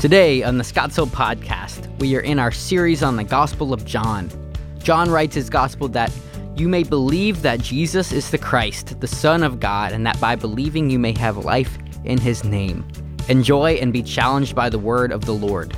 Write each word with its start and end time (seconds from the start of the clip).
Today 0.00 0.42
on 0.42 0.58
the 0.58 0.62
Scottsdale 0.62 1.06
podcast, 1.06 1.88
we 2.00 2.14
are 2.16 2.20
in 2.20 2.38
our 2.38 2.52
series 2.52 3.02
on 3.02 3.16
the 3.16 3.24
Gospel 3.24 3.72
of 3.72 3.86
John. 3.86 4.30
John 4.78 5.10
writes 5.10 5.34
his 5.34 5.48
Gospel 5.48 5.88
that 5.88 6.12
you 6.54 6.68
may 6.68 6.82
believe 6.82 7.40
that 7.40 7.60
Jesus 7.60 8.12
is 8.12 8.30
the 8.30 8.36
Christ, 8.36 9.00
the 9.00 9.08
Son 9.08 9.42
of 9.42 9.58
God, 9.58 9.92
and 9.92 10.06
that 10.06 10.20
by 10.20 10.36
believing 10.36 10.90
you 10.90 10.98
may 10.98 11.16
have 11.18 11.38
life 11.38 11.78
in 12.04 12.18
his 12.18 12.44
name. 12.44 12.86
Enjoy 13.30 13.72
and 13.72 13.90
be 13.90 14.02
challenged 14.02 14.54
by 14.54 14.68
the 14.68 14.78
word 14.78 15.12
of 15.12 15.24
the 15.24 15.32
Lord. 15.32 15.74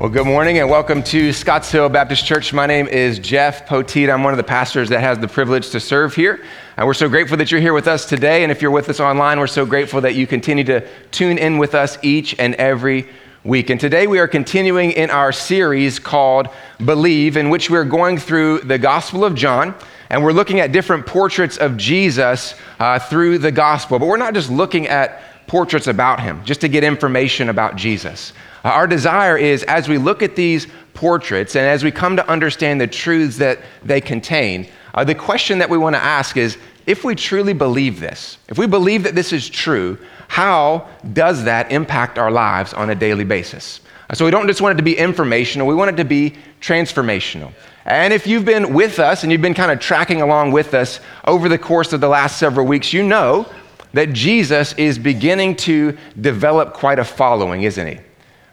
Well, 0.00 0.08
good 0.08 0.26
morning 0.26 0.58
and 0.58 0.70
welcome 0.70 1.02
to 1.04 1.28
Scottsdale 1.28 1.92
Baptist 1.92 2.24
Church. 2.24 2.54
My 2.54 2.66
name 2.66 2.86
is 2.86 3.18
Jeff 3.18 3.68
Poteet. 3.68 4.10
I'm 4.10 4.22
one 4.22 4.32
of 4.32 4.38
the 4.38 4.44
pastors 4.44 4.88
that 4.88 5.00
has 5.00 5.18
the 5.18 5.28
privilege 5.28 5.68
to 5.70 5.78
serve 5.78 6.14
here. 6.14 6.42
And 6.78 6.86
we're 6.86 6.94
so 6.94 7.08
grateful 7.08 7.36
that 7.38 7.50
you're 7.50 7.60
here 7.60 7.72
with 7.72 7.88
us 7.88 8.06
today. 8.06 8.44
And 8.44 8.52
if 8.52 8.62
you're 8.62 8.70
with 8.70 8.88
us 8.88 9.00
online, 9.00 9.40
we're 9.40 9.48
so 9.48 9.66
grateful 9.66 10.00
that 10.02 10.14
you 10.14 10.28
continue 10.28 10.62
to 10.62 10.86
tune 11.10 11.36
in 11.36 11.58
with 11.58 11.74
us 11.74 11.98
each 12.02 12.38
and 12.38 12.54
every 12.54 13.08
week. 13.42 13.70
And 13.70 13.80
today 13.80 14.06
we 14.06 14.20
are 14.20 14.28
continuing 14.28 14.92
in 14.92 15.10
our 15.10 15.32
series 15.32 15.98
called 15.98 16.46
Believe, 16.84 17.36
in 17.36 17.50
which 17.50 17.68
we're 17.68 17.84
going 17.84 18.16
through 18.16 18.60
the 18.60 18.78
Gospel 18.78 19.24
of 19.24 19.34
John. 19.34 19.74
And 20.08 20.22
we're 20.22 20.30
looking 20.30 20.60
at 20.60 20.70
different 20.70 21.04
portraits 21.04 21.56
of 21.56 21.76
Jesus 21.76 22.54
uh, 22.78 23.00
through 23.00 23.38
the 23.38 23.50
Gospel. 23.50 23.98
But 23.98 24.06
we're 24.06 24.16
not 24.16 24.34
just 24.34 24.48
looking 24.48 24.86
at 24.86 25.20
portraits 25.48 25.88
about 25.88 26.20
him, 26.20 26.44
just 26.44 26.60
to 26.60 26.68
get 26.68 26.84
information 26.84 27.48
about 27.48 27.74
Jesus. 27.74 28.32
Uh, 28.64 28.68
our 28.68 28.86
desire 28.86 29.36
is 29.36 29.64
as 29.64 29.88
we 29.88 29.98
look 29.98 30.22
at 30.22 30.36
these 30.36 30.68
portraits 30.94 31.56
and 31.56 31.66
as 31.66 31.82
we 31.82 31.90
come 31.90 32.14
to 32.14 32.28
understand 32.30 32.80
the 32.80 32.86
truths 32.86 33.38
that 33.38 33.58
they 33.84 34.00
contain, 34.00 34.68
uh, 34.94 35.04
the 35.04 35.14
question 35.14 35.58
that 35.58 35.70
we 35.70 35.78
want 35.78 35.94
to 35.94 36.02
ask 36.02 36.36
is 36.36 36.58
if 36.86 37.04
we 37.04 37.14
truly 37.14 37.52
believe 37.52 38.00
this, 38.00 38.38
if 38.48 38.58
we 38.58 38.66
believe 38.66 39.02
that 39.02 39.14
this 39.14 39.32
is 39.32 39.48
true, 39.48 39.98
how 40.28 40.88
does 41.12 41.44
that 41.44 41.70
impact 41.70 42.18
our 42.18 42.30
lives 42.30 42.72
on 42.72 42.90
a 42.90 42.94
daily 42.94 43.24
basis? 43.24 43.80
Uh, 44.08 44.14
so 44.14 44.24
we 44.24 44.30
don't 44.30 44.46
just 44.46 44.60
want 44.60 44.74
it 44.74 44.78
to 44.78 44.82
be 44.82 44.96
informational, 44.96 45.66
we 45.66 45.74
want 45.74 45.90
it 45.90 45.96
to 45.96 46.04
be 46.04 46.34
transformational. 46.60 47.52
And 47.84 48.12
if 48.12 48.26
you've 48.26 48.44
been 48.44 48.74
with 48.74 48.98
us 48.98 49.22
and 49.22 49.32
you've 49.32 49.42
been 49.42 49.54
kind 49.54 49.72
of 49.72 49.80
tracking 49.80 50.20
along 50.20 50.52
with 50.52 50.74
us 50.74 51.00
over 51.26 51.48
the 51.48 51.58
course 51.58 51.92
of 51.92 52.00
the 52.00 52.08
last 52.08 52.38
several 52.38 52.66
weeks, 52.66 52.92
you 52.92 53.02
know 53.02 53.46
that 53.94 54.12
Jesus 54.12 54.74
is 54.74 54.98
beginning 54.98 55.56
to 55.56 55.96
develop 56.20 56.74
quite 56.74 56.98
a 56.98 57.04
following, 57.04 57.62
isn't 57.62 57.86
he? 57.86 57.98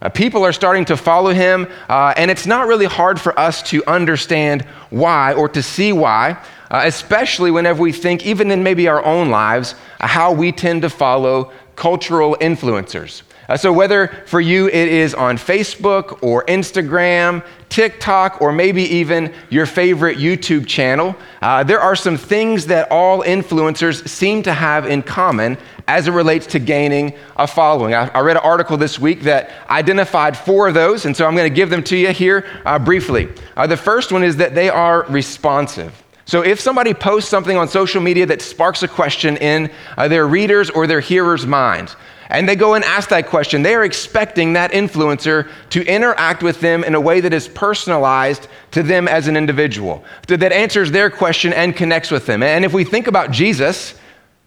Uh, 0.06 0.09
people 0.09 0.45
are 0.45 0.53
starting 0.53 0.86
to 0.86 0.95
follow 0.95 1.31
him, 1.31 1.67
uh, 1.89 2.14
and 2.16 2.30
it's 2.30 2.45
not 2.45 2.67
really 2.67 2.86
hard 2.86 3.20
for 3.20 3.38
us 3.39 3.64
to 3.64 3.84
understand 3.88 4.62
why 4.92 5.34
or 5.34 5.50
to 5.50 5.64
see 5.64 5.92
why, 5.92 6.38
uh, 6.70 6.84
especially 6.86 7.50
whenever 7.50 7.81
we 7.81 7.92
think, 7.92 8.23
even 8.23 8.52
in 8.52 8.62
maybe 8.62 8.88
our 8.88 9.03
own 9.03 9.31
lives, 9.31 9.73
uh, 10.00 10.06
how 10.06 10.31
we 10.31 10.52
tend 10.52 10.84
to 10.84 10.92
follow 10.92 11.52
cultural 11.75 12.38
influencers. 12.39 13.23
Uh, 13.47 13.55
so, 13.55 13.71
whether 13.71 14.07
for 14.25 14.41
you 14.41 14.67
it 14.67 14.88
is 14.88 15.13
on 15.13 15.38
Facebook 15.38 16.23
or 16.23 16.43
Instagram, 16.45 17.45
TikTok, 17.69 18.41
or 18.41 18.51
maybe 18.51 18.83
even 18.83 19.33
your 19.49 19.65
favorite 19.65 20.17
YouTube 20.17 20.65
channel, 20.65 21.15
uh, 21.41 21.63
there 21.63 21.79
are 21.79 21.95
some 21.95 22.17
things 22.17 22.66
that 22.67 22.88
all 22.91 23.21
influencers 23.21 24.07
seem 24.07 24.41
to 24.43 24.53
have 24.53 24.85
in 24.88 25.03
common 25.03 25.57
as 25.88 26.07
it 26.07 26.11
relates 26.11 26.47
to 26.47 26.59
gaining 26.59 27.13
a 27.38 27.45
following. 27.45 27.93
I, 27.93 28.07
I 28.07 28.21
read 28.21 28.38
an 28.38 28.43
article 28.43 28.77
this 28.77 28.97
week 28.97 29.21
that 29.21 29.51
identified 29.69 30.35
four 30.35 30.67
of 30.67 30.73
those, 30.73 31.05
and 31.05 31.16
so 31.16 31.27
I'm 31.27 31.35
going 31.35 31.49
to 31.49 31.55
give 31.55 31.69
them 31.69 31.83
to 31.83 31.97
you 31.97 32.09
here 32.09 32.45
uh, 32.66 32.79
briefly. 32.79 33.29
Uh, 33.55 33.67
the 33.67 33.77
first 33.77 34.11
one 34.11 34.23
is 34.23 34.38
that 34.38 34.55
they 34.55 34.69
are 34.69 35.03
responsive. 35.03 36.01
So, 36.27 36.41
if 36.41 36.59
somebody 36.59 36.95
posts 36.95 37.29
something 37.29 37.55
on 37.55 37.67
social 37.67 38.01
media 38.01 38.25
that 38.25 38.41
sparks 38.41 38.81
a 38.81 38.88
question 38.88 39.38
in 39.38 39.69
uh, 39.95 40.07
their 40.07 40.27
readers 40.27 40.71
or 40.71 40.88
their 40.88 40.99
hearers' 40.99 41.45
minds, 41.45 41.95
and 42.30 42.50
they 42.50 42.56
go 42.56 42.73
and 42.73 42.84
ask 42.84 43.09
that 43.09 43.28
question, 43.28 43.62
they 43.62 43.76
are 43.76 43.84
expecting 43.84 44.54
that 44.54 44.72
influencer 44.72 45.50
to 45.70 45.86
interact 45.86 46.42
with 46.42 46.59
them 46.59 46.84
in 46.84 46.95
a 46.95 47.02
way 47.02 47.22
that 47.22 47.34
is 47.34 47.48
personalized 47.48 48.48
to 48.72 48.81
them 48.81 49.08
as 49.08 49.28
an 49.28 49.38
individual, 49.38 50.04
that 50.28 50.52
answers 50.52 50.92
their 50.92 51.09
question 51.09 51.53
and 51.53 51.76
connects 51.76 52.12
with 52.12 52.25
them. 52.25 52.41
And 52.41 52.66
if 52.66 52.74
we 52.74 52.84
think 52.84 53.08
about 53.08 53.31
Jesus, 53.31 53.96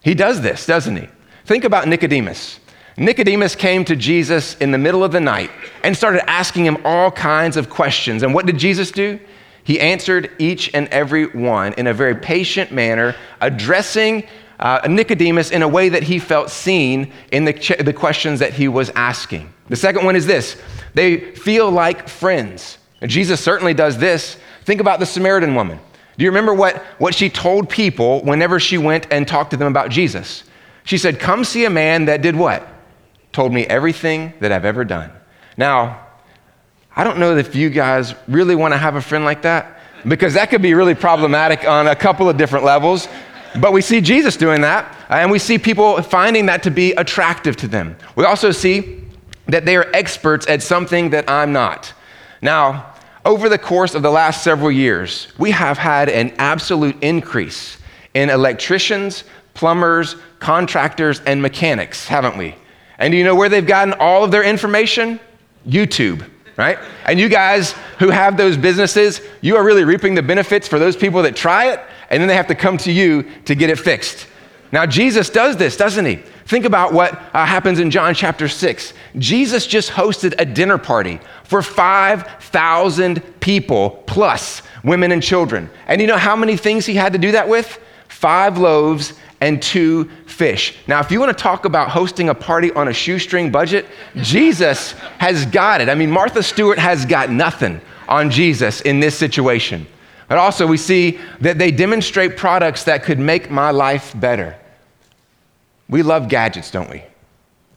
he 0.01 0.13
does 0.13 0.41
this, 0.41 0.65
doesn't 0.65 0.95
he? 0.95 1.07
Think 1.45 1.63
about 1.63 1.87
Nicodemus. 1.87 2.59
Nicodemus 2.97 3.55
came 3.55 3.85
to 3.85 3.95
Jesus 3.95 4.55
in 4.57 4.71
the 4.71 4.77
middle 4.77 5.03
of 5.03 5.13
the 5.13 5.21
night 5.21 5.49
and 5.83 5.95
started 5.95 6.29
asking 6.29 6.65
him 6.65 6.77
all 6.83 7.09
kinds 7.09 7.55
of 7.55 7.69
questions. 7.69 8.23
And 8.23 8.33
what 8.33 8.45
did 8.45 8.57
Jesus 8.57 8.91
do? 8.91 9.19
He 9.63 9.79
answered 9.79 10.31
each 10.37 10.73
and 10.73 10.87
every 10.89 11.27
one 11.27 11.73
in 11.73 11.87
a 11.87 11.93
very 11.93 12.15
patient 12.15 12.71
manner, 12.71 13.15
addressing 13.39 14.27
uh, 14.59 14.85
Nicodemus 14.89 15.51
in 15.51 15.61
a 15.61 15.67
way 15.67 15.89
that 15.89 16.03
he 16.03 16.19
felt 16.19 16.49
seen 16.49 17.11
in 17.31 17.45
the, 17.45 17.53
ch- 17.53 17.77
the 17.79 17.93
questions 17.93 18.39
that 18.39 18.53
he 18.53 18.67
was 18.67 18.89
asking. 18.91 19.51
The 19.69 19.75
second 19.75 20.05
one 20.05 20.15
is 20.15 20.25
this 20.25 20.61
they 20.93 21.35
feel 21.35 21.71
like 21.71 22.07
friends. 22.07 22.77
And 23.01 23.09
Jesus 23.09 23.39
certainly 23.41 23.73
does 23.73 23.97
this. 23.97 24.37
Think 24.65 24.81
about 24.81 24.99
the 24.99 25.05
Samaritan 25.05 25.55
woman. 25.55 25.79
Do 26.17 26.25
you 26.25 26.31
remember 26.31 26.53
what, 26.53 26.77
what 26.97 27.15
she 27.15 27.29
told 27.29 27.69
people 27.69 28.21
whenever 28.23 28.59
she 28.59 28.77
went 28.77 29.07
and 29.09 29.25
talked 29.25 29.51
to 29.51 29.57
them 29.57 29.69
about 29.69 29.89
Jesus? 29.89 30.43
She 30.83 30.97
said, 30.97 31.19
Come 31.19 31.45
see 31.45 31.63
a 31.63 31.69
man 31.69 32.05
that 32.05 32.21
did 32.21 32.35
what? 32.35 32.67
Told 33.31 33.53
me 33.53 33.65
everything 33.65 34.33
that 34.41 34.51
I've 34.51 34.65
ever 34.65 34.83
done. 34.83 35.11
Now, 35.55 36.05
I 36.93 37.05
don't 37.05 37.19
know 37.19 37.37
if 37.37 37.55
you 37.55 37.69
guys 37.69 38.15
really 38.27 38.55
want 38.55 38.73
to 38.73 38.77
have 38.77 38.95
a 38.95 39.01
friend 39.01 39.23
like 39.23 39.43
that 39.43 39.79
because 40.07 40.33
that 40.33 40.49
could 40.49 40.61
be 40.61 40.73
really 40.73 40.95
problematic 40.95 41.65
on 41.65 41.87
a 41.87 41.95
couple 41.95 42.29
of 42.29 42.37
different 42.37 42.65
levels. 42.65 43.07
But 43.59 43.73
we 43.73 43.81
see 43.81 44.01
Jesus 44.01 44.37
doing 44.37 44.61
that, 44.61 44.95
and 45.09 45.31
we 45.31 45.39
see 45.39 45.57
people 45.57 46.01
finding 46.01 46.45
that 46.47 46.63
to 46.63 46.71
be 46.71 46.93
attractive 46.93 47.55
to 47.57 47.67
them. 47.67 47.95
We 48.15 48.25
also 48.25 48.51
see 48.51 49.03
that 49.47 49.65
they 49.65 49.75
are 49.75 49.89
experts 49.93 50.47
at 50.47 50.61
something 50.61 51.09
that 51.09 51.29
I'm 51.29 51.51
not. 51.51 51.93
Now, 52.41 52.93
over 53.25 53.49
the 53.49 53.57
course 53.57 53.95
of 53.95 54.01
the 54.01 54.11
last 54.11 54.43
several 54.43 54.71
years, 54.71 55.27
we 55.37 55.51
have 55.51 55.77
had 55.77 56.09
an 56.09 56.33
absolute 56.37 57.01
increase 57.01 57.77
in 58.13 58.29
electricians, 58.29 59.23
plumbers, 59.53 60.15
contractors, 60.39 61.21
and 61.25 61.41
mechanics, 61.41 62.07
haven't 62.07 62.37
we? 62.37 62.55
And 62.97 63.11
do 63.11 63.17
you 63.17 63.23
know 63.23 63.35
where 63.35 63.49
they've 63.49 63.65
gotten 63.65 63.93
all 63.93 64.23
of 64.23 64.31
their 64.31 64.43
information? 64.43 65.19
YouTube, 65.67 66.29
right? 66.55 66.79
And 67.05 67.19
you 67.19 67.29
guys 67.29 67.73
who 67.97 68.09
have 68.09 68.37
those 68.37 68.57
businesses, 68.57 69.21
you 69.41 69.57
are 69.57 69.63
really 69.63 69.83
reaping 69.83 70.15
the 70.15 70.23
benefits 70.23 70.67
for 70.67 70.79
those 70.79 70.95
people 70.95 71.21
that 71.23 71.35
try 71.35 71.71
it 71.71 71.81
and 72.09 72.21
then 72.21 72.27
they 72.27 72.35
have 72.35 72.47
to 72.47 72.55
come 72.55 72.77
to 72.79 72.91
you 72.91 73.23
to 73.45 73.55
get 73.55 73.69
it 73.69 73.79
fixed. 73.79 74.27
Now, 74.71 74.85
Jesus 74.85 75.29
does 75.29 75.57
this, 75.57 75.77
doesn't 75.77 76.05
he? 76.05 76.17
Think 76.45 76.65
about 76.65 76.93
what 76.93 77.13
uh, 77.33 77.45
happens 77.45 77.79
in 77.79 77.89
John 77.89 78.13
chapter 78.13 78.47
6. 78.47 78.93
Jesus 79.17 79.65
just 79.65 79.91
hosted 79.91 80.35
a 80.37 80.45
dinner 80.45 80.77
party 80.77 81.19
for 81.43 81.61
5,000 81.61 83.39
people, 83.39 84.03
plus 84.05 84.61
women 84.83 85.11
and 85.11 85.23
children. 85.23 85.69
And 85.87 85.99
you 86.01 86.07
know 86.07 86.17
how 86.17 86.35
many 86.35 86.55
things 86.55 86.85
he 86.85 86.95
had 86.95 87.13
to 87.13 87.19
do 87.19 87.31
that 87.31 87.49
with? 87.49 87.79
Five 88.07 88.57
loaves 88.57 89.13
and 89.41 89.61
two 89.61 90.05
fish. 90.25 90.75
Now, 90.87 90.99
if 90.99 91.11
you 91.11 91.19
want 91.19 91.35
to 91.35 91.41
talk 91.41 91.65
about 91.65 91.89
hosting 91.89 92.29
a 92.29 92.35
party 92.35 92.71
on 92.71 92.89
a 92.89 92.93
shoestring 92.93 93.51
budget, 93.51 93.85
Jesus 94.17 94.91
has 95.17 95.45
got 95.45 95.81
it. 95.81 95.89
I 95.89 95.95
mean, 95.95 96.11
Martha 96.11 96.43
Stewart 96.43 96.77
has 96.77 97.05
got 97.05 97.29
nothing 97.29 97.81
on 98.07 98.29
Jesus 98.29 98.81
in 98.81 98.99
this 98.99 99.17
situation. 99.17 99.87
But 100.29 100.37
also, 100.37 100.67
we 100.67 100.77
see 100.77 101.19
that 101.41 101.57
they 101.57 101.71
demonstrate 101.71 102.37
products 102.37 102.85
that 102.85 103.03
could 103.03 103.19
make 103.19 103.49
my 103.49 103.71
life 103.71 104.17
better. 104.17 104.55
We 105.89 106.03
love 106.03 106.29
gadgets, 106.29 106.69
don't 106.69 106.89
we? 106.89 107.03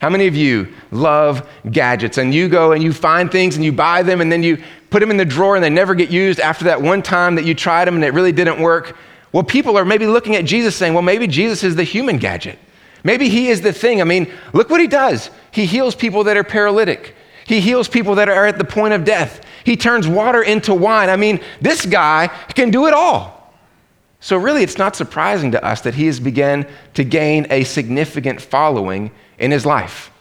How 0.02 0.10
many 0.10 0.26
of 0.26 0.36
you 0.36 0.68
love 0.90 1.48
gadgets 1.70 2.18
and 2.18 2.34
you 2.34 2.48
go 2.48 2.72
and 2.72 2.82
you 2.82 2.92
find 2.92 3.32
things 3.32 3.56
and 3.56 3.64
you 3.64 3.72
buy 3.72 4.02
them 4.02 4.20
and 4.20 4.30
then 4.30 4.42
you 4.42 4.62
put 4.90 5.00
them 5.00 5.10
in 5.10 5.16
the 5.16 5.24
drawer 5.24 5.54
and 5.54 5.64
they 5.64 5.70
never 5.70 5.94
get 5.94 6.10
used 6.10 6.40
after 6.40 6.64
that 6.66 6.82
one 6.82 7.02
time 7.02 7.36
that 7.36 7.44
you 7.44 7.54
tried 7.54 7.86
them 7.86 7.94
and 7.94 8.04
it 8.04 8.12
really 8.12 8.32
didn't 8.32 8.60
work? 8.60 8.96
Well, 9.32 9.44
people 9.44 9.78
are 9.78 9.84
maybe 9.84 10.06
looking 10.06 10.36
at 10.36 10.44
Jesus 10.44 10.76
saying, 10.76 10.92
well, 10.92 11.02
maybe 11.02 11.26
Jesus 11.26 11.64
is 11.64 11.74
the 11.76 11.84
human 11.84 12.18
gadget. 12.18 12.58
Maybe 13.04 13.28
he 13.28 13.48
is 13.48 13.62
the 13.62 13.72
thing. 13.72 14.00
I 14.00 14.04
mean, 14.04 14.30
look 14.52 14.68
what 14.68 14.80
he 14.80 14.86
does. 14.86 15.30
He 15.52 15.64
heals 15.64 15.94
people 15.94 16.24
that 16.24 16.36
are 16.36 16.44
paralytic. 16.44 17.14
He 17.46 17.60
heals 17.60 17.88
people 17.88 18.14
that 18.16 18.28
are 18.28 18.46
at 18.46 18.58
the 18.58 18.64
point 18.64 18.94
of 18.94 19.04
death. 19.04 19.44
He 19.64 19.76
turns 19.76 20.06
water 20.06 20.42
into 20.42 20.74
wine. 20.74 21.08
I 21.08 21.16
mean, 21.16 21.40
this 21.60 21.86
guy 21.86 22.28
can 22.54 22.70
do 22.70 22.86
it 22.86 22.94
all. 22.94 23.54
So, 24.20 24.36
really, 24.36 24.62
it's 24.62 24.78
not 24.78 24.94
surprising 24.94 25.50
to 25.52 25.64
us 25.64 25.80
that 25.80 25.94
he 25.94 26.06
has 26.06 26.20
begun 26.20 26.66
to 26.94 27.02
gain 27.02 27.46
a 27.50 27.64
significant 27.64 28.40
following 28.40 29.10
in 29.38 29.50
his 29.50 29.66
life. 29.66 30.12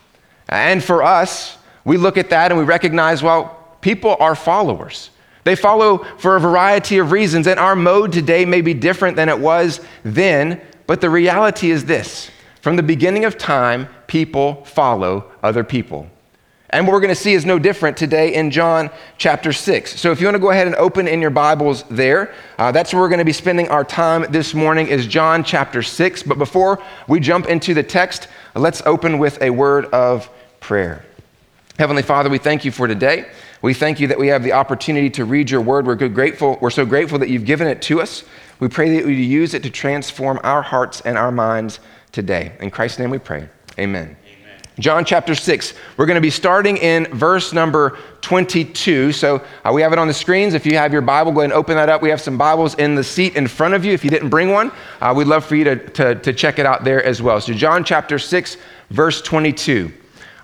And 0.49 0.83
for 0.83 1.03
us, 1.03 1.57
we 1.85 1.97
look 1.97 2.17
at 2.17 2.31
that 2.31 2.51
and 2.51 2.59
we 2.59 2.65
recognize, 2.65 3.21
well, 3.21 3.77
people 3.81 4.17
are 4.19 4.35
followers. 4.35 5.11
They 5.43 5.55
follow 5.55 5.99
for 6.17 6.35
a 6.35 6.39
variety 6.39 6.97
of 6.97 7.11
reasons, 7.11 7.47
and 7.47 7.59
our 7.59 7.75
mode 7.75 8.11
today 8.11 8.45
may 8.45 8.61
be 8.61 8.73
different 8.73 9.15
than 9.15 9.29
it 9.29 9.39
was 9.39 9.81
then, 10.03 10.61
but 10.87 11.01
the 11.01 11.09
reality 11.09 11.71
is 11.71 11.85
this 11.85 12.29
from 12.61 12.75
the 12.75 12.83
beginning 12.83 13.25
of 13.25 13.37
time, 13.37 13.87
people 14.07 14.63
follow 14.65 15.31
other 15.41 15.63
people. 15.63 16.09
And 16.73 16.87
what 16.87 16.93
we're 16.93 17.01
going 17.01 17.09
to 17.09 17.15
see 17.15 17.33
is 17.33 17.45
no 17.45 17.59
different 17.59 17.97
today 17.97 18.33
in 18.33 18.49
John 18.49 18.89
chapter 19.17 19.51
6. 19.51 19.99
So 19.99 20.11
if 20.11 20.21
you 20.21 20.27
want 20.27 20.35
to 20.35 20.39
go 20.39 20.51
ahead 20.51 20.67
and 20.67 20.75
open 20.77 21.05
in 21.05 21.21
your 21.21 21.29
Bibles 21.29 21.83
there, 21.89 22.33
uh, 22.57 22.71
that's 22.71 22.93
where 22.93 23.01
we're 23.01 23.09
going 23.09 23.19
to 23.19 23.25
be 23.25 23.33
spending 23.33 23.67
our 23.67 23.83
time 23.83 24.25
this 24.29 24.53
morning 24.53 24.87
is 24.87 25.05
John 25.05 25.43
chapter 25.43 25.83
6. 25.83 26.23
But 26.23 26.37
before 26.37 26.81
we 27.09 27.19
jump 27.19 27.47
into 27.47 27.73
the 27.73 27.83
text, 27.83 28.29
let's 28.55 28.81
open 28.85 29.19
with 29.19 29.41
a 29.41 29.49
word 29.49 29.85
of 29.87 30.29
prayer. 30.61 31.03
Heavenly 31.77 32.03
Father, 32.03 32.29
we 32.29 32.37
thank 32.37 32.63
you 32.63 32.71
for 32.71 32.87
today. 32.87 33.25
We 33.61 33.73
thank 33.73 33.99
you 33.99 34.07
that 34.07 34.17
we 34.17 34.27
have 34.27 34.43
the 34.43 34.53
opportunity 34.53 35.09
to 35.11 35.25
read 35.25 35.51
your 35.51 35.61
word. 35.61 35.85
We're 35.85 35.95
grateful. 35.95 36.57
We're 36.61 36.69
so 36.69 36.85
grateful 36.85 37.19
that 37.19 37.29
you've 37.29 37.45
given 37.45 37.67
it 37.67 37.81
to 37.83 38.01
us. 38.01 38.23
We 38.61 38.69
pray 38.69 38.97
that 38.97 39.09
you 39.09 39.15
use 39.15 39.53
it 39.53 39.63
to 39.63 39.69
transform 39.69 40.39
our 40.43 40.61
hearts 40.61 41.01
and 41.01 41.17
our 41.17 41.31
minds 41.31 41.81
today. 42.13 42.53
In 42.61 42.71
Christ's 42.71 42.99
name 42.99 43.09
we 43.09 43.19
pray. 43.19 43.49
Amen. 43.77 44.15
John 44.79 45.03
chapter 45.03 45.35
6. 45.35 45.73
We're 45.97 46.05
going 46.05 46.15
to 46.15 46.21
be 46.21 46.29
starting 46.29 46.77
in 46.77 47.05
verse 47.13 47.51
number 47.51 47.97
22. 48.21 49.11
So 49.11 49.43
uh, 49.65 49.71
we 49.73 49.81
have 49.81 49.91
it 49.91 49.99
on 49.99 50.07
the 50.07 50.13
screens. 50.13 50.53
If 50.53 50.65
you 50.65 50.77
have 50.77 50.93
your 50.93 51.01
Bible, 51.01 51.33
go 51.33 51.41
ahead 51.41 51.51
and 51.51 51.59
open 51.59 51.75
that 51.75 51.89
up. 51.89 52.01
We 52.01 52.09
have 52.09 52.21
some 52.21 52.37
Bibles 52.37 52.75
in 52.75 52.95
the 52.95 53.03
seat 53.03 53.35
in 53.35 53.47
front 53.47 53.73
of 53.73 53.83
you. 53.83 53.91
If 53.91 54.05
you 54.05 54.09
didn't 54.09 54.29
bring 54.29 54.51
one, 54.51 54.71
uh, 55.01 55.13
we'd 55.15 55.27
love 55.27 55.43
for 55.43 55.55
you 55.55 55.65
to, 55.65 55.75
to, 55.89 56.15
to 56.15 56.33
check 56.33 56.57
it 56.57 56.65
out 56.65 56.85
there 56.85 57.03
as 57.03 57.21
well. 57.21 57.41
So, 57.41 57.53
John 57.53 57.83
chapter 57.83 58.17
6, 58.17 58.57
verse 58.89 59.21
22. 59.21 59.91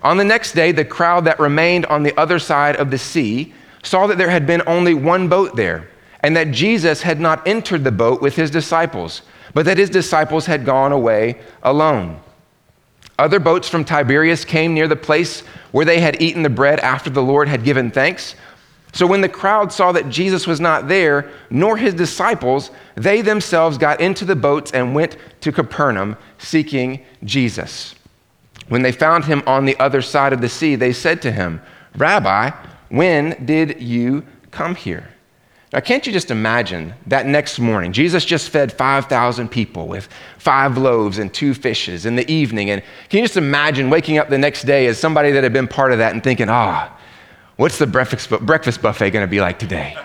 On 0.04 0.18
the 0.18 0.26
next 0.26 0.52
day, 0.52 0.72
the 0.72 0.86
crowd 0.86 1.26
that 1.26 1.40
remained 1.40 1.86
on 1.86 2.04
the 2.04 2.16
other 2.20 2.38
side 2.38 2.76
of 2.76 2.92
the 2.92 2.98
sea 2.98 3.54
saw 3.82 4.08
that 4.08 4.18
there 4.18 4.30
had 4.30 4.46
been 4.46 4.62
only 4.68 4.94
one 4.94 5.30
boat 5.30 5.56
there, 5.56 5.90
and 6.22 6.36
that 6.36 6.52
Jesus 6.52 7.02
had 7.02 7.20
not 7.20 7.48
entered 7.48 7.84
the 7.84 7.92
boat 7.92 8.22
with 8.22 8.36
his 8.36 8.52
disciples, 8.52 9.22
but 9.54 9.66
that 9.66 9.78
his 9.78 9.90
disciples 9.90 10.46
had 10.46 10.66
gone 10.66 10.92
away 10.92 11.40
alone. 11.64 12.20
Other 13.20 13.40
boats 13.40 13.68
from 13.68 13.84
Tiberias 13.84 14.46
came 14.46 14.74
near 14.74 14.88
the 14.88 14.96
place 14.96 15.42
where 15.72 15.86
they 15.86 16.00
had 16.00 16.22
eaten 16.22 16.44
the 16.44 16.50
bread 16.50 16.80
after 16.82 17.10
the 17.10 17.24
Lord 17.24 17.48
had 17.48 17.64
given 17.64 17.90
thanks. 17.90 18.36
So 18.94 19.06
when 19.06 19.22
the 19.22 19.30
crowd 19.30 19.72
saw 19.72 19.92
that 19.92 20.10
Jesus 20.10 20.48
was 20.48 20.60
not 20.60 20.88
there, 20.88 21.30
nor 21.50 21.78
his 21.78 21.94
disciples, 21.94 22.72
they 22.96 23.22
themselves 23.22 23.78
got 23.78 24.02
into 24.02 24.26
the 24.26 24.36
boats 24.36 24.72
and 24.72 24.96
went 24.96 25.18
to 25.42 25.52
Capernaum 25.52 26.16
seeking 26.38 27.04
Jesus. 27.24 27.96
When 28.70 28.82
they 28.82 28.92
found 28.92 29.26
him 29.26 29.44
on 29.48 29.66
the 29.66 29.78
other 29.80 30.02
side 30.02 30.34
of 30.34 30.42
the 30.42 30.50
sea, 30.50 30.76
they 30.76 30.94
said 30.94 31.22
to 31.24 31.32
him, 31.32 31.62
Rabbi, 31.96 32.52
when 32.90 33.46
did 33.46 33.82
you 33.82 34.26
come 34.52 34.76
here? 34.76 35.08
Now, 35.74 35.82
can't 35.82 36.08
you 36.08 36.14
just 36.14 36.32
imagine 36.32 36.94
that 37.08 37.26
next 37.26 37.60
morning? 37.60 37.92
Jesus 37.92 38.24
just 38.24 38.50
fed 38.50 38.72
5,000 38.72 39.50
people 39.50 39.88
with 39.88 40.08
five 40.38 40.78
loaves 40.78 41.18
and 41.18 41.34
two 41.34 41.54
fishes 41.54 42.06
in 42.06 42.16
the 42.16 42.30
evening. 42.32 42.70
And 42.70 42.82
can 43.10 43.20
you 43.20 43.26
just 43.26 43.36
imagine 43.36 43.90
waking 43.90 44.18
up 44.18 44.30
the 44.30 44.38
next 44.38 44.64
day 44.64 44.88
as 44.88 44.98
somebody 44.98 45.32
that 45.32 45.44
had 45.44 45.52
been 45.52 45.68
part 45.68 45.92
of 45.92 45.98
that 45.98 46.14
and 46.14 46.24
thinking, 46.24 46.48
ah, 46.50 46.90
oh, 46.90 47.02
what's 47.58 47.78
the 47.78 47.88
breakfast, 47.88 48.30
breakfast 48.46 48.82
buffet 48.82 49.10
going 49.12 49.26
to 49.26 49.30
be 49.30 49.42
like 49.42 49.60
today? 49.60 49.98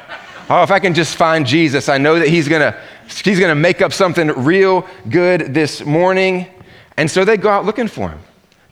Oh, 0.50 0.64
if 0.64 0.72
I 0.72 0.80
can 0.80 0.94
just 0.94 1.14
find 1.14 1.46
Jesus, 1.46 1.88
I 1.88 1.96
know 1.96 2.18
that 2.18 2.28
he's 2.28 2.48
going 2.48 2.60
to 2.60 2.78
he's 3.06 3.38
going 3.38 3.50
to 3.50 3.54
make 3.54 3.80
up 3.80 3.92
something 3.92 4.28
real 4.28 4.86
good 5.08 5.54
this 5.54 5.84
morning. 5.84 6.46
And 6.96 7.08
so 7.08 7.24
they 7.24 7.36
go 7.36 7.48
out 7.48 7.64
looking 7.64 7.86
for 7.86 8.08
him. 8.08 8.18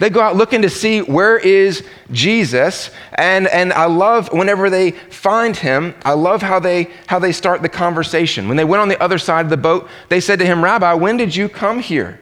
They 0.01 0.11
go 0.11 0.21
out 0.21 0.35
looking 0.35 0.63
to 0.63 0.71
see 0.71 1.03
where 1.03 1.37
is 1.37 1.87
Jesus. 2.11 2.91
And, 3.13 3.47
and 3.49 3.73
I 3.73 3.85
love 3.85 4.33
whenever 4.33 4.71
they 4.71 4.93
find 4.93 5.55
him, 5.55 5.95
I 6.05 6.15
love 6.15 6.41
how 6.43 6.59
they, 6.59 6.89
how 7.07 7.19
they 7.19 7.33
start 7.33 7.61
the 7.61 7.69
conversation. 7.69 8.49
When 8.49 8.57
they 8.57 8.65
went 8.65 8.81
on 8.81 8.89
the 8.89 9.01
other 9.01 9.19
side 9.19 9.45
of 9.45 9.51
the 9.51 9.59
boat, 9.59 9.89
they 10.09 10.21
said 10.21 10.39
to 10.39 10.47
him, 10.47 10.65
Rabbi, 10.65 10.95
when 10.95 11.19
did 11.19 11.37
you 11.37 11.49
come 11.49 11.81
here? 11.81 12.19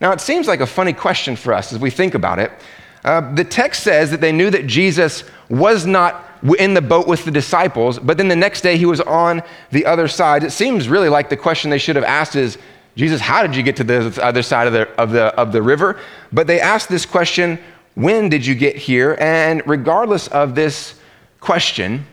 Now, 0.00 0.12
it 0.12 0.20
seems 0.20 0.46
like 0.46 0.60
a 0.60 0.66
funny 0.66 0.92
question 0.92 1.36
for 1.36 1.52
us 1.52 1.72
as 1.72 1.80
we 1.80 1.90
think 1.90 2.14
about 2.14 2.38
it. 2.38 2.52
Uh, 3.04 3.34
the 3.34 3.44
text 3.44 3.82
says 3.82 4.10
that 4.12 4.20
they 4.20 4.32
knew 4.32 4.50
that 4.50 4.66
Jesus 4.66 5.24
was 5.48 5.84
not 5.84 6.24
in 6.58 6.74
the 6.74 6.82
boat 6.82 7.08
with 7.08 7.24
the 7.24 7.30
disciples, 7.30 7.98
but 7.98 8.18
then 8.18 8.28
the 8.28 8.36
next 8.36 8.60
day 8.60 8.76
he 8.76 8.86
was 8.86 9.00
on 9.00 9.42
the 9.72 9.84
other 9.84 10.06
side. 10.06 10.44
It 10.44 10.50
seems 10.52 10.88
really 10.88 11.08
like 11.08 11.28
the 11.28 11.36
question 11.36 11.70
they 11.70 11.78
should 11.78 11.96
have 11.96 12.04
asked 12.04 12.36
is, 12.36 12.58
Jesus, 12.96 13.20
how 13.20 13.42
did 13.42 13.54
you 13.54 13.62
get 13.62 13.76
to 13.76 13.84
the 13.84 14.18
other 14.22 14.42
side 14.42 14.66
of 14.66 14.72
the, 14.72 14.88
of 15.00 15.10
the, 15.10 15.24
of 15.38 15.52
the 15.52 15.62
river? 15.62 16.00
But 16.32 16.46
they 16.46 16.60
asked 16.60 16.88
this 16.88 17.04
question, 17.04 17.58
when 17.94 18.30
did 18.30 18.44
you 18.44 18.54
get 18.54 18.76
here? 18.76 19.16
And 19.20 19.62
regardless 19.66 20.28
of 20.28 20.54
this 20.54 20.98
question, 21.40 22.06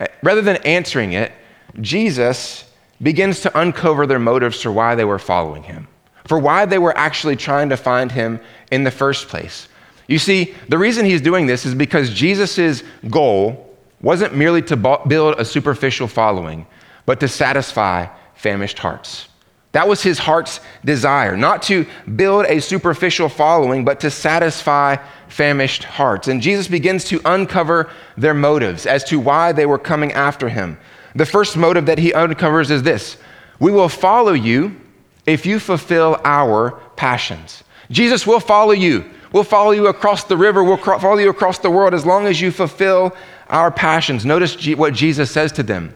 eh, 0.00 0.06
rather 0.22 0.42
than 0.42 0.56
answering 0.58 1.12
it, 1.12 1.32
Jesus 1.80 2.64
begins 3.02 3.40
to 3.40 3.58
uncover 3.58 4.06
their 4.06 4.18
motives 4.18 4.60
for 4.60 4.72
why 4.72 4.94
they 4.96 5.04
were 5.04 5.18
following 5.18 5.62
him, 5.62 5.86
for 6.24 6.38
why 6.38 6.64
they 6.64 6.78
were 6.78 6.96
actually 6.96 7.36
trying 7.36 7.68
to 7.68 7.76
find 7.76 8.10
him 8.10 8.40
in 8.72 8.82
the 8.82 8.90
first 8.90 9.28
place. 9.28 9.68
You 10.08 10.18
see, 10.18 10.54
the 10.68 10.78
reason 10.78 11.06
he's 11.06 11.20
doing 11.20 11.46
this 11.46 11.64
is 11.64 11.74
because 11.74 12.12
Jesus' 12.12 12.82
goal 13.10 13.76
wasn't 14.00 14.36
merely 14.36 14.62
to 14.62 14.76
build 15.06 15.36
a 15.38 15.44
superficial 15.44 16.06
following, 16.06 16.66
but 17.06 17.20
to 17.20 17.28
satisfy 17.28 18.06
famished 18.34 18.78
hearts. 18.78 19.28
That 19.74 19.88
was 19.88 20.04
his 20.04 20.20
heart's 20.20 20.60
desire, 20.84 21.36
not 21.36 21.60
to 21.64 21.84
build 22.14 22.46
a 22.46 22.60
superficial 22.60 23.28
following, 23.28 23.84
but 23.84 23.98
to 24.00 24.10
satisfy 24.10 24.98
famished 25.26 25.82
hearts. 25.82 26.28
And 26.28 26.40
Jesus 26.40 26.68
begins 26.68 27.02
to 27.06 27.20
uncover 27.24 27.90
their 28.16 28.34
motives 28.34 28.86
as 28.86 29.02
to 29.04 29.18
why 29.18 29.50
they 29.50 29.66
were 29.66 29.80
coming 29.80 30.12
after 30.12 30.48
him. 30.48 30.78
The 31.16 31.26
first 31.26 31.56
motive 31.56 31.86
that 31.86 31.98
he 31.98 32.14
uncovers 32.14 32.70
is 32.70 32.84
this 32.84 33.16
We 33.58 33.72
will 33.72 33.88
follow 33.88 34.32
you 34.32 34.80
if 35.26 35.44
you 35.44 35.58
fulfill 35.58 36.20
our 36.24 36.80
passions. 36.94 37.64
Jesus 37.90 38.28
will 38.28 38.38
follow 38.38 38.72
you. 38.72 39.04
We'll 39.32 39.42
follow 39.42 39.72
you 39.72 39.88
across 39.88 40.22
the 40.22 40.36
river. 40.36 40.62
We'll 40.62 40.76
follow 40.76 41.18
you 41.18 41.30
across 41.30 41.58
the 41.58 41.70
world 41.70 41.94
as 41.94 42.06
long 42.06 42.28
as 42.28 42.40
you 42.40 42.52
fulfill 42.52 43.16
our 43.48 43.72
passions. 43.72 44.24
Notice 44.24 44.68
what 44.76 44.94
Jesus 44.94 45.32
says 45.32 45.50
to 45.50 45.64
them. 45.64 45.92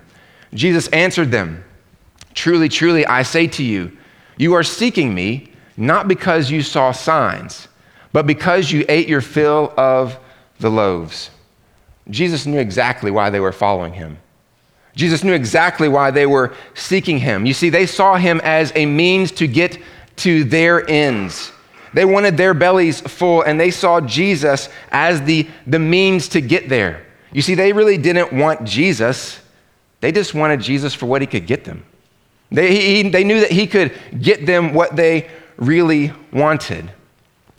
Jesus 0.53 0.89
answered 0.89 1.31
them. 1.31 1.63
Truly, 2.35 2.69
truly, 2.69 3.07
I 3.07 3.23
say 3.23 3.47
to 3.49 3.63
you, 3.63 3.97
you 4.37 4.55
are 4.55 4.63
seeking 4.63 5.15
me 5.15 5.51
not 5.77 6.09
because 6.09 6.51
you 6.51 6.63
saw 6.63 6.93
signs, 6.93 7.69
but 8.13 8.27
because 8.27 8.71
you 8.73 8.85
ate 8.89 9.09
your 9.09 9.21
fill 9.21 9.73
of 9.77 10.19
the 10.61 10.71
loaves. 10.71 11.31
Jesus 12.11 12.47
knew 12.47 12.59
exactly 12.59 13.11
why 13.11 13.31
they 13.31 13.41
were 13.41 13.53
following 13.53 13.93
him. 13.93 14.19
Jesus 14.95 15.23
knew 15.23 15.33
exactly 15.33 15.89
why 15.89 16.11
they 16.11 16.27
were 16.27 16.53
seeking 16.75 17.19
him. 17.19 17.47
You 17.47 17.55
see, 17.55 17.71
they 17.71 17.87
saw 17.87 18.17
him 18.17 18.41
as 18.43 18.73
a 18.75 18.87
means 18.87 19.31
to 19.33 19.47
get 19.47 19.79
to 20.17 20.43
their 20.43 20.89
ends. 20.91 21.53
They 21.95 22.05
wanted 22.05 22.37
their 22.37 22.55
bellies 22.55 23.01
full, 23.01 23.43
and 23.43 23.61
they 23.61 23.71
saw 23.71 24.01
Jesus 24.01 24.69
as 24.91 25.23
the, 25.23 25.49
the 25.67 25.79
means 25.79 26.29
to 26.31 26.41
get 26.41 26.69
there. 26.69 27.07
You 27.33 27.43
see, 27.43 27.55
they 27.55 27.73
really 27.73 27.99
didn't 27.99 28.33
want 28.33 28.65
Jesus, 28.65 29.41
they 30.01 30.13
just 30.13 30.35
wanted 30.35 30.61
Jesus 30.61 30.95
for 30.95 31.07
what 31.07 31.21
he 31.21 31.27
could 31.27 31.47
get 31.47 31.65
them. 31.65 31.85
They, 32.51 33.03
he, 33.03 33.09
they 33.09 33.25
knew 33.25 33.41
that 33.41 33.51
he 33.51 33.67
could 33.67 33.93
get 34.21 34.47
them 34.47 34.73
what 34.75 34.97
they 34.97 35.29
really 35.57 36.13
wanted. 36.33 36.91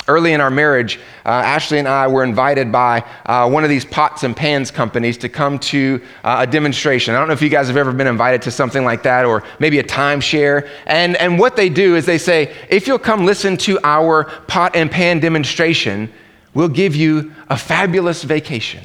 Early 0.07 0.33
in 0.33 0.41
our 0.41 0.49
marriage, 0.49 0.99
uh, 1.23 1.29
Ashley 1.29 1.77
and 1.77 1.87
I 1.87 2.07
were 2.07 2.23
invited 2.23 2.71
by 2.71 3.05
uh, 3.27 3.47
one 3.47 3.63
of 3.63 3.69
these 3.69 3.85
pots 3.85 4.23
and 4.23 4.35
pans 4.35 4.71
companies 4.71 5.19
to 5.19 5.29
come 5.29 5.59
to 5.59 6.01
uh, 6.23 6.37
a 6.39 6.47
demonstration. 6.47 7.13
I 7.13 7.19
don't 7.19 7.27
know 7.27 7.35
if 7.35 7.43
you 7.43 7.49
guys 7.49 7.67
have 7.67 7.77
ever 7.77 7.93
been 7.93 8.07
invited 8.07 8.41
to 8.43 8.51
something 8.51 8.83
like 8.83 9.03
that 9.03 9.25
or 9.25 9.43
maybe 9.59 9.77
a 9.77 9.83
timeshare. 9.83 10.67
And, 10.87 11.15
and 11.17 11.37
what 11.37 11.55
they 11.55 11.69
do 11.69 11.95
is 11.95 12.07
they 12.07 12.17
say, 12.17 12.55
if 12.69 12.87
you'll 12.87 12.97
come 12.97 13.23
listen 13.23 13.55
to 13.57 13.79
our 13.83 14.23
pot 14.47 14.75
and 14.75 14.89
pan 14.89 15.19
demonstration, 15.19 16.11
we'll 16.55 16.69
give 16.69 16.95
you 16.95 17.31
a 17.49 17.57
fabulous 17.57 18.23
vacation. 18.23 18.83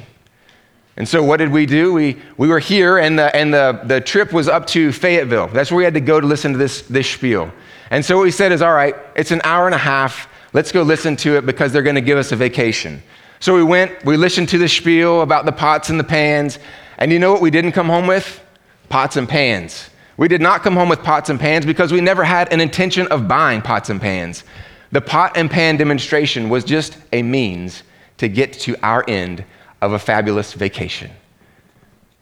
And 0.97 1.07
so, 1.07 1.21
what 1.21 1.37
did 1.37 1.51
we 1.51 1.65
do? 1.65 1.91
We, 1.91 2.17
we 2.37 2.47
were 2.47 2.59
here, 2.59 2.97
and, 2.97 3.19
the, 3.19 3.35
and 3.35 3.53
the, 3.53 3.81
the 3.83 3.99
trip 3.99 4.31
was 4.31 4.47
up 4.47 4.65
to 4.67 4.93
Fayetteville. 4.93 5.47
That's 5.47 5.69
where 5.69 5.79
we 5.79 5.83
had 5.83 5.93
to 5.95 5.99
go 5.99 6.21
to 6.21 6.27
listen 6.27 6.53
to 6.53 6.57
this, 6.57 6.83
this 6.83 7.09
spiel. 7.09 7.51
And 7.91 8.03
so, 8.03 8.15
what 8.15 8.23
we 8.23 8.31
said 8.31 8.53
is, 8.53 8.61
all 8.61 8.73
right, 8.73 8.95
it's 9.15 9.31
an 9.31 9.41
hour 9.43 9.65
and 9.65 9.75
a 9.75 9.79
half. 9.79 10.29
Let's 10.53 10.71
go 10.71 10.83
listen 10.83 11.17
to 11.17 11.35
it 11.35 11.45
because 11.45 11.73
they're 11.73 11.83
going 11.83 11.95
to 11.95 12.01
give 12.01 12.17
us 12.17 12.31
a 12.31 12.37
vacation. 12.37 13.03
So, 13.41 13.53
we 13.55 13.63
went, 13.63 14.05
we 14.05 14.15
listened 14.15 14.47
to 14.49 14.57
the 14.57 14.69
spiel 14.69 15.21
about 15.21 15.45
the 15.45 15.51
pots 15.51 15.89
and 15.89 15.99
the 15.99 16.03
pans. 16.05 16.59
And 16.97 17.11
you 17.11 17.19
know 17.19 17.33
what 17.33 17.41
we 17.41 17.51
didn't 17.51 17.73
come 17.73 17.87
home 17.87 18.07
with? 18.07 18.41
Pots 18.87 19.17
and 19.17 19.27
pans. 19.27 19.89
We 20.15 20.29
did 20.29 20.39
not 20.39 20.63
come 20.63 20.75
home 20.75 20.87
with 20.87 21.03
pots 21.03 21.29
and 21.29 21.37
pans 21.37 21.65
because 21.65 21.91
we 21.91 21.99
never 21.99 22.23
had 22.23 22.53
an 22.53 22.61
intention 22.61 23.05
of 23.07 23.27
buying 23.27 23.61
pots 23.61 23.89
and 23.89 23.99
pans. 23.99 24.45
The 24.93 25.01
pot 25.01 25.35
and 25.35 25.51
pan 25.51 25.75
demonstration 25.75 26.47
was 26.47 26.63
just 26.63 26.97
a 27.11 27.21
means 27.21 27.83
to 28.19 28.29
get 28.29 28.53
to 28.53 28.77
our 28.81 29.03
end 29.09 29.43
of 29.81 29.93
a 29.93 29.99
fabulous 29.99 30.53
vacation. 30.53 31.11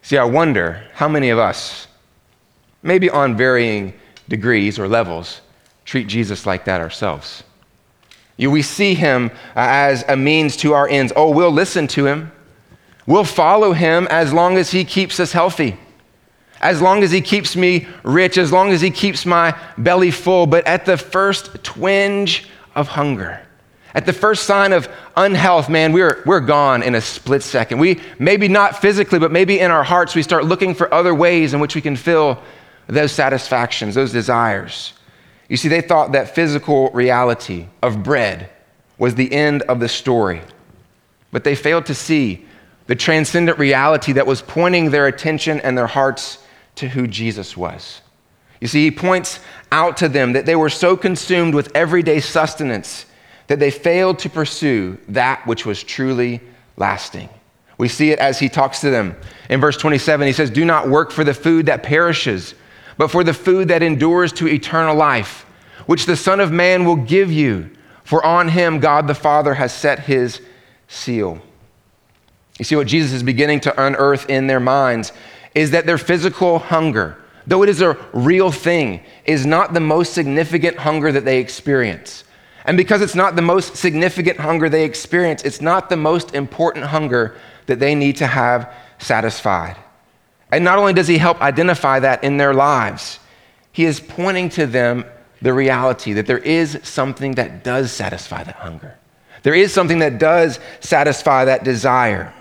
See, 0.01 0.17
I 0.17 0.25
wonder 0.25 0.83
how 0.93 1.07
many 1.07 1.29
of 1.29 1.39
us, 1.39 1.87
maybe 2.81 3.09
on 3.09 3.37
varying 3.37 3.93
degrees 4.27 4.77
or 4.77 4.87
levels, 4.87 5.41
treat 5.85 6.07
Jesus 6.07 6.45
like 6.45 6.65
that 6.65 6.81
ourselves. 6.81 7.43
You, 8.35 8.51
we 8.51 8.61
see 8.61 8.95
him 8.95 9.31
as 9.55 10.03
a 10.07 10.17
means 10.17 10.57
to 10.57 10.73
our 10.73 10.87
ends. 10.87 11.13
Oh, 11.15 11.29
we'll 11.29 11.51
listen 11.51 11.87
to 11.89 12.05
him. 12.05 12.31
We'll 13.05 13.23
follow 13.23 13.73
him 13.73 14.07
as 14.09 14.33
long 14.33 14.57
as 14.57 14.71
he 14.71 14.85
keeps 14.85 15.19
us 15.19 15.31
healthy, 15.31 15.77
as 16.61 16.81
long 16.81 17.03
as 17.03 17.11
he 17.11 17.21
keeps 17.21 17.55
me 17.55 17.87
rich, 18.03 18.37
as 18.37 18.51
long 18.51 18.71
as 18.71 18.81
he 18.81 18.91
keeps 18.91 19.25
my 19.25 19.57
belly 19.77 20.11
full. 20.11 20.47
But 20.47 20.65
at 20.65 20.85
the 20.85 20.97
first 20.97 21.63
twinge 21.63 22.49
of 22.75 22.87
hunger, 22.87 23.45
at 23.93 24.05
the 24.05 24.13
first 24.13 24.45
sign 24.45 24.73
of 24.73 24.89
unhealth, 25.15 25.69
man, 25.69 25.91
we're, 25.93 26.23
we're 26.25 26.39
gone 26.39 26.81
in 26.81 26.95
a 26.95 27.01
split 27.01 27.43
second. 27.43 27.77
We, 27.77 28.01
maybe 28.17 28.47
not 28.47 28.81
physically, 28.81 29.19
but 29.19 29.31
maybe 29.31 29.59
in 29.59 29.69
our 29.69 29.83
hearts, 29.83 30.15
we 30.15 30.23
start 30.23 30.45
looking 30.45 30.73
for 30.73 30.91
other 30.93 31.13
ways 31.13 31.53
in 31.53 31.59
which 31.59 31.75
we 31.75 31.81
can 31.81 31.95
fill 31.95 32.41
those 32.87 33.11
satisfactions, 33.11 33.95
those 33.95 34.11
desires. 34.11 34.93
You 35.47 35.57
see, 35.57 35.67
they 35.67 35.81
thought 35.81 36.13
that 36.13 36.33
physical 36.33 36.89
reality 36.91 37.67
of 37.83 38.01
bread 38.01 38.49
was 38.97 39.15
the 39.15 39.31
end 39.31 39.61
of 39.63 39.79
the 39.79 39.89
story. 39.89 40.41
but 41.31 41.43
they 41.43 41.55
failed 41.55 41.87
to 41.87 41.95
see 41.95 42.45
the 42.85 42.95
transcendent 42.95 43.57
reality 43.57 44.13
that 44.13 44.27
was 44.27 44.41
pointing 44.41 44.91
their 44.91 45.07
attention 45.07 45.59
and 45.61 45.77
their 45.77 45.87
hearts 45.87 46.37
to 46.75 46.87
who 46.87 47.07
Jesus 47.07 47.57
was. 47.57 48.01
You 48.61 48.67
see, 48.67 48.83
he 48.83 48.91
points 48.91 49.39
out 49.71 49.97
to 49.97 50.07
them 50.07 50.33
that 50.33 50.45
they 50.45 50.55
were 50.55 50.69
so 50.69 50.95
consumed 50.95 51.55
with 51.55 51.75
everyday 51.75 52.19
sustenance 52.19 53.05
that 53.47 53.59
they 53.59 53.71
failed 53.71 54.19
to 54.19 54.29
pursue 54.29 54.97
that 55.09 55.45
which 55.45 55.65
was 55.65 55.83
truly 55.83 56.41
lasting. 56.77 57.29
We 57.77 57.87
see 57.87 58.11
it 58.11 58.19
as 58.19 58.39
he 58.39 58.49
talks 58.49 58.81
to 58.81 58.89
them. 58.89 59.15
In 59.49 59.59
verse 59.59 59.77
27, 59.77 60.25
he 60.27 60.33
says, 60.33 60.49
Do 60.49 60.65
not 60.65 60.89
work 60.89 61.11
for 61.11 61.23
the 61.23 61.33
food 61.33 61.65
that 61.65 61.83
perishes, 61.83 62.55
but 62.97 63.09
for 63.09 63.23
the 63.23 63.33
food 63.33 63.67
that 63.69 63.83
endures 63.83 64.31
to 64.33 64.47
eternal 64.47 64.95
life, 64.95 65.45
which 65.85 66.05
the 66.05 66.15
Son 66.15 66.39
of 66.39 66.51
Man 66.51 66.85
will 66.85 66.95
give 66.95 67.31
you, 67.31 67.69
for 68.03 68.25
on 68.25 68.49
him 68.49 68.79
God 68.79 69.07
the 69.07 69.15
Father 69.15 69.55
has 69.55 69.73
set 69.73 69.99
his 69.99 70.41
seal. 70.87 71.41
You 72.59 72.65
see, 72.65 72.75
what 72.75 72.87
Jesus 72.87 73.11
is 73.13 73.23
beginning 73.23 73.61
to 73.61 73.83
unearth 73.83 74.29
in 74.29 74.47
their 74.47 74.59
minds 74.59 75.11
is 75.55 75.71
that 75.71 75.85
their 75.85 75.97
physical 75.97 76.59
hunger, 76.59 77.17
though 77.47 77.63
it 77.63 77.69
is 77.69 77.81
a 77.81 77.97
real 78.13 78.51
thing, 78.51 79.01
is 79.25 79.45
not 79.45 79.73
the 79.73 79.79
most 79.79 80.13
significant 80.13 80.77
hunger 80.77 81.11
that 81.11 81.25
they 81.25 81.39
experience. 81.39 82.22
And 82.65 82.77
because 82.77 83.01
it's 83.01 83.15
not 83.15 83.35
the 83.35 83.41
most 83.41 83.75
significant 83.75 84.39
hunger 84.39 84.69
they 84.69 84.85
experience, 84.85 85.43
it's 85.43 85.61
not 85.61 85.89
the 85.89 85.97
most 85.97 86.33
important 86.33 86.85
hunger 86.85 87.35
that 87.65 87.79
they 87.79 87.95
need 87.95 88.17
to 88.17 88.27
have 88.27 88.73
satisfied. 88.99 89.75
And 90.51 90.63
not 90.63 90.77
only 90.77 90.93
does 90.93 91.07
he 91.07 91.17
help 91.17 91.41
identify 91.41 91.99
that 91.99 92.23
in 92.23 92.37
their 92.37 92.53
lives, 92.53 93.19
he 93.71 93.85
is 93.85 93.99
pointing 93.99 94.49
to 94.49 94.65
them 94.65 95.05
the 95.41 95.53
reality 95.53 96.13
that 96.13 96.25
there 96.27 96.37
is 96.37 96.79
something 96.83 97.35
that 97.35 97.63
does 97.63 97.91
satisfy 97.91 98.43
that 98.43 98.55
hunger. 98.55 98.95
There 99.41 99.53
is 99.53 99.73
something 99.73 99.99
that 99.99 100.19
does 100.19 100.59
satisfy 100.79 101.45
that 101.45 101.65
desire. 101.65 102.33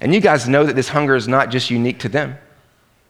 And 0.00 0.14
you 0.14 0.20
guys 0.20 0.48
know 0.48 0.64
that 0.64 0.76
this 0.76 0.88
hunger 0.88 1.16
is 1.16 1.26
not 1.26 1.50
just 1.50 1.70
unique 1.70 2.00
to 2.00 2.08
them. 2.08 2.38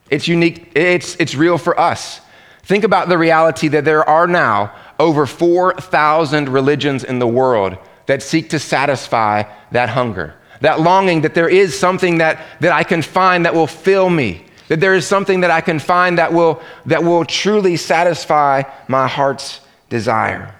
It's 0.09 0.27
unique, 0.27 0.71
it's, 0.75 1.15
it's 1.19 1.35
real 1.35 1.57
for 1.57 1.79
us. 1.79 2.21
Think 2.63 2.83
about 2.83 3.09
the 3.09 3.17
reality 3.17 3.67
that 3.69 3.85
there 3.85 4.07
are 4.07 4.27
now 4.27 4.73
over 4.99 5.25
4,000 5.25 6.49
religions 6.49 7.03
in 7.03 7.19
the 7.19 7.27
world 7.27 7.77
that 8.05 8.21
seek 8.21 8.49
to 8.49 8.59
satisfy 8.59 9.43
that 9.71 9.89
hunger, 9.89 10.35
that 10.61 10.79
longing 10.79 11.21
that 11.21 11.33
there 11.33 11.49
is 11.49 11.77
something 11.77 12.19
that, 12.19 12.45
that 12.61 12.71
I 12.71 12.83
can 12.83 13.01
find 13.01 13.45
that 13.45 13.53
will 13.53 13.67
fill 13.67 14.09
me, 14.09 14.45
that 14.67 14.79
there 14.79 14.95
is 14.95 15.05
something 15.05 15.41
that 15.41 15.51
I 15.51 15.61
can 15.61 15.79
find 15.79 16.17
that 16.17 16.33
will, 16.33 16.61
that 16.85 17.03
will 17.03 17.25
truly 17.25 17.77
satisfy 17.77 18.63
my 18.87 19.07
heart's 19.07 19.61
desire. 19.89 20.55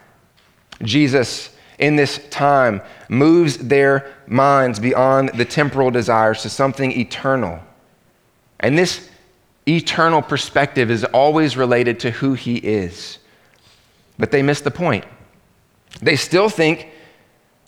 Jesus, 0.81 1.49
in 1.79 1.95
this 1.95 2.19
time, 2.29 2.81
moves 3.09 3.57
their 3.57 4.13
minds 4.27 4.79
beyond 4.79 5.29
the 5.29 5.45
temporal 5.45 5.91
desires 5.91 6.41
to 6.41 6.49
something 6.49 6.91
eternal. 6.91 7.59
And 8.59 8.77
this 8.77 9.09
eternal 9.67 10.21
perspective 10.21 10.91
is 10.91 11.03
always 11.05 11.57
related 11.57 11.99
to 12.01 12.11
who 12.11 12.33
he 12.33 12.57
is. 12.57 13.19
But 14.17 14.31
they 14.31 14.41
miss 14.41 14.61
the 14.61 14.71
point. 14.71 15.05
They 16.01 16.15
still 16.15 16.49
think 16.49 16.89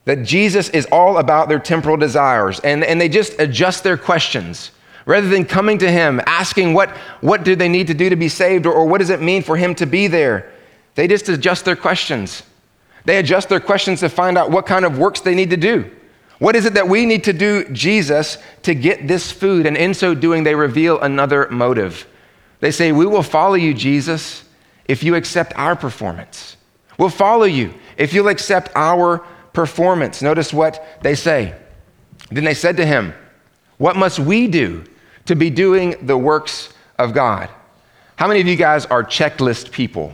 that 0.05 0.23
Jesus 0.23 0.69
is 0.69 0.85
all 0.91 1.17
about 1.17 1.49
their 1.49 1.59
temporal 1.59 1.97
desires, 1.97 2.59
and, 2.61 2.83
and 2.83 2.99
they 2.99 3.09
just 3.09 3.39
adjust 3.39 3.83
their 3.83 3.97
questions. 3.97 4.71
Rather 5.05 5.27
than 5.27 5.45
coming 5.45 5.77
to 5.77 5.91
him, 5.91 6.21
asking 6.25 6.73
what, 6.73 6.89
what 7.21 7.43
do 7.43 7.55
they 7.55 7.69
need 7.69 7.87
to 7.87 7.93
do 7.93 8.09
to 8.09 8.15
be 8.15 8.29
saved, 8.29 8.65
or, 8.65 8.73
or 8.73 8.85
what 8.85 8.99
does 8.99 9.09
it 9.09 9.21
mean 9.21 9.41
for 9.41 9.57
him 9.57 9.75
to 9.75 9.85
be 9.85 10.07
there, 10.07 10.51
they 10.95 11.07
just 11.07 11.29
adjust 11.29 11.65
their 11.65 11.75
questions. 11.75 12.43
They 13.05 13.17
adjust 13.17 13.49
their 13.49 13.59
questions 13.59 14.01
to 14.01 14.09
find 14.09 14.37
out 14.37 14.51
what 14.51 14.65
kind 14.65 14.83
of 14.83 14.97
works 14.97 15.21
they 15.21 15.35
need 15.35 15.49
to 15.51 15.57
do. 15.57 15.89
What 16.39 16.55
is 16.55 16.65
it 16.65 16.73
that 16.75 16.87
we 16.87 17.05
need 17.05 17.23
to 17.23 17.33
do, 17.33 17.67
Jesus, 17.69 18.37
to 18.63 18.75
get 18.75 19.07
this 19.07 19.31
food? 19.31 19.65
And 19.65 19.75
in 19.75 19.93
so 19.93 20.13
doing, 20.13 20.43
they 20.43 20.55
reveal 20.55 20.99
another 20.99 21.47
motive. 21.49 22.07
They 22.59 22.71
say, 22.71 22.91
We 22.91 23.05
will 23.05 23.23
follow 23.23 23.55
you, 23.55 23.73
Jesus, 23.73 24.43
if 24.87 25.03
you 25.03 25.15
accept 25.15 25.53
our 25.55 25.75
performance. 25.75 26.57
We'll 26.97 27.09
follow 27.09 27.45
you 27.45 27.73
if 27.97 28.13
you'll 28.13 28.29
accept 28.29 28.71
our 28.75 29.19
performance. 29.53 30.21
Notice 30.21 30.53
what 30.53 30.99
they 31.01 31.15
say. 31.15 31.55
Then 32.31 32.43
they 32.43 32.53
said 32.53 32.77
to 32.77 32.85
him, 32.85 33.13
What 33.77 33.95
must 33.95 34.19
we 34.19 34.47
do 34.47 34.83
to 35.25 35.35
be 35.35 35.49
doing 35.49 35.95
the 36.05 36.17
works 36.17 36.73
of 36.97 37.13
God? 37.13 37.49
How 38.15 38.27
many 38.27 38.41
of 38.41 38.47
you 38.47 38.55
guys 38.55 38.85
are 38.87 39.03
checklist 39.03 39.71
people? 39.71 40.13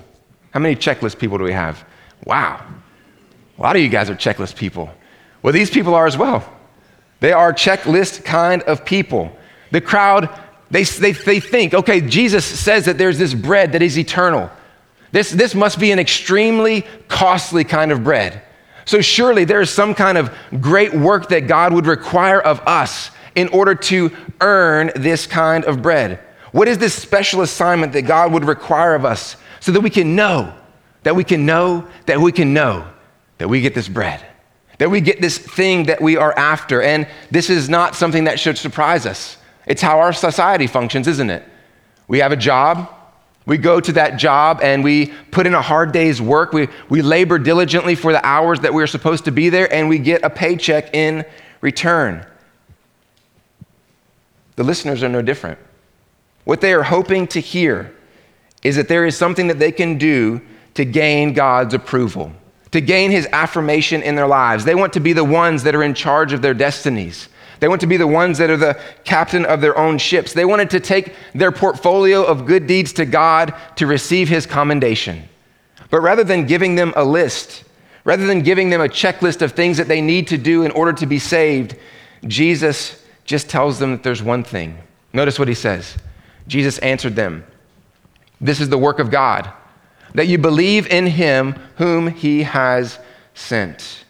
How 0.52 0.60
many 0.60 0.76
checklist 0.76 1.18
people 1.18 1.38
do 1.38 1.44
we 1.46 1.54
have? 1.54 1.84
Wow. 2.26 2.66
A 3.58 3.62
lot 3.62 3.76
of 3.76 3.82
you 3.82 3.90
guys 3.90 4.10
are 4.10 4.16
checklist 4.16 4.56
people. 4.56 4.90
Well, 5.42 5.54
these 5.54 5.70
people 5.70 5.94
are 5.94 6.06
as 6.06 6.18
well. 6.18 6.48
They 7.20 7.32
are 7.32 7.54
checklist 7.54 8.26
kind 8.26 8.62
of 8.64 8.84
people. 8.84 9.36
The 9.72 9.82
crowd, 9.82 10.30
they, 10.70 10.84
they, 10.84 11.14
they 11.14 11.40
think, 11.40 11.74
okay, 11.74 12.02
Jesus 12.02 12.46
says 12.46 12.86
that 12.86 12.98
there's 12.98 13.18
this 13.18 13.34
bread 13.34 13.72
that 13.72 13.82
is 13.82 13.98
eternal. 13.98 14.52
This, 15.14 15.30
this 15.30 15.54
must 15.54 15.80
be 15.80 15.92
an 15.92 16.00
extremely 16.00 16.86
costly 17.08 17.64
kind 17.64 17.92
of 17.92 18.04
bread. 18.04 18.42
So 18.86 19.00
surely 19.00 19.46
there 19.46 19.62
is 19.62 19.70
some 19.70 19.94
kind 19.94 20.18
of 20.18 20.36
great 20.60 20.92
work 20.92 21.30
that 21.30 21.42
God 21.42 21.72
would 21.72 21.86
require 21.86 22.42
of 22.42 22.60
us 22.62 23.12
in 23.36 23.48
order 23.50 23.76
to 23.76 24.12
earn 24.42 24.92
this 24.96 25.28
kind 25.28 25.66
of 25.66 25.84
bread. 25.84 26.20
What 26.52 26.68
is 26.68 26.80
this 26.80 26.96
special 26.96 27.42
assignment 27.42 27.94
that 27.94 28.02
God 28.02 28.34
would 28.34 28.44
require 28.44 28.96
of 28.96 29.06
us 29.06 29.38
so 29.60 29.72
that 29.72 29.82
we 29.82 29.92
can 29.92 30.16
know, 30.16 30.52
that 31.04 31.16
we 31.16 31.24
can 31.24 31.46
know, 31.46 31.88
that 32.08 32.20
we 32.20 32.32
can 32.32 32.52
know 32.52 32.88
that 33.38 33.48
we 33.48 33.62
get 33.62 33.76
this 33.76 33.88
bread, 33.88 34.20
that 34.80 34.90
we 34.90 35.00
get 35.00 35.22
this 35.22 35.38
thing 35.38 35.84
that 35.84 36.02
we 36.02 36.18
are 36.18 36.36
after? 36.38 36.82
And 36.82 37.08
this 37.30 37.52
is 37.52 37.70
not 37.70 37.96
something 37.96 38.24
that 38.24 38.40
should 38.40 38.58
surprise 38.58 39.06
us. 39.06 39.38
It's 39.68 39.82
how 39.82 40.00
our 40.00 40.12
society 40.12 40.66
functions, 40.66 41.08
isn't 41.08 41.30
it? 41.30 41.44
We 42.08 42.18
have 42.20 42.32
a 42.32 42.38
job, 42.38 42.90
we 43.46 43.58
go 43.58 43.80
to 43.80 43.92
that 43.94 44.18
job 44.18 44.60
and 44.62 44.84
we 44.84 45.08
put 45.32 45.46
in 45.46 45.54
a 45.54 45.62
hard 45.62 45.92
day's 45.92 46.22
work. 46.22 46.54
We, 46.54 46.70
we 46.90 47.02
labor 47.02 47.38
diligently 47.38 47.96
for 47.96 48.12
the 48.12 48.26
hours 48.26 48.62
that 48.62 48.74
we're 48.74 48.88
supposed 48.88 49.26
to 49.26 49.32
be 49.32 49.50
there, 49.50 49.72
and 49.74 49.90
we 49.90 50.00
get 50.00 50.24
a 50.24 50.30
paycheck 50.30 50.94
in 50.96 51.26
return. 51.62 52.26
The 54.56 54.64
listeners 54.64 55.04
are 55.04 55.10
no 55.10 55.22
different. 55.22 55.60
What 56.46 56.62
they 56.62 56.74
are 56.74 56.84
hoping 56.84 57.28
to 57.28 57.40
hear 57.40 57.94
is 58.64 58.76
that 58.78 58.88
there 58.88 59.06
is 59.06 59.18
something 59.18 59.48
that 59.48 59.60
they 59.60 59.72
can 59.72 59.98
do 59.98 60.42
to 60.76 60.86
gain 60.86 61.34
God's 61.34 61.74
approval, 61.74 62.32
to 62.72 62.82
gain 62.82 63.12
His 63.12 63.28
affirmation 63.32 64.02
in 64.02 64.16
their 64.16 64.28
lives. 64.28 64.64
They 64.64 64.76
want 64.76 64.94
to 64.94 65.00
be 65.00 65.14
the 65.14 65.24
ones 65.24 65.64
that 65.64 65.76
are 65.76 65.84
in 65.84 65.94
charge 65.94 66.32
of 66.34 66.42
their 66.42 66.54
destinies. 66.54 67.28
They 67.64 67.70
want 67.70 67.80
to 67.80 67.88
be 67.88 67.96
the 67.96 68.06
ones 68.06 68.40
that 68.40 68.50
are 68.50 68.58
the 68.58 68.78
captain 69.06 69.46
of 69.46 69.62
their 69.62 69.78
own 69.78 69.98
ships. 69.98 70.34
They 70.34 70.44
wanted 70.44 70.70
to 70.72 70.82
take 70.82 71.16
their 71.34 71.50
portfolio 71.50 72.22
of 72.22 72.46
good 72.46 72.68
deeds 72.68 72.92
to 72.92 73.06
God 73.06 73.54
to 73.78 73.88
receive 73.88 74.28
his 74.28 74.46
commendation. 74.46 75.30
But 75.90 76.02
rather 76.02 76.26
than 76.26 76.46
giving 76.46 76.76
them 76.76 76.92
a 76.98 77.06
list, 77.06 77.64
rather 78.04 78.28
than 78.28 78.42
giving 78.42 78.70
them 78.70 78.82
a 78.82 78.90
checklist 78.90 79.42
of 79.42 79.54
things 79.54 79.78
that 79.78 79.88
they 79.88 80.02
need 80.02 80.28
to 80.28 80.38
do 80.38 80.64
in 80.64 80.72
order 80.72 80.92
to 80.92 81.06
be 81.06 81.20
saved, 81.20 81.78
Jesus 82.28 83.02
just 83.24 83.50
tells 83.50 83.80
them 83.80 83.92
that 83.92 84.04
there's 84.04 84.22
one 84.22 84.44
thing. 84.44 84.78
Notice 85.14 85.40
what 85.40 85.48
he 85.48 85.54
says. 85.54 85.96
Jesus 86.50 86.80
answered 86.80 87.16
them 87.16 87.46
This 88.42 88.60
is 88.60 88.68
the 88.68 88.78
work 88.78 89.00
of 89.00 89.10
God, 89.10 89.50
that 90.16 90.28
you 90.28 90.38
believe 90.38 90.86
in 90.88 91.08
him 91.08 91.54
whom 91.78 92.08
he 92.08 92.44
has 92.44 93.00
sent. 93.34 94.04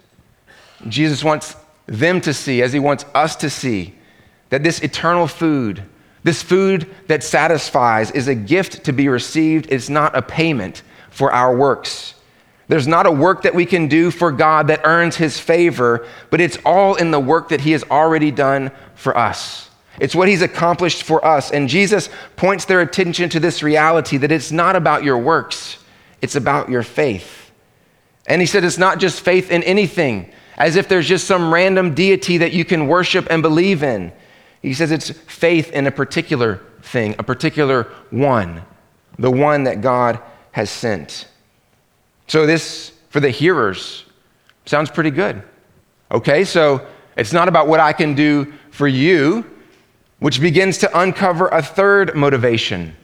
Jesus 0.88 1.24
wants 1.24 1.56
them 1.86 2.22
to 2.22 2.34
see, 2.34 2.62
as 2.62 2.74
He 2.74 2.80
wants 2.80 3.06
us 3.14 3.36
to 3.38 3.50
see, 3.50 3.96
that 4.50 4.64
this 4.64 4.80
eternal 4.80 5.28
food, 5.28 5.84
this 6.24 6.42
food 6.42 6.88
that 7.08 7.24
satisfies, 7.24 8.12
is 8.12 8.28
a 8.28 8.36
gift 8.36 8.86
to 8.86 8.94
be 8.94 9.10
received. 9.10 9.68
It's 9.70 9.90
not 9.90 10.16
a 10.16 10.22
payment 10.22 10.84
for 11.10 11.32
our 11.32 11.56
works. 11.56 12.16
There's 12.68 12.88
not 12.88 13.06
a 13.06 13.12
work 13.12 13.44
that 13.44 13.54
we 13.54 13.66
can 13.66 13.88
do 13.88 14.10
for 14.10 14.32
God 14.32 14.68
that 14.68 14.82
earns 14.84 15.16
His 15.16 15.40
favor, 15.40 16.08
but 16.30 16.40
it's 16.40 16.58
all 16.66 16.96
in 16.96 17.12
the 17.12 17.20
work 17.20 17.50
that 17.50 17.62
He 17.62 17.72
has 17.72 17.84
already 17.84 18.32
done 18.32 18.72
for 18.96 19.18
us. 19.18 19.70
It's 20.00 20.16
what 20.16 20.28
He's 20.28 20.42
accomplished 20.42 21.04
for 21.04 21.24
us. 21.26 21.52
And 21.52 21.68
Jesus 21.68 22.10
points 22.36 22.66
their 22.66 22.82
attention 22.82 23.30
to 23.30 23.40
this 23.40 23.62
reality 23.62 24.18
that 24.18 24.32
it's 24.32 24.52
not 24.52 24.76
about 24.76 25.04
your 25.04 25.18
works, 25.18 25.78
it's 26.22 26.36
about 26.36 26.70
your 26.70 26.84
faith. 26.84 27.52
And 28.28 28.42
He 28.42 28.48
said 28.48 28.64
it's 28.64 28.78
not 28.78 29.00
just 29.00 29.22
faith 29.22 29.52
in 29.52 29.62
anything 29.64 30.32
as 30.58 30.76
if 30.76 30.88
there's 30.88 31.08
just 31.08 31.28
some 31.28 31.54
random 31.54 31.94
deity 31.94 32.38
that 32.38 32.54
you 32.54 32.66
can 32.66 32.88
worship 32.88 33.28
and 33.30 33.42
believe 33.42 33.84
in. 33.84 34.12
He 34.62 34.74
says 34.74 34.92
it's 34.92 35.10
faith 35.10 35.72
in 35.72 35.88
a 35.88 35.92
particular 35.92 36.62
thing, 36.82 37.16
a 37.20 37.24
particular 37.24 37.92
one, 38.12 38.64
the 39.18 39.32
one 39.32 39.64
that 39.64 39.82
God 39.82 40.20
has 40.52 40.70
sent. 40.70 41.28
So, 42.28 42.46
this, 42.46 42.92
for 43.10 43.20
the 43.20 43.30
hearers, 43.30 44.06
sounds 44.66 44.90
pretty 44.90 45.12
good. 45.12 45.44
Okay, 46.12 46.46
so 46.46 46.86
it's 47.18 47.34
not 47.34 47.48
about 47.48 47.68
what 47.68 47.80
I 47.80 47.94
can 47.94 48.14
do 48.16 48.54
for 48.72 48.88
you, 48.88 49.46
which 50.20 50.40
begins 50.40 50.78
to 50.80 51.00
uncover 51.00 51.48
a 51.50 51.62
third 51.62 52.16
motivation. 52.16 52.96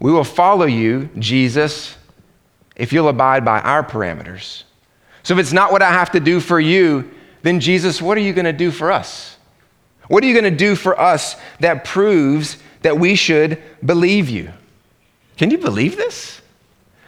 We 0.00 0.10
will 0.10 0.24
follow 0.24 0.66
you, 0.66 1.10
Jesus, 1.18 1.96
if 2.74 2.92
you'll 2.92 3.08
abide 3.08 3.44
by 3.44 3.60
our 3.60 3.84
parameters. 3.84 4.64
So 5.22 5.34
if 5.34 5.40
it's 5.40 5.52
not 5.52 5.72
what 5.72 5.82
I 5.82 5.90
have 5.90 6.12
to 6.12 6.20
do 6.20 6.40
for 6.40 6.58
you, 6.58 7.10
then 7.42 7.60
Jesus, 7.60 8.00
what 8.00 8.16
are 8.18 8.22
you 8.22 8.32
going 8.32 8.44
to 8.44 8.52
do 8.52 8.70
for 8.70 8.90
us? 8.90 9.36
What 10.08 10.24
are 10.24 10.26
you 10.26 10.34
going 10.34 10.50
to 10.50 10.56
do 10.56 10.74
for 10.74 11.00
us 11.00 11.36
that 11.60 11.84
proves 11.84 12.58
that 12.82 12.98
we 12.98 13.14
should 13.14 13.62
believe 13.84 14.28
you? 14.28 14.52
Can 15.36 15.50
you 15.50 15.58
believe 15.58 15.96
this? 15.96 16.40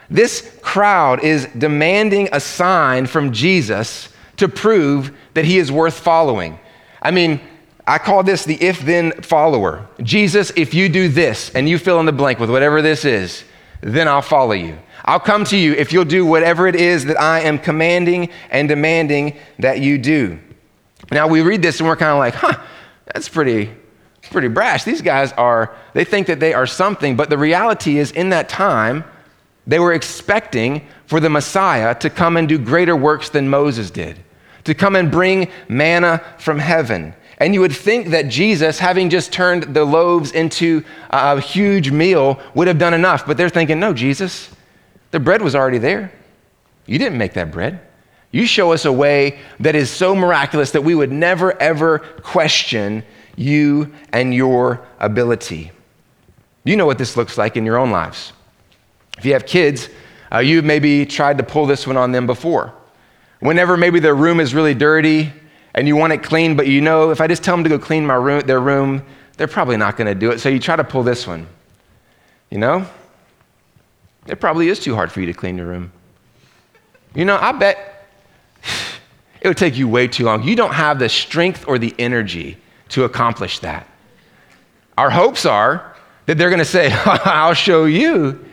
This 0.09 0.59
crowd 0.63 1.25
is 1.25 1.49
demanding 1.57 2.29
a 2.33 2.41
sign 2.41 3.07
from 3.07 3.33
Jesus 3.33 4.09
to 4.37 4.49
prove 4.49 5.13
that 5.35 5.45
he 5.45 5.59
is 5.59 5.73
worth 5.73 5.99
following. 5.99 6.59
I 7.01 7.11
mean, 7.11 7.41
I 7.87 7.99
call 7.99 8.23
this 8.23 8.45
the 8.45 8.63
if 8.63 8.81
then 8.81 9.13
follower. 9.23 9.89
Jesus, 10.03 10.53
if 10.57 10.73
you 10.75 10.89
do 10.89 11.09
this 11.09 11.51
and 11.55 11.69
you 11.69 11.79
fill 11.79 11.99
in 12.01 12.07
the 12.07 12.13
blank 12.13 12.39
with 12.39 12.51
whatever 12.51 12.81
this 12.81 13.05
is, 13.05 13.45
then 13.81 14.07
I'll 14.07 14.23
follow 14.23 14.53
you. 14.53 14.79
I'll 15.05 15.21
come 15.21 15.45
to 15.47 15.57
you 15.57 15.73
if 15.73 15.93
you'll 15.93 16.05
do 16.05 16.25
whatever 16.25 16.67
it 16.67 16.77
is 16.77 17.05
that 17.07 17.21
I 17.21 17.41
am 17.41 17.59
commanding 17.59 18.31
and 18.51 18.69
demanding 18.69 19.39
that 19.59 19.81
you 19.81 19.99
do. 19.99 20.39
Now 21.11 21.27
we 21.27 21.41
read 21.41 21.63
this 21.63 21.81
and 21.81 21.89
we're 21.89 21.97
kind 21.97 22.13
of 22.13 22.19
like, 22.19 22.35
huh, 22.35 22.61
that's 23.13 23.29
pretty, 23.29 23.71
pretty 24.31 24.49
brash. 24.49 24.85
These 24.85 25.03
guys 25.03 25.33
are, 25.33 25.75
they 25.93 26.05
think 26.05 26.29
that 26.29 26.41
they 26.41 26.55
are 26.55 26.67
something, 26.67 27.17
but 27.17 27.31
the 27.31 27.39
reality 27.39 27.99
is 27.99 28.13
in 28.13 28.31
that 28.31 28.49
time, 28.49 29.05
they 29.67 29.79
were 29.79 29.93
expecting 29.93 30.87
for 31.07 31.21
the 31.21 31.31
Messiah 31.31 31.95
to 31.97 32.11
come 32.11 32.37
and 32.37 32.49
do 32.49 32.59
greater 32.59 32.97
works 32.97 33.29
than 33.29 33.49
Moses 33.49 33.91
did, 33.91 34.19
to 34.65 34.75
come 34.75 34.97
and 34.97 35.11
bring 35.11 35.49
manna 35.69 36.23
from 36.39 36.59
heaven. 36.59 37.15
And 37.39 37.55
you 37.55 37.61
would 37.61 37.75
think 37.75 38.09
that 38.09 38.29
Jesus, 38.29 38.79
having 38.79 39.11
just 39.11 39.33
turned 39.33 39.75
the 39.75 39.85
loaves 39.85 40.31
into 40.33 40.85
a 41.11 41.41
huge 41.41 41.91
meal, 41.91 42.41
would 42.55 42.69
have 42.69 42.79
done 42.79 42.95
enough. 42.95 43.27
But 43.27 43.37
they're 43.37 43.49
thinking, 43.49 43.81
no, 43.81 43.93
Jesus, 43.93 44.49
the 45.13 45.21
bread 45.21 45.41
was 45.41 45.55
already 45.55 45.79
there. 45.79 46.13
You 46.87 46.99
didn't 46.99 47.19
make 47.19 47.35
that 47.35 47.53
bread. 47.53 47.81
You 48.33 48.47
show 48.47 48.73
us 48.73 48.87
a 48.87 48.93
way 48.93 49.39
that 49.61 49.77
is 49.77 49.91
so 49.91 50.15
miraculous 50.15 50.73
that 50.73 50.83
we 50.83 50.95
would 50.95 51.13
never, 51.13 51.61
ever 51.61 51.99
question 51.99 53.05
you 53.37 53.93
and 54.13 54.35
your 54.35 54.85
ability. 54.99 55.71
You 56.65 56.77
know 56.77 56.87
what 56.87 56.99
this 56.99 57.17
looks 57.17 57.37
like 57.37 57.57
in 57.57 57.67
your 57.67 57.77
own 57.77 57.91
lives. 57.91 58.33
If 59.19 59.25
you 59.27 59.35
have 59.35 59.47
kids, 59.47 59.91
uh, 60.33 60.39
you've 60.39 60.65
maybe 60.65 61.05
tried 61.05 61.39
to 61.39 61.45
pull 61.45 61.67
this 61.67 61.87
one 61.87 61.99
on 61.99 62.13
them 62.13 62.27
before. 62.27 62.73
Whenever 63.41 63.77
maybe 63.77 64.01
their 64.01 64.15
room 64.15 64.41
is 64.41 64.55
really 64.55 64.75
dirty 64.75 65.33
and 65.75 65.87
you 65.87 65.97
want 65.97 66.13
it 66.13 66.23
clean, 66.23 66.57
but 66.57 66.67
you 66.67 66.81
know 66.81 67.11
if 67.11 67.21
I 67.21 67.27
just 67.27 67.45
tell 67.45 67.55
them 67.55 67.65
to 67.65 67.71
go 67.71 67.79
clean 67.79 68.07
my 68.07 68.15
room, 68.15 68.41
their 68.47 68.61
room, 68.61 69.05
they're 69.37 69.49
probably 69.49 69.77
not 69.77 69.97
going 69.97 70.07
to 70.07 70.15
do 70.15 70.31
it. 70.31 70.41
So 70.41 70.49
you 70.49 70.59
try 70.59 70.77
to 70.77 70.85
pull 70.85 71.03
this 71.03 71.27
one. 71.27 71.47
You 72.51 72.59
know, 72.59 72.87
it 74.27 74.41
probably 74.41 74.69
is 74.69 74.79
too 74.79 74.95
hard 74.95 75.11
for 75.11 75.21
you 75.21 75.27
to 75.27 75.33
clean 75.33 75.57
your 75.57 75.67
room. 75.67 75.93
You 77.15 77.25
know, 77.25 77.37
I 77.37 77.53
bet 77.53 78.09
it 79.41 79.49
would 79.49 79.57
take 79.57 79.77
you 79.77 79.89
way 79.89 80.09
too 80.09 80.25
long. 80.25 80.43
You 80.45 80.57
don't 80.57 80.73
have 80.73 80.99
the 80.99 81.09
strength 81.09 81.67
or 81.67 81.79
the 81.79 81.95
energy 81.99 82.57
to 82.91 83.05
accomplish 83.05 83.59
that. 83.61 83.89
Our 84.97 85.11
hopes 85.11 85.45
are 85.45 85.95
that 86.27 86.39
they're 86.39 86.51
going 86.51 86.61
to 86.61 86.65
say, 86.65 86.91
I'll 87.05 87.55
show 87.55 87.85
you, 87.85 88.45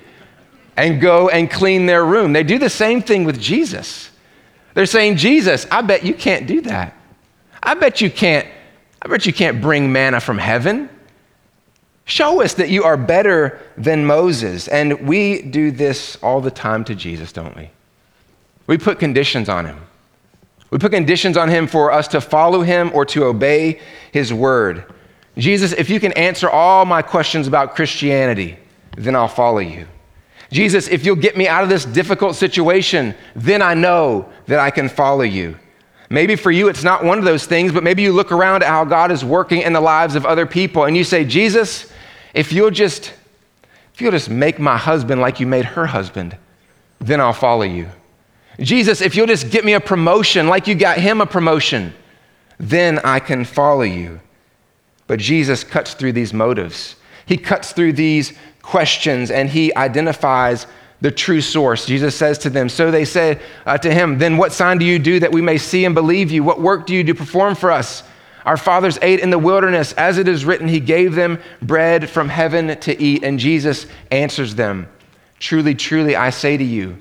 and 0.75 1.01
go 1.01 1.27
and 1.29 1.51
clean 1.51 1.85
their 1.85 2.05
room. 2.05 2.31
They 2.31 2.43
do 2.43 2.57
the 2.57 2.69
same 2.69 3.01
thing 3.01 3.25
with 3.25 3.39
Jesus. 3.39 4.09
They're 4.73 4.85
saying, 4.85 5.17
Jesus, 5.17 5.67
I 5.69 5.81
bet 5.81 6.05
you 6.05 6.13
can't 6.13 6.47
do 6.47 6.61
that. 6.61 6.95
I 7.61 7.73
bet 7.73 7.99
you 7.99 8.09
can't, 8.09 8.47
I 9.01 9.09
bet 9.09 9.25
you 9.25 9.33
can't 9.33 9.61
bring 9.61 9.91
manna 9.91 10.21
from 10.21 10.37
heaven. 10.37 10.89
Show 12.09 12.41
us 12.41 12.55
that 12.55 12.69
you 12.69 12.85
are 12.85 12.97
better 12.97 13.59
than 13.77 14.03
Moses. 14.03 14.67
And 14.67 15.07
we 15.07 15.43
do 15.43 15.69
this 15.69 16.17
all 16.23 16.41
the 16.41 16.49
time 16.49 16.83
to 16.85 16.95
Jesus, 16.95 17.31
don't 17.31 17.55
we? 17.55 17.69
We 18.65 18.79
put 18.79 18.97
conditions 18.97 19.47
on 19.47 19.67
him. 19.67 19.79
We 20.71 20.79
put 20.79 20.91
conditions 20.91 21.37
on 21.37 21.49
him 21.49 21.67
for 21.67 21.91
us 21.91 22.07
to 22.07 22.19
follow 22.19 22.63
him 22.63 22.89
or 22.95 23.05
to 23.05 23.25
obey 23.25 23.79
his 24.11 24.33
word. 24.33 24.85
Jesus, 25.37 25.71
if 25.73 25.87
you 25.91 25.99
can 25.99 26.11
answer 26.13 26.49
all 26.49 26.83
my 26.83 27.03
questions 27.03 27.45
about 27.45 27.75
Christianity, 27.75 28.57
then 28.97 29.15
I'll 29.15 29.27
follow 29.27 29.59
you. 29.59 29.85
Jesus, 30.51 30.87
if 30.87 31.05
you'll 31.05 31.15
get 31.15 31.37
me 31.37 31.47
out 31.47 31.61
of 31.61 31.69
this 31.69 31.85
difficult 31.85 32.35
situation, 32.35 33.13
then 33.35 33.61
I 33.61 33.75
know 33.75 34.27
that 34.47 34.59
I 34.59 34.71
can 34.71 34.89
follow 34.89 35.21
you. 35.21 35.59
Maybe 36.09 36.35
for 36.35 36.49
you, 36.49 36.69
it's 36.69 36.83
not 36.83 37.03
one 37.03 37.19
of 37.19 37.23
those 37.23 37.45
things, 37.45 37.71
but 37.71 37.83
maybe 37.83 38.01
you 38.01 38.11
look 38.13 38.31
around 38.31 38.63
at 38.63 38.69
how 38.69 38.83
God 38.83 39.11
is 39.11 39.23
working 39.23 39.61
in 39.61 39.73
the 39.73 39.81
lives 39.81 40.15
of 40.15 40.25
other 40.25 40.47
people 40.47 40.85
and 40.85 40.97
you 40.97 41.03
say, 41.03 41.23
Jesus, 41.23 41.93
if 42.33 42.51
you'll 42.51 42.71
just, 42.71 43.13
if 43.93 44.01
you'll 44.01 44.11
just 44.11 44.29
make 44.29 44.59
my 44.59 44.77
husband 44.77 45.21
like 45.21 45.39
you 45.39 45.47
made 45.47 45.65
her 45.65 45.85
husband, 45.85 46.37
then 46.99 47.19
I'll 47.21 47.33
follow 47.33 47.63
you. 47.63 47.89
Jesus, 48.59 49.01
if 49.01 49.15
you'll 49.15 49.27
just 49.27 49.51
get 49.51 49.63
me 49.63 49.73
a 49.73 49.79
promotion 49.79 50.47
like 50.47 50.67
you 50.67 50.75
got 50.75 50.97
him 50.97 51.21
a 51.21 51.25
promotion, 51.25 51.93
then 52.59 52.99
I 52.99 53.19
can 53.19 53.45
follow 53.45 53.83
you. 53.83 54.19
But 55.07 55.19
Jesus 55.19 55.63
cuts 55.63 55.93
through 55.93 56.11
these 56.13 56.33
motives. 56.33 56.95
He 57.25 57.37
cuts 57.37 57.71
through 57.71 57.93
these 57.93 58.33
questions 58.61 59.31
and 59.31 59.49
he 59.49 59.73
identifies 59.75 60.67
the 61.01 61.11
true 61.11 61.41
source. 61.41 61.85
Jesus 61.85 62.15
says 62.15 62.37
to 62.39 62.49
them, 62.49 62.67
So 62.67 62.91
they 62.91 63.05
said 63.05 63.41
uh, 63.65 63.77
to 63.77 63.93
him, 63.93 64.17
Then 64.17 64.37
what 64.37 64.51
sign 64.51 64.77
do 64.77 64.85
you 64.85 64.99
do 64.99 65.19
that 65.21 65.31
we 65.31 65.41
may 65.41 65.57
see 65.57 65.85
and 65.85 65.95
believe 65.95 66.29
you? 66.29 66.43
What 66.43 66.61
work 66.61 66.85
do 66.85 66.93
you 66.93 67.03
do 67.03 67.13
perform 67.13 67.55
for 67.55 67.71
us? 67.71 68.03
Our 68.45 68.57
fathers 68.57 68.97
ate 69.01 69.19
in 69.19 69.29
the 69.29 69.39
wilderness. 69.39 69.93
As 69.93 70.17
it 70.17 70.27
is 70.27 70.45
written, 70.45 70.67
he 70.67 70.79
gave 70.79 71.15
them 71.15 71.39
bread 71.61 72.09
from 72.09 72.29
heaven 72.29 72.79
to 72.79 73.01
eat. 73.01 73.23
And 73.23 73.39
Jesus 73.39 73.85
answers 74.11 74.55
them, 74.55 74.87
Truly, 75.39 75.75
truly, 75.75 76.15
I 76.15 76.29
say 76.29 76.57
to 76.57 76.63
you, 76.63 76.97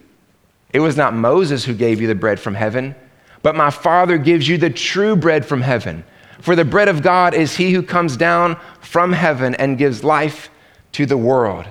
it 0.73 0.81
was 0.81 0.97
not 0.97 1.15
Moses 1.15 1.65
who 1.65 1.75
gave 1.75 2.01
you 2.01 2.07
the 2.07 2.15
bread 2.15 2.39
from 2.39 2.55
heaven, 2.55 2.95
but 3.43 3.57
my 3.57 3.71
Father 3.71 4.19
gives 4.19 4.47
you 4.47 4.59
the 4.59 4.71
true 4.71 5.17
bread 5.17 5.47
from 5.47 5.63
heaven. 5.63 6.05
For 6.41 6.55
the 6.55 6.65
bread 6.65 6.89
of 6.89 7.03
God 7.03 7.35
is 7.35 7.57
he 7.57 7.73
who 7.73 7.83
comes 7.83 8.17
down 8.17 8.59
from 8.81 9.13
heaven 9.13 9.55
and 9.55 9.79
gives 9.79 10.05
life 10.05 10.51
to 10.93 11.07
the 11.07 11.17
world. 11.17 11.67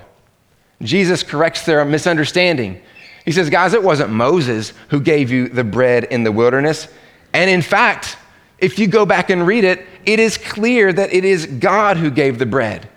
Jesus 0.82 1.24
corrects 1.24 1.66
their 1.66 1.84
misunderstanding. 1.86 2.82
He 3.26 3.32
says, 3.32 3.50
Guys, 3.50 3.74
it 3.74 3.84
wasn't 3.84 4.12
Moses 4.12 4.74
who 4.90 5.00
gave 5.00 5.32
you 5.32 5.50
the 5.50 5.64
bread 5.64 6.06
in 6.06 6.24
the 6.24 6.32
wilderness. 6.32 6.88
And 7.34 7.50
in 7.50 7.62
fact, 7.62 8.18
if 8.60 8.80
you 8.80 8.88
go 8.88 9.06
back 9.06 9.30
and 9.30 9.46
read 9.46 9.64
it, 9.64 9.86
it 10.06 10.20
is 10.20 10.38
clear 10.38 10.92
that 10.92 11.14
it 11.14 11.26
is 11.26 11.46
God 11.46 11.98
who 11.98 12.10
gave 12.10 12.40
the 12.40 12.46
bread. 12.46 12.90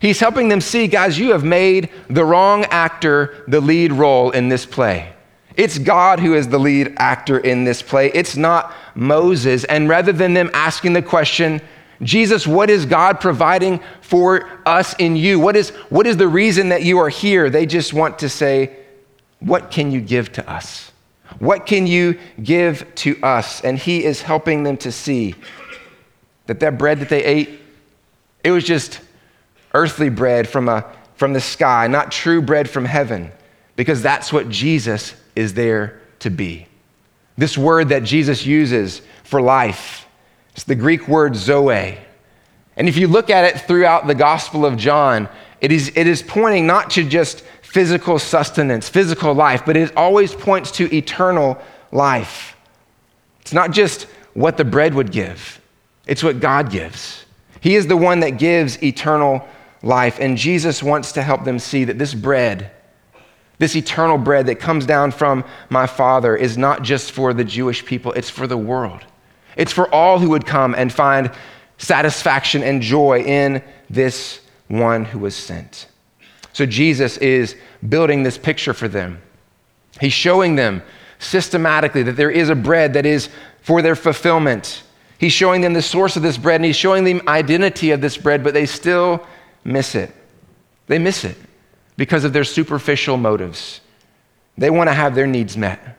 He's 0.00 0.20
helping 0.20 0.48
them 0.48 0.60
see, 0.60 0.86
guys, 0.86 1.18
you 1.18 1.32
have 1.32 1.44
made 1.44 1.90
the 2.08 2.24
wrong 2.24 2.64
actor 2.66 3.44
the 3.48 3.60
lead 3.60 3.92
role 3.92 4.30
in 4.30 4.48
this 4.48 4.64
play. 4.64 5.12
It's 5.56 5.76
God 5.76 6.20
who 6.20 6.34
is 6.34 6.48
the 6.48 6.58
lead 6.58 6.94
actor 6.98 7.38
in 7.38 7.64
this 7.64 7.82
play. 7.82 8.12
It's 8.12 8.36
not 8.36 8.72
Moses. 8.94 9.64
And 9.64 9.88
rather 9.88 10.12
than 10.12 10.34
them 10.34 10.50
asking 10.54 10.92
the 10.92 11.02
question, 11.02 11.60
Jesus, 12.00 12.46
what 12.46 12.70
is 12.70 12.86
God 12.86 13.20
providing 13.20 13.80
for 14.00 14.48
us 14.64 14.94
in 15.00 15.16
you? 15.16 15.40
What 15.40 15.56
is, 15.56 15.70
what 15.88 16.06
is 16.06 16.16
the 16.16 16.28
reason 16.28 16.68
that 16.68 16.84
you 16.84 16.98
are 16.98 17.08
here? 17.08 17.50
They 17.50 17.66
just 17.66 17.92
want 17.92 18.20
to 18.20 18.28
say, 18.28 18.76
What 19.40 19.72
can 19.72 19.90
you 19.90 20.00
give 20.00 20.30
to 20.34 20.48
us? 20.48 20.92
What 21.38 21.66
can 21.66 21.86
you 21.86 22.18
give 22.42 22.94
to 22.96 23.20
us? 23.22 23.60
And 23.62 23.78
He 23.78 24.04
is 24.04 24.22
helping 24.22 24.62
them 24.62 24.76
to 24.78 24.92
see 24.92 25.34
that 26.46 26.60
that 26.60 26.78
bread 26.78 27.00
that 27.00 27.08
they 27.08 27.24
ate, 27.24 27.60
it 28.42 28.50
was 28.50 28.64
just 28.64 29.00
earthly 29.74 30.08
bread 30.08 30.48
from, 30.48 30.68
a, 30.68 30.84
from 31.14 31.32
the 31.32 31.40
sky, 31.40 31.86
not 31.86 32.10
true 32.10 32.40
bread 32.40 32.68
from 32.68 32.84
heaven, 32.84 33.30
because 33.76 34.02
that's 34.02 34.32
what 34.32 34.48
Jesus 34.48 35.14
is 35.36 35.54
there 35.54 36.00
to 36.20 36.30
be. 36.30 36.66
This 37.36 37.56
word 37.56 37.90
that 37.90 38.02
Jesus 38.02 38.44
uses 38.44 39.02
for 39.22 39.40
life, 39.40 40.06
it's 40.52 40.64
the 40.64 40.74
Greek 40.74 41.06
word 41.06 41.36
zoe. 41.36 41.98
And 42.76 42.88
if 42.88 42.96
you 42.96 43.08
look 43.08 43.28
at 43.28 43.44
it 43.44 43.60
throughout 43.60 44.06
the 44.06 44.14
Gospel 44.14 44.64
of 44.64 44.76
John, 44.76 45.28
it 45.60 45.70
is, 45.70 45.92
it 45.94 46.06
is 46.06 46.22
pointing 46.22 46.66
not 46.66 46.90
to 46.90 47.04
just 47.04 47.44
physical 47.68 48.18
sustenance, 48.18 48.88
physical 48.88 49.34
life, 49.34 49.62
but 49.66 49.76
it 49.76 49.94
always 49.94 50.34
points 50.34 50.70
to 50.70 50.94
eternal 50.94 51.60
life. 51.92 52.56
It's 53.42 53.52
not 53.52 53.72
just 53.72 54.04
what 54.32 54.56
the 54.56 54.64
bread 54.64 54.94
would 54.94 55.12
give, 55.12 55.60
it's 56.06 56.22
what 56.22 56.40
God 56.40 56.70
gives. 56.70 57.24
He 57.60 57.74
is 57.74 57.86
the 57.86 57.96
one 57.96 58.20
that 58.20 58.38
gives 58.38 58.82
eternal 58.82 59.46
life. 59.82 60.18
And 60.18 60.38
Jesus 60.38 60.82
wants 60.82 61.12
to 61.12 61.22
help 61.22 61.44
them 61.44 61.58
see 61.58 61.84
that 61.84 61.98
this 61.98 62.14
bread, 62.14 62.70
this 63.58 63.76
eternal 63.76 64.16
bread 64.16 64.46
that 64.46 64.60
comes 64.60 64.86
down 64.86 65.10
from 65.10 65.44
my 65.68 65.86
Father 65.86 66.36
is 66.36 66.56
not 66.56 66.82
just 66.82 67.12
for 67.12 67.34
the 67.34 67.44
Jewish 67.44 67.84
people, 67.84 68.12
it's 68.12 68.30
for 68.30 68.46
the 68.46 68.56
world. 68.56 69.04
It's 69.56 69.72
for 69.72 69.92
all 69.92 70.18
who 70.18 70.30
would 70.30 70.46
come 70.46 70.74
and 70.74 70.92
find 70.92 71.32
satisfaction 71.76 72.62
and 72.62 72.80
joy 72.80 73.20
in 73.20 73.62
this 73.90 74.40
one 74.68 75.04
who 75.04 75.18
was 75.18 75.34
sent. 75.34 75.86
So 76.58 76.66
Jesus 76.66 77.18
is 77.18 77.54
building 77.88 78.24
this 78.24 78.36
picture 78.36 78.74
for 78.74 78.88
them. 78.88 79.22
He's 80.00 80.12
showing 80.12 80.56
them 80.56 80.82
systematically 81.20 82.02
that 82.02 82.16
there 82.16 82.32
is 82.32 82.48
a 82.48 82.56
bread 82.56 82.94
that 82.94 83.06
is 83.06 83.28
for 83.62 83.80
their 83.80 83.94
fulfillment. 83.94 84.82
He's 85.18 85.32
showing 85.32 85.60
them 85.60 85.72
the 85.72 85.82
source 85.82 86.16
of 86.16 86.24
this 86.24 86.36
bread 86.36 86.56
and 86.56 86.64
he's 86.64 86.74
showing 86.74 87.04
them 87.04 87.22
identity 87.28 87.92
of 87.92 88.00
this 88.00 88.16
bread, 88.16 88.42
but 88.42 88.54
they 88.54 88.66
still 88.66 89.24
miss 89.62 89.94
it. 89.94 90.12
They 90.88 90.98
miss 90.98 91.22
it 91.22 91.36
because 91.96 92.24
of 92.24 92.32
their 92.32 92.42
superficial 92.42 93.16
motives. 93.16 93.80
They 94.56 94.70
want 94.70 94.90
to 94.90 94.94
have 94.94 95.14
their 95.14 95.28
needs 95.28 95.56
met. 95.56 95.96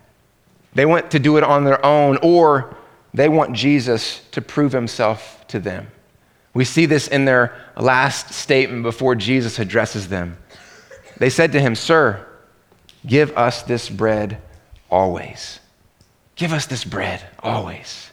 They 0.73 0.85
want 0.85 1.11
to 1.11 1.19
do 1.19 1.37
it 1.37 1.43
on 1.45 1.63
their 1.63 1.85
own, 1.85 2.17
or 2.21 2.75
they 3.13 3.29
want 3.29 3.53
Jesus 3.53 4.19
to 4.31 4.41
prove 4.41 4.73
himself 4.73 5.41
to 5.47 5.59
them. 5.61 5.87
We 6.53 6.65
see 6.65 6.85
this 6.85 7.07
in 7.07 7.23
their 7.23 7.55
last 7.77 8.33
statement 8.33 8.83
before 8.83 9.15
Jesus 9.15 9.59
addresses 9.59 10.09
them. 10.09 10.37
They 11.19 11.29
said 11.29 11.51
to 11.51 11.59
him, 11.59 11.75
Sir, 11.75 12.25
give 13.05 13.37
us 13.37 13.63
this 13.63 13.89
bread 13.89 14.41
always. 14.89 15.59
Give 16.35 16.53
us 16.53 16.65
this 16.65 16.83
bread 16.83 17.21
always. 17.39 18.09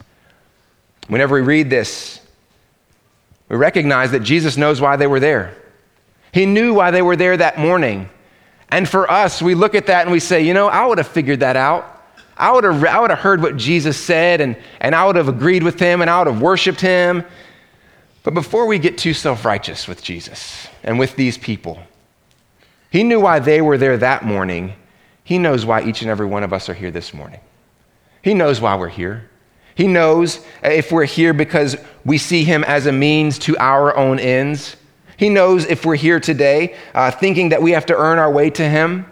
Whenever 1.09 1.37
we 1.37 1.40
read 1.40 1.71
this, 1.71 2.21
we 3.49 3.57
recognize 3.57 4.11
that 4.11 4.21
Jesus 4.21 4.57
knows 4.57 4.81
why 4.81 4.97
they 4.97 5.07
were 5.07 5.21
there. 5.21 5.57
He 6.33 6.45
knew 6.47 6.75
why 6.75 6.90
they 6.90 7.03
were 7.03 7.16
there 7.16 7.37
that 7.37 7.59
morning. 7.59 8.09
And 8.69 8.88
for 8.88 9.11
us, 9.11 9.40
we 9.40 9.55
look 9.55 9.77
at 9.77 9.87
that 9.87 10.03
and 10.03 10.12
we 10.12 10.19
say, 10.19 10.42
you 10.42 10.53
know, 10.53 10.66
I 10.66 10.85
would 10.85 10.99
have 10.99 11.07
figured 11.07 11.40
that 11.40 11.57
out. 11.57 11.92
I 12.37 12.53
would 12.53 12.64
have, 12.64 12.85
I 12.85 13.01
would 13.01 13.11
have 13.11 13.21
heard 13.21 13.40
what 13.40 13.57
Jesus 13.57 13.97
said 13.97 14.40
and, 14.40 14.57
and 14.81 14.95
I 14.95 15.07
would 15.07 15.16
have 15.16 15.29
agreed 15.29 15.62
with 15.62 15.79
him 15.79 16.03
and 16.03 16.11
I 16.11 16.19
would 16.19 16.27
have 16.27 16.42
worshiped 16.42 16.81
him. 16.81 17.25
But 18.25 18.35
before 18.35 18.66
we 18.66 18.81
get 18.81 18.99
too 18.99 19.14
self 19.14 19.45
righteous 19.45 19.87
with 19.87 20.03
Jesus 20.03 20.66
and 20.83 20.99
with 20.99 21.14
these 21.14 21.38
people, 21.38 21.79
he 22.96 23.02
knew 23.02 23.20
why 23.20 23.40
they 23.40 23.61
were 23.61 23.76
there 23.76 23.98
that 23.98 24.24
morning. 24.24 24.72
He 25.22 25.37
knows 25.37 25.66
why 25.66 25.82
each 25.82 26.00
and 26.00 26.11
every 26.11 26.24
one 26.24 26.42
of 26.42 26.54
us 26.54 26.70
are 26.70 26.74
here 26.74 26.90
this 26.90 27.12
morning. 27.12 27.40
He 28.22 28.32
knows 28.32 28.59
why 28.59 28.74
we're 28.74 28.88
here. 28.88 29.28
He 29.74 29.87
knows 29.87 30.40
if 30.62 30.90
we're 30.90 31.04
here 31.04 31.35
because 31.35 31.76
we 32.06 32.16
see 32.16 32.42
him 32.42 32.64
as 32.64 32.87
a 32.87 32.92
means 32.92 33.38
to 33.40 33.54
our 33.59 33.94
own 33.94 34.18
ends. 34.18 34.76
He 35.18 35.28
knows 35.28 35.66
if 35.66 35.85
we're 35.85 35.96
here 35.96 36.18
today 36.20 36.74
uh, 36.94 37.11
thinking 37.11 37.50
that 37.50 37.61
we 37.61 37.72
have 37.72 37.85
to 37.85 37.94
earn 37.94 38.18
our 38.18 38.32
way 38.32 38.48
to 38.48 38.66
him. 38.66 39.04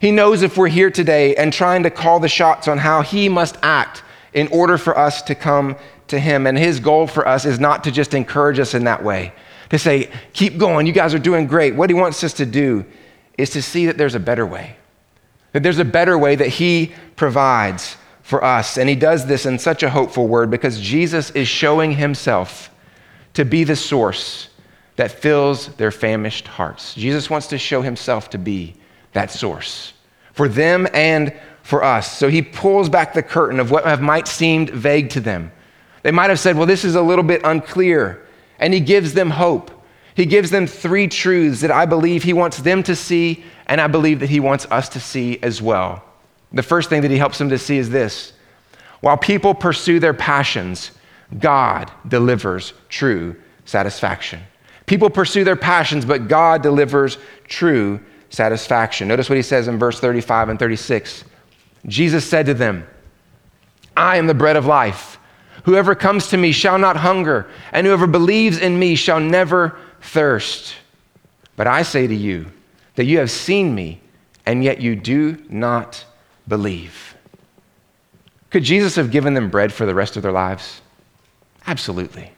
He 0.00 0.10
knows 0.10 0.42
if 0.42 0.58
we're 0.58 0.68
here 0.68 0.90
today 0.90 1.34
and 1.36 1.50
trying 1.50 1.84
to 1.84 1.90
call 1.90 2.20
the 2.20 2.28
shots 2.28 2.68
on 2.68 2.76
how 2.76 3.00
he 3.00 3.30
must 3.30 3.56
act 3.62 4.02
in 4.34 4.48
order 4.48 4.76
for 4.76 4.98
us 4.98 5.22
to 5.22 5.34
come 5.34 5.76
to 6.08 6.18
him. 6.20 6.46
And 6.46 6.58
his 6.58 6.78
goal 6.78 7.06
for 7.06 7.26
us 7.26 7.46
is 7.46 7.58
not 7.58 7.84
to 7.84 7.90
just 7.90 8.12
encourage 8.12 8.58
us 8.58 8.74
in 8.74 8.84
that 8.84 9.02
way, 9.02 9.32
to 9.70 9.78
say, 9.78 10.10
keep 10.34 10.58
going, 10.58 10.86
you 10.86 10.92
guys 10.92 11.14
are 11.14 11.18
doing 11.18 11.46
great. 11.46 11.74
What 11.74 11.88
he 11.88 11.94
wants 11.94 12.22
us 12.22 12.34
to 12.34 12.44
do 12.44 12.84
is 13.40 13.50
to 13.50 13.62
see 13.62 13.86
that 13.86 13.98
there's 13.98 14.14
a 14.14 14.20
better 14.20 14.46
way, 14.46 14.76
that 15.52 15.62
there's 15.62 15.78
a 15.78 15.84
better 15.84 16.18
way 16.18 16.36
that 16.36 16.48
he 16.48 16.92
provides 17.16 17.96
for 18.22 18.44
us. 18.44 18.78
And 18.78 18.88
he 18.88 18.94
does 18.94 19.26
this 19.26 19.46
in 19.46 19.58
such 19.58 19.82
a 19.82 19.90
hopeful 19.90 20.28
word 20.28 20.50
because 20.50 20.80
Jesus 20.80 21.30
is 21.30 21.48
showing 21.48 21.92
himself 21.92 22.70
to 23.34 23.44
be 23.44 23.64
the 23.64 23.76
source 23.76 24.48
that 24.96 25.10
fills 25.10 25.68
their 25.76 25.90
famished 25.90 26.46
hearts. 26.46 26.94
Jesus 26.94 27.30
wants 27.30 27.46
to 27.48 27.58
show 27.58 27.82
himself 27.82 28.30
to 28.30 28.38
be 28.38 28.74
that 29.12 29.30
source 29.30 29.92
for 30.32 30.48
them 30.48 30.86
and 30.92 31.34
for 31.62 31.82
us. 31.82 32.16
So 32.16 32.28
he 32.28 32.42
pulls 32.42 32.88
back 32.88 33.14
the 33.14 33.22
curtain 33.22 33.60
of 33.60 33.70
what 33.70 34.00
might 34.00 34.28
seemed 34.28 34.70
vague 34.70 35.10
to 35.10 35.20
them. 35.20 35.52
They 36.02 36.10
might 36.10 36.30
have 36.30 36.40
said, 36.40 36.56
well, 36.56 36.66
this 36.66 36.84
is 36.84 36.94
a 36.94 37.02
little 37.02 37.24
bit 37.24 37.42
unclear. 37.44 38.26
And 38.58 38.72
he 38.72 38.80
gives 38.80 39.14
them 39.14 39.30
hope. 39.30 39.70
He 40.20 40.26
gives 40.26 40.50
them 40.50 40.66
three 40.66 41.08
truths 41.08 41.62
that 41.62 41.70
I 41.70 41.86
believe 41.86 42.22
he 42.22 42.34
wants 42.34 42.58
them 42.58 42.82
to 42.82 42.94
see, 42.94 43.42
and 43.64 43.80
I 43.80 43.86
believe 43.86 44.20
that 44.20 44.28
he 44.28 44.38
wants 44.38 44.66
us 44.70 44.90
to 44.90 45.00
see 45.00 45.38
as 45.42 45.62
well. 45.62 46.04
The 46.52 46.62
first 46.62 46.90
thing 46.90 47.00
that 47.00 47.10
he 47.10 47.16
helps 47.16 47.38
them 47.38 47.48
to 47.48 47.56
see 47.56 47.78
is 47.78 47.88
this 47.88 48.34
while 49.00 49.16
people 49.16 49.54
pursue 49.54 49.98
their 49.98 50.12
passions, 50.12 50.90
God 51.38 51.90
delivers 52.06 52.74
true 52.90 53.34
satisfaction. 53.64 54.42
People 54.84 55.08
pursue 55.08 55.42
their 55.42 55.56
passions, 55.56 56.04
but 56.04 56.28
God 56.28 56.60
delivers 56.60 57.16
true 57.48 57.98
satisfaction. 58.28 59.08
Notice 59.08 59.30
what 59.30 59.36
he 59.36 59.42
says 59.42 59.68
in 59.68 59.78
verse 59.78 60.00
35 60.00 60.50
and 60.50 60.58
36. 60.58 61.24
Jesus 61.86 62.28
said 62.28 62.44
to 62.44 62.52
them, 62.52 62.86
I 63.96 64.18
am 64.18 64.26
the 64.26 64.34
bread 64.34 64.56
of 64.56 64.66
life. 64.66 65.18
Whoever 65.64 65.94
comes 65.94 66.28
to 66.28 66.36
me 66.36 66.52
shall 66.52 66.78
not 66.78 66.98
hunger, 66.98 67.48
and 67.72 67.86
whoever 67.86 68.06
believes 68.06 68.58
in 68.58 68.78
me 68.78 68.96
shall 68.96 69.18
never 69.20 69.78
thirst. 70.00 70.74
But 71.56 71.66
I 71.66 71.82
say 71.82 72.06
to 72.06 72.14
you 72.14 72.46
that 72.94 73.04
you 73.04 73.18
have 73.18 73.30
seen 73.30 73.74
me, 73.74 74.00
and 74.46 74.64
yet 74.64 74.80
you 74.80 74.96
do 74.96 75.36
not 75.48 76.04
believe. 76.48 77.14
Could 78.50 78.64
Jesus 78.64 78.96
have 78.96 79.10
given 79.10 79.34
them 79.34 79.50
bread 79.50 79.72
for 79.72 79.86
the 79.86 79.94
rest 79.94 80.16
of 80.16 80.22
their 80.22 80.32
lives? 80.32 80.80
Absolutely. 81.66 82.32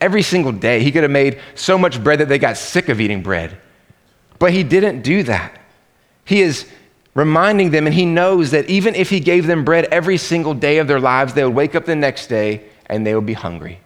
Every 0.00 0.22
single 0.22 0.52
day, 0.52 0.82
he 0.82 0.92
could 0.92 1.02
have 1.02 1.10
made 1.10 1.40
so 1.54 1.78
much 1.78 2.02
bread 2.02 2.20
that 2.20 2.28
they 2.28 2.38
got 2.38 2.56
sick 2.56 2.88
of 2.88 3.00
eating 3.00 3.22
bread. 3.22 3.56
But 4.38 4.52
he 4.52 4.62
didn't 4.62 5.02
do 5.02 5.22
that. 5.22 5.58
He 6.24 6.42
is 6.42 6.68
reminding 7.14 7.70
them, 7.70 7.86
and 7.86 7.94
he 7.94 8.04
knows 8.04 8.50
that 8.50 8.68
even 8.68 8.94
if 8.94 9.08
he 9.08 9.20
gave 9.20 9.46
them 9.46 9.64
bread 9.64 9.86
every 9.86 10.18
single 10.18 10.52
day 10.52 10.78
of 10.78 10.88
their 10.88 11.00
lives, 11.00 11.32
they 11.32 11.44
would 11.44 11.54
wake 11.54 11.74
up 11.74 11.86
the 11.86 11.96
next 11.96 12.26
day 12.26 12.64
and 12.86 13.06
they 13.06 13.14
would 13.14 13.26
be 13.26 13.32
hungry. 13.32 13.80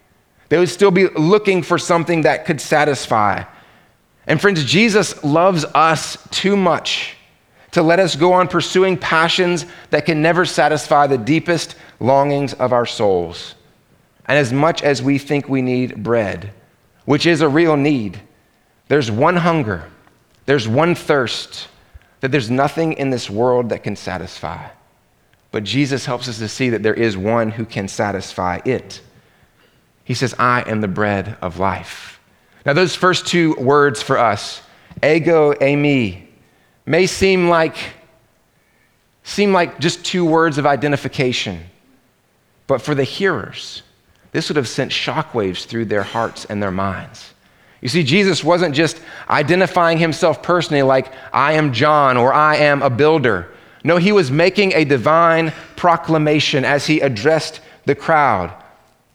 They 0.49 0.59
would 0.59 0.69
still 0.69 0.91
be 0.91 1.09
looking 1.09 1.63
for 1.63 1.79
something 1.79 2.23
that 2.23 2.47
could 2.47 2.61
satisfy. 2.61 3.45
And 4.27 4.41
friends, 4.41 4.65
Jesus 4.65 5.23
loves 5.25 5.65
us 5.75 6.19
too 6.31 6.57
much 6.57 7.17
to 7.73 7.83
let 7.83 8.01
us 8.01 8.17
go 8.17 8.33
on 8.33 8.49
pursuing 8.49 8.97
passions 8.97 9.67
that 9.91 10.07
can 10.07 10.23
never 10.23 10.45
satisfy 10.45 11.07
the 11.07 11.19
deepest 11.19 11.77
longings 12.01 12.55
of 12.55 12.73
our 12.73 12.87
souls. 12.87 13.55
And 14.27 14.39
as 14.39 14.53
much 14.53 14.83
as 14.83 15.03
we 15.03 15.19
think 15.19 15.49
we 15.49 15.63
need 15.63 16.03
bread, 16.03 16.53
which 17.05 17.27
is 17.27 17.41
a 17.41 17.49
real 17.49 17.77
need, 17.77 18.21
there's 18.89 19.11
one 19.11 19.37
hunger, 19.37 19.85
there's 20.47 20.67
one 20.67 20.95
thirst 20.95 21.69
that 22.21 22.33
there's 22.33 22.51
nothing 22.51 22.95
in 22.95 23.11
this 23.11 23.31
world 23.31 23.69
that 23.69 23.85
can 23.85 23.97
satisfy. 23.97 24.69
But 25.51 25.65
Jesus 25.65 26.05
helps 26.05 26.29
us 26.29 26.39
to 26.39 26.49
see 26.49 26.71
that 26.71 26.83
there 26.83 26.95
is 26.95 27.17
one 27.17 27.51
who 27.51 27.65
can 27.65 27.89
satisfy 27.89 28.61
it. 28.65 29.01
He 30.09 30.14
says, 30.14 30.35
I 30.38 30.62
am 30.62 30.81
the 30.81 30.88
bread 30.88 31.37
of 31.42 31.59
life. 31.59 32.18
Now, 32.64 32.73
those 32.73 32.94
first 32.94 33.27
two 33.27 33.55
words 33.57 34.01
for 34.01 34.16
us, 34.16 34.62
ego, 35.05 35.53
eimi, 35.53 36.23
may 36.87 37.07
seem 37.07 37.51
like, 37.51 37.77
seem 39.23 39.53
like 39.53 39.79
just 39.79 40.07
two 40.07 40.25
words 40.25 40.57
of 40.57 40.64
identification, 40.64 41.62
but 42.66 42.81
for 42.81 42.94
the 42.94 43.05
hearers, 43.05 43.83
this 44.33 44.49
would 44.49 44.57
have 44.57 44.66
sent 44.66 44.92
shockwaves 44.92 45.66
through 45.66 45.85
their 45.85 46.05
hearts 46.05 46.47
and 46.47 46.62
their 46.62 46.71
minds. 46.71 47.35
You 47.83 47.90
see, 47.90 48.03
Jesus 48.03 48.42
wasn't 48.42 48.75
just 48.75 49.03
identifying 49.29 49.99
himself 49.99 50.42
personally 50.42 50.81
like, 50.81 51.12
I 51.35 51.53
am 51.53 51.75
John 51.75 52.16
or 52.16 52.33
I 52.33 52.57
am 52.57 52.81
a 52.81 52.88
builder. 52.88 53.51
No, 53.85 53.99
he 53.99 54.12
was 54.12 54.31
making 54.31 54.73
a 54.73 54.87
divine 54.87 55.53
proclamation 55.77 56.64
as 56.64 56.87
he 56.87 57.01
addressed 57.01 57.61
the 57.85 57.94
crowd. 57.94 58.55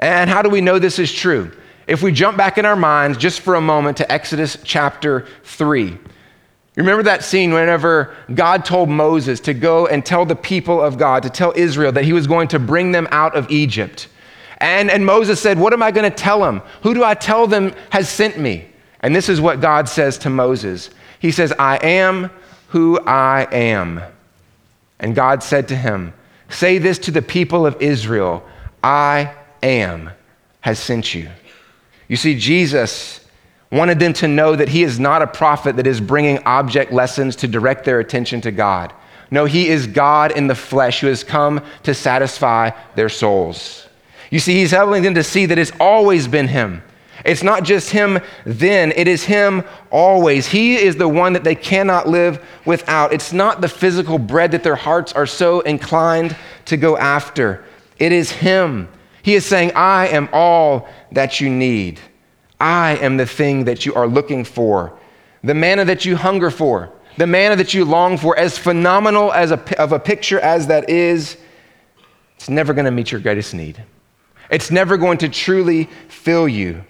And 0.03 0.29
how 0.29 0.41
do 0.41 0.49
we 0.49 0.59
know 0.59 0.79
this 0.79 0.99
is 0.99 1.13
true? 1.13 1.49
If 1.87 2.03
we 2.03 2.11
jump 2.11 2.35
back 2.35 2.57
in 2.57 2.65
our 2.65 2.75
minds 2.75 3.17
just 3.17 3.39
for 3.39 3.55
a 3.55 3.61
moment 3.61 3.95
to 3.97 4.11
Exodus 4.11 4.57
chapter 4.61 5.25
3. 5.45 5.85
You 5.85 5.97
remember 6.75 7.03
that 7.03 7.23
scene 7.23 7.53
whenever 7.53 8.13
God 8.35 8.65
told 8.65 8.89
Moses 8.89 9.39
to 9.41 9.53
go 9.53 9.87
and 9.87 10.05
tell 10.05 10.25
the 10.25 10.35
people 10.35 10.81
of 10.81 10.97
God, 10.97 11.23
to 11.23 11.29
tell 11.29 11.53
Israel 11.55 11.93
that 11.93 12.03
he 12.03 12.11
was 12.11 12.27
going 12.27 12.49
to 12.49 12.59
bring 12.59 12.91
them 12.91 13.07
out 13.11 13.33
of 13.33 13.49
Egypt. 13.49 14.09
And, 14.57 14.91
and 14.91 15.05
Moses 15.05 15.39
said, 15.39 15.57
What 15.57 15.71
am 15.71 15.81
I 15.81 15.91
going 15.91 16.09
to 16.09 16.15
tell 16.15 16.41
them? 16.41 16.61
Who 16.81 16.93
do 16.93 17.05
I 17.05 17.13
tell 17.13 17.47
them 17.47 17.73
has 17.91 18.09
sent 18.09 18.37
me? 18.37 18.67
And 18.99 19.15
this 19.15 19.29
is 19.29 19.39
what 19.39 19.61
God 19.61 19.87
says 19.87 20.17
to 20.19 20.29
Moses 20.29 20.89
He 21.19 21.31
says, 21.31 21.53
I 21.57 21.77
am 21.77 22.29
who 22.69 22.99
I 23.05 23.47
am. 23.53 24.01
And 24.99 25.15
God 25.15 25.43
said 25.43 25.69
to 25.69 25.77
him, 25.77 26.13
Say 26.49 26.77
this 26.77 26.99
to 26.99 27.11
the 27.11 27.21
people 27.21 27.65
of 27.65 27.81
Israel 27.81 28.45
I 28.83 29.33
am 29.63 30.11
has 30.61 30.79
sent 30.79 31.13
you. 31.13 31.29
You 32.07 32.15
see, 32.15 32.37
Jesus 32.37 33.25
wanted 33.71 33.99
them 33.99 34.13
to 34.13 34.27
know 34.27 34.55
that 34.55 34.69
he 34.69 34.83
is 34.83 34.99
not 34.99 35.21
a 35.21 35.27
prophet 35.27 35.77
that 35.77 35.87
is 35.87 35.99
bringing 35.99 36.37
object 36.43 36.91
lessons 36.91 37.35
to 37.37 37.47
direct 37.47 37.85
their 37.85 37.99
attention 37.99 38.39
to 38.41 38.51
God. 38.51 38.93
No, 39.31 39.45
he 39.45 39.67
is 39.67 39.87
God 39.87 40.31
in 40.31 40.45
the 40.45 40.53
flesh 40.53 41.01
who 41.01 41.07
has 41.07 41.23
come 41.23 41.61
to 41.81 41.95
satisfy 41.95 42.69
their 42.95 43.09
souls. 43.09 43.87
You 44.29 44.39
see, 44.39 44.53
he's 44.53 44.71
helping 44.71 45.01
them 45.01 45.15
to 45.15 45.23
see 45.23 45.47
that 45.47 45.57
it's 45.57 45.71
always 45.79 46.27
been 46.27 46.47
him. 46.47 46.83
It's 47.25 47.41
not 47.41 47.63
just 47.63 47.89
him 47.89 48.19
then, 48.45 48.91
it 48.95 49.07
is 49.07 49.23
him 49.23 49.63
always. 49.91 50.47
He 50.47 50.75
is 50.75 50.97
the 50.97 51.07
one 51.07 51.33
that 51.33 51.43
they 51.43 51.55
cannot 51.55 52.07
live 52.07 52.45
without. 52.65 53.13
It's 53.13 53.33
not 53.33 53.61
the 53.61 53.67
physical 53.69 54.19
bread 54.19 54.51
that 54.51 54.63
their 54.63 54.75
hearts 54.75 55.13
are 55.13 55.25
so 55.25 55.61
inclined 55.61 56.35
to 56.65 56.77
go 56.77 56.97
after. 56.97 57.63
It 57.97 58.11
is 58.11 58.31
him. 58.31 58.87
He 59.23 59.33
is 59.33 59.45
saying, 59.45 59.71
I 59.73 60.09
am 60.09 60.29
all 60.31 60.87
that 61.13 61.41
you 61.41 61.49
need. 61.49 61.99
I 62.59 62.97
am 62.97 63.17
the 63.17 63.25
thing 63.25 63.65
that 63.65 63.85
you 63.85 63.95
are 63.95 64.07
looking 64.07 64.45
for, 64.45 64.97
the 65.43 65.53
manna 65.53 65.85
that 65.85 66.05
you 66.05 66.15
hunger 66.15 66.51
for, 66.51 66.91
the 67.17 67.25
manna 67.25 67.55
that 67.55 67.73
you 67.73 67.85
long 67.85 68.17
for, 68.17 68.37
as 68.37 68.57
phenomenal 68.57 69.31
as 69.33 69.51
a, 69.51 69.81
of 69.81 69.91
a 69.91 69.99
picture 69.99 70.39
as 70.39 70.67
that 70.67 70.89
is, 70.89 71.37
it's 72.35 72.49
never 72.49 72.73
going 72.73 72.85
to 72.85 72.91
meet 72.91 73.11
your 73.11 73.21
greatest 73.21 73.53
need. 73.53 73.83
It's 74.49 74.71
never 74.71 74.97
going 74.97 75.17
to 75.19 75.29
truly 75.29 75.85
fill 76.09 76.47
you. 76.47 76.83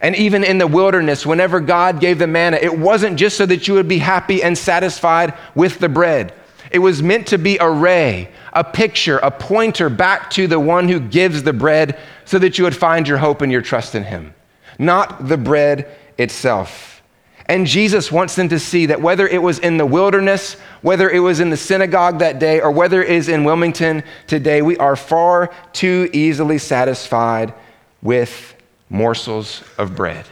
And 0.00 0.16
even 0.16 0.44
in 0.44 0.58
the 0.58 0.66
wilderness, 0.66 1.24
whenever 1.24 1.60
God 1.60 2.00
gave 2.00 2.18
the 2.18 2.26
manna, 2.26 2.58
it 2.58 2.76
wasn't 2.76 3.16
just 3.16 3.36
so 3.36 3.46
that 3.46 3.68
you 3.68 3.74
would 3.74 3.88
be 3.88 3.98
happy 3.98 4.42
and 4.42 4.58
satisfied 4.58 5.34
with 5.54 5.78
the 5.78 5.88
bread. 5.88 6.34
It 6.70 6.80
was 6.80 7.02
meant 7.02 7.28
to 7.28 7.38
be 7.38 7.58
a 7.58 7.70
ray, 7.70 8.30
a 8.56 8.64
picture, 8.64 9.18
a 9.18 9.30
pointer 9.30 9.90
back 9.90 10.30
to 10.30 10.46
the 10.46 10.58
one 10.58 10.88
who 10.88 10.98
gives 10.98 11.42
the 11.42 11.52
bread 11.52 11.98
so 12.24 12.38
that 12.38 12.56
you 12.56 12.64
would 12.64 12.74
find 12.74 13.06
your 13.06 13.18
hope 13.18 13.42
and 13.42 13.52
your 13.52 13.60
trust 13.60 13.94
in 13.94 14.02
him, 14.02 14.34
not 14.78 15.28
the 15.28 15.36
bread 15.36 15.94
itself. 16.16 17.02
And 17.48 17.66
Jesus 17.66 18.10
wants 18.10 18.34
them 18.34 18.48
to 18.48 18.58
see 18.58 18.86
that 18.86 19.00
whether 19.00 19.28
it 19.28 19.40
was 19.40 19.58
in 19.60 19.76
the 19.76 19.86
wilderness, 19.86 20.54
whether 20.80 21.08
it 21.08 21.20
was 21.20 21.38
in 21.38 21.50
the 21.50 21.56
synagogue 21.56 22.18
that 22.18 22.40
day, 22.40 22.60
or 22.60 22.72
whether 22.72 23.02
it 23.02 23.10
is 23.10 23.28
in 23.28 23.44
Wilmington 23.44 24.02
today, 24.26 24.62
we 24.62 24.76
are 24.78 24.96
far 24.96 25.54
too 25.72 26.08
easily 26.12 26.58
satisfied 26.58 27.54
with 28.02 28.56
morsels 28.88 29.62
of 29.76 29.94
bread. 29.94 30.24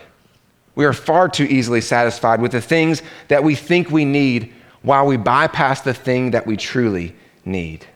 We 0.74 0.87
are 0.87 0.94
far 0.94 1.28
too 1.28 1.44
easily 1.44 1.82
satisfied 1.82 2.40
with 2.40 2.52
the 2.52 2.60
things 2.60 3.02
that 3.28 3.44
we 3.44 3.54
think 3.54 3.90
we 3.90 4.06
need 4.06 4.52
while 4.82 5.06
we 5.06 5.18
bypass 5.18 5.82
the 5.82 5.94
thing 5.94 6.32
that 6.32 6.46
we 6.46 6.56
truly 6.56 7.14
need. 7.44 7.87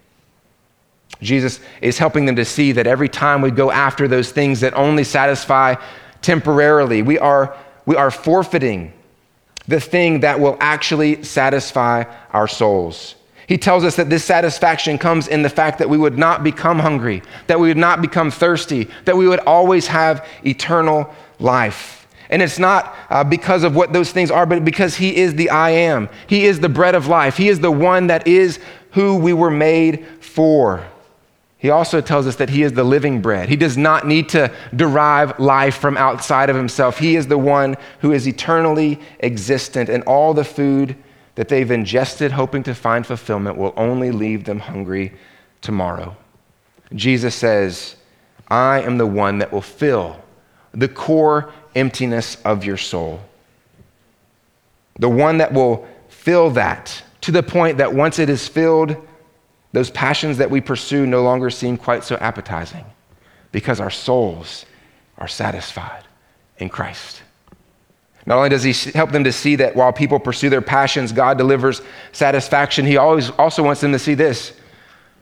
Jesus 1.21 1.61
is 1.81 1.99
helping 1.99 2.27
them 2.27 2.37
to 2.37 2.44
see 2.44 2.73
that 2.73 2.87
every 2.87 3.09
time 3.09 3.42
we 3.42 3.51
go 3.51 3.71
after 3.71 4.07
those 4.07 4.31
things 4.31 4.61
that 4.61 4.75
only 4.75 5.05
satisfy 5.05 5.75
temporarily, 6.23 7.03
we 7.03 7.18
are, 7.18 7.57
we 7.87 7.97
are 7.97 8.11
forfeiting 8.11 8.92
the 9.66 9.81
thing 9.81 10.21
that 10.21 10.38
will 10.38 10.57
actually 10.61 11.23
satisfy 11.23 12.05
our 12.33 12.49
souls. 12.49 13.16
He 13.47 13.59
tells 13.59 13.83
us 13.83 13.97
that 13.97 14.11
this 14.11 14.25
satisfaction 14.25 14.99
comes 14.99 15.27
in 15.27 15.42
the 15.42 15.49
fact 15.49 15.79
that 15.79 15.88
we 15.88 15.97
would 15.97 16.18
not 16.18 16.44
become 16.44 16.79
hungry, 16.79 17.23
that 17.47 17.59
we 17.59 17.68
would 17.68 17.79
not 17.79 18.03
become 18.03 18.31
thirsty, 18.31 18.88
that 19.07 19.16
we 19.16 19.27
would 19.27 19.40
always 19.40 19.87
have 19.87 20.27
eternal 20.44 21.12
life. 21.38 22.07
And 22.31 22.42
it's 22.42 22.59
not 22.59 22.94
uh, 23.09 23.25
because 23.25 23.64
of 23.64 23.75
what 23.75 23.92
those 23.92 24.12
things 24.12 24.31
are, 24.31 24.44
but 24.44 24.64
because 24.64 24.97
He 24.97 25.16
is 25.16 25.35
the 25.35 25.49
I 25.49 25.71
am. 25.71 26.11
He 26.27 26.44
is 26.44 26.61
the 26.61 26.68
bread 26.68 26.94
of 26.94 27.07
life. 27.07 27.38
He 27.38 27.49
is 27.49 27.61
the 27.61 27.71
one 27.71 28.09
that 28.09 28.27
is 28.27 28.61
who 28.92 29.16
we 29.16 29.33
were 29.33 29.51
made 29.51 30.07
for. 30.21 30.87
He 31.59 31.71
also 31.71 32.01
tells 32.01 32.29
us 32.29 32.37
that 32.37 32.51
He 32.51 32.62
is 32.62 32.73
the 32.73 32.85
living 32.85 33.21
bread. 33.21 33.49
He 33.49 33.57
does 33.57 33.77
not 33.77 34.07
need 34.07 34.29
to 34.31 34.53
derive 34.75 35.38
life 35.40 35.77
from 35.77 35.97
outside 35.97 36.51
of 36.51 36.57
Himself. 36.57 36.99
He 36.99 37.16
is 37.16 37.27
the 37.27 37.38
one 37.38 37.77
who 38.01 38.12
is 38.12 38.29
eternally 38.29 39.01
existent, 39.21 39.88
and 39.88 40.05
all 40.05 40.35
the 40.35 40.44
food 40.44 40.97
that 41.35 41.49
they've 41.49 41.71
ingested, 41.71 42.33
hoping 42.33 42.62
to 42.62 42.75
find 42.75 43.05
fulfillment, 43.05 43.57
will 43.57 43.75
only 43.77 44.12
leave 44.12 44.44
them 44.44 44.61
hungry 44.61 45.12
tomorrow. 45.61 46.16
Jesus 46.94 47.35
says, 47.35 47.97
I 48.49 48.81
am 48.83 48.97
the 48.97 49.07
one 49.07 49.38
that 49.38 49.53
will 49.53 49.61
fill 49.61 50.16
the 50.73 50.88
core 50.88 51.53
emptiness 51.75 52.37
of 52.44 52.64
your 52.64 52.77
soul. 52.77 53.21
The 54.99 55.09
one 55.09 55.38
that 55.38 55.53
will 55.53 55.87
fill 56.09 56.51
that 56.51 57.03
to 57.23 57.33
the 57.33 57.42
point 57.42 57.79
that 57.79 57.94
once 57.94 58.18
it 58.18 58.31
is 58.31 58.47
filled, 58.49 58.97
those 59.73 59.91
passions 59.91 60.39
that 60.39 60.51
we 60.51 60.61
pursue 60.61 61.07
no 61.07 61.23
longer 61.23 61.51
seem 61.51 61.77
quite 61.77 62.05
so 62.05 62.17
appetizing 62.17 62.85
because 63.53 63.81
our 63.81 63.91
souls 63.91 64.65
are 65.19 65.29
satisfied 65.29 66.05
in 66.59 66.69
Christ. 66.69 67.23
Not 68.27 68.37
only 68.37 68.51
does 68.51 68.63
he 68.63 68.73
help 68.93 69.11
them 69.11 69.25
to 69.25 69.33
see 69.33 69.57
that 69.57 69.75
while 69.75 69.93
people 69.93 70.21
pursue 70.21 70.51
their 70.51 70.61
passions, 70.61 71.13
God 71.13 71.39
delivers 71.39 71.81
satisfaction, 72.13 72.85
he 72.85 72.97
always 72.97 73.31
also 73.31 73.63
wants 73.63 73.81
them 73.81 73.93
to 73.93 73.99
see 73.99 74.15
this 74.15 74.53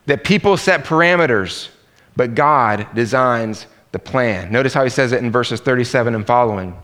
that 0.06 0.22
people 0.22 0.56
set 0.56 0.84
parameters, 0.84 1.68
but 2.14 2.36
God 2.36 2.86
designs 2.94 3.66
the 3.90 3.98
plan. 3.98 4.52
Notice 4.52 4.72
how 4.72 4.84
he 4.84 4.90
says 4.90 5.10
it 5.10 5.22
in 5.22 5.32
verses 5.32 5.60
37 5.60 6.14
and 6.14 6.26
following. 6.26 6.78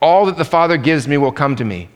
All 0.00 0.26
that 0.26 0.36
the 0.36 0.44
Father 0.44 0.76
gives 0.76 1.06
me 1.06 1.16
will 1.18 1.30
come 1.30 1.54
to 1.56 1.64
me, 1.64 1.88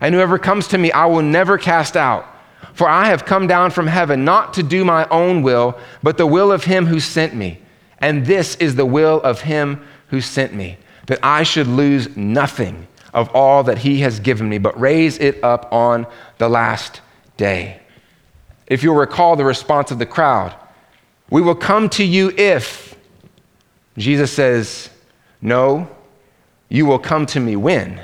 and 0.00 0.14
whoever 0.14 0.38
comes 0.38 0.68
to 0.68 0.78
me, 0.78 0.90
I 0.92 1.04
will 1.06 1.22
never 1.22 1.58
cast 1.58 1.96
out. 1.96 2.26
For 2.72 2.88
I 2.88 3.06
have 3.06 3.24
come 3.24 3.46
down 3.46 3.70
from 3.70 3.86
heaven 3.86 4.24
not 4.24 4.54
to 4.54 4.62
do 4.62 4.84
my 4.84 5.06
own 5.08 5.42
will, 5.42 5.78
but 6.02 6.16
the 6.16 6.26
will 6.26 6.52
of 6.52 6.64
him 6.64 6.86
who 6.86 7.00
sent 7.00 7.34
me. 7.34 7.60
And 7.98 8.24
this 8.24 8.56
is 8.56 8.74
the 8.74 8.86
will 8.86 9.20
of 9.22 9.42
him 9.42 9.82
who 10.08 10.20
sent 10.20 10.54
me, 10.54 10.78
that 11.06 11.18
I 11.22 11.42
should 11.42 11.66
lose 11.66 12.16
nothing 12.16 12.86
of 13.12 13.28
all 13.34 13.62
that 13.64 13.78
he 13.78 14.00
has 14.00 14.20
given 14.20 14.48
me, 14.48 14.58
but 14.58 14.78
raise 14.80 15.18
it 15.18 15.42
up 15.42 15.72
on 15.72 16.06
the 16.38 16.48
last 16.48 17.00
day. 17.36 17.80
If 18.66 18.82
you'll 18.82 18.94
recall 18.94 19.36
the 19.36 19.44
response 19.44 19.90
of 19.90 19.98
the 19.98 20.06
crowd, 20.06 20.54
we 21.28 21.42
will 21.42 21.54
come 21.54 21.88
to 21.90 22.04
you 22.04 22.30
if. 22.36 22.96
Jesus 23.98 24.32
says, 24.32 24.90
No, 25.42 25.88
you 26.68 26.86
will 26.86 26.98
come 26.98 27.26
to 27.26 27.40
me 27.40 27.56
when. 27.56 28.00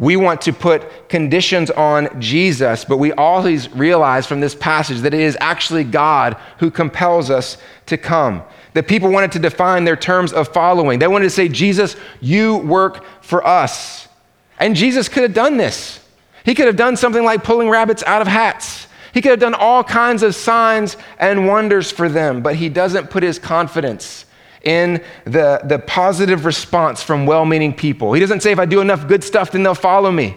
We 0.00 0.16
want 0.16 0.40
to 0.42 0.54
put 0.54 1.10
conditions 1.10 1.70
on 1.70 2.18
Jesus, 2.22 2.86
but 2.86 2.96
we 2.96 3.12
always 3.12 3.70
realize 3.72 4.26
from 4.26 4.40
this 4.40 4.54
passage 4.54 5.00
that 5.00 5.12
it 5.12 5.20
is 5.20 5.36
actually 5.42 5.84
God 5.84 6.38
who 6.58 6.70
compels 6.70 7.28
us 7.28 7.58
to 7.84 7.98
come. 7.98 8.42
The 8.72 8.82
people 8.82 9.10
wanted 9.10 9.32
to 9.32 9.38
define 9.38 9.84
their 9.84 9.96
terms 9.96 10.32
of 10.32 10.48
following. 10.48 10.98
They 10.98 11.06
wanted 11.06 11.26
to 11.26 11.30
say, 11.30 11.48
Jesus, 11.48 11.96
you 12.22 12.56
work 12.56 13.04
for 13.20 13.46
us. 13.46 14.08
And 14.58 14.74
Jesus 14.74 15.06
could 15.10 15.22
have 15.22 15.34
done 15.34 15.58
this. 15.58 16.00
He 16.46 16.54
could 16.54 16.66
have 16.66 16.76
done 16.76 16.96
something 16.96 17.22
like 17.22 17.44
pulling 17.44 17.68
rabbits 17.68 18.02
out 18.04 18.22
of 18.22 18.26
hats. 18.26 18.86
He 19.12 19.20
could 19.20 19.32
have 19.32 19.40
done 19.40 19.54
all 19.54 19.84
kinds 19.84 20.22
of 20.22 20.34
signs 20.34 20.96
and 21.18 21.46
wonders 21.46 21.90
for 21.90 22.08
them, 22.08 22.40
but 22.40 22.54
he 22.54 22.70
doesn't 22.70 23.10
put 23.10 23.22
his 23.22 23.38
confidence 23.38 24.24
in 24.62 25.02
the, 25.24 25.60
the 25.64 25.78
positive 25.78 26.44
response 26.44 27.02
from 27.02 27.26
well 27.26 27.44
meaning 27.44 27.72
people. 27.72 28.12
He 28.12 28.20
doesn't 28.20 28.42
say, 28.42 28.52
if 28.52 28.58
I 28.58 28.66
do 28.66 28.80
enough 28.80 29.08
good 29.08 29.24
stuff, 29.24 29.52
then 29.52 29.62
they'll 29.62 29.74
follow 29.74 30.10
me. 30.10 30.36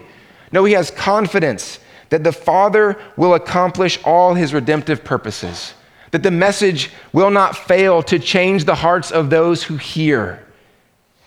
No, 0.52 0.64
he 0.64 0.72
has 0.74 0.90
confidence 0.90 1.78
that 2.10 2.24
the 2.24 2.32
Father 2.32 2.96
will 3.16 3.34
accomplish 3.34 3.98
all 4.04 4.34
his 4.34 4.54
redemptive 4.54 5.04
purposes, 5.04 5.74
that 6.10 6.22
the 6.22 6.30
message 6.30 6.90
will 7.12 7.30
not 7.30 7.56
fail 7.56 8.02
to 8.04 8.18
change 8.18 8.64
the 8.64 8.74
hearts 8.76 9.10
of 9.10 9.30
those 9.30 9.64
who 9.64 9.76
hear. 9.76 10.46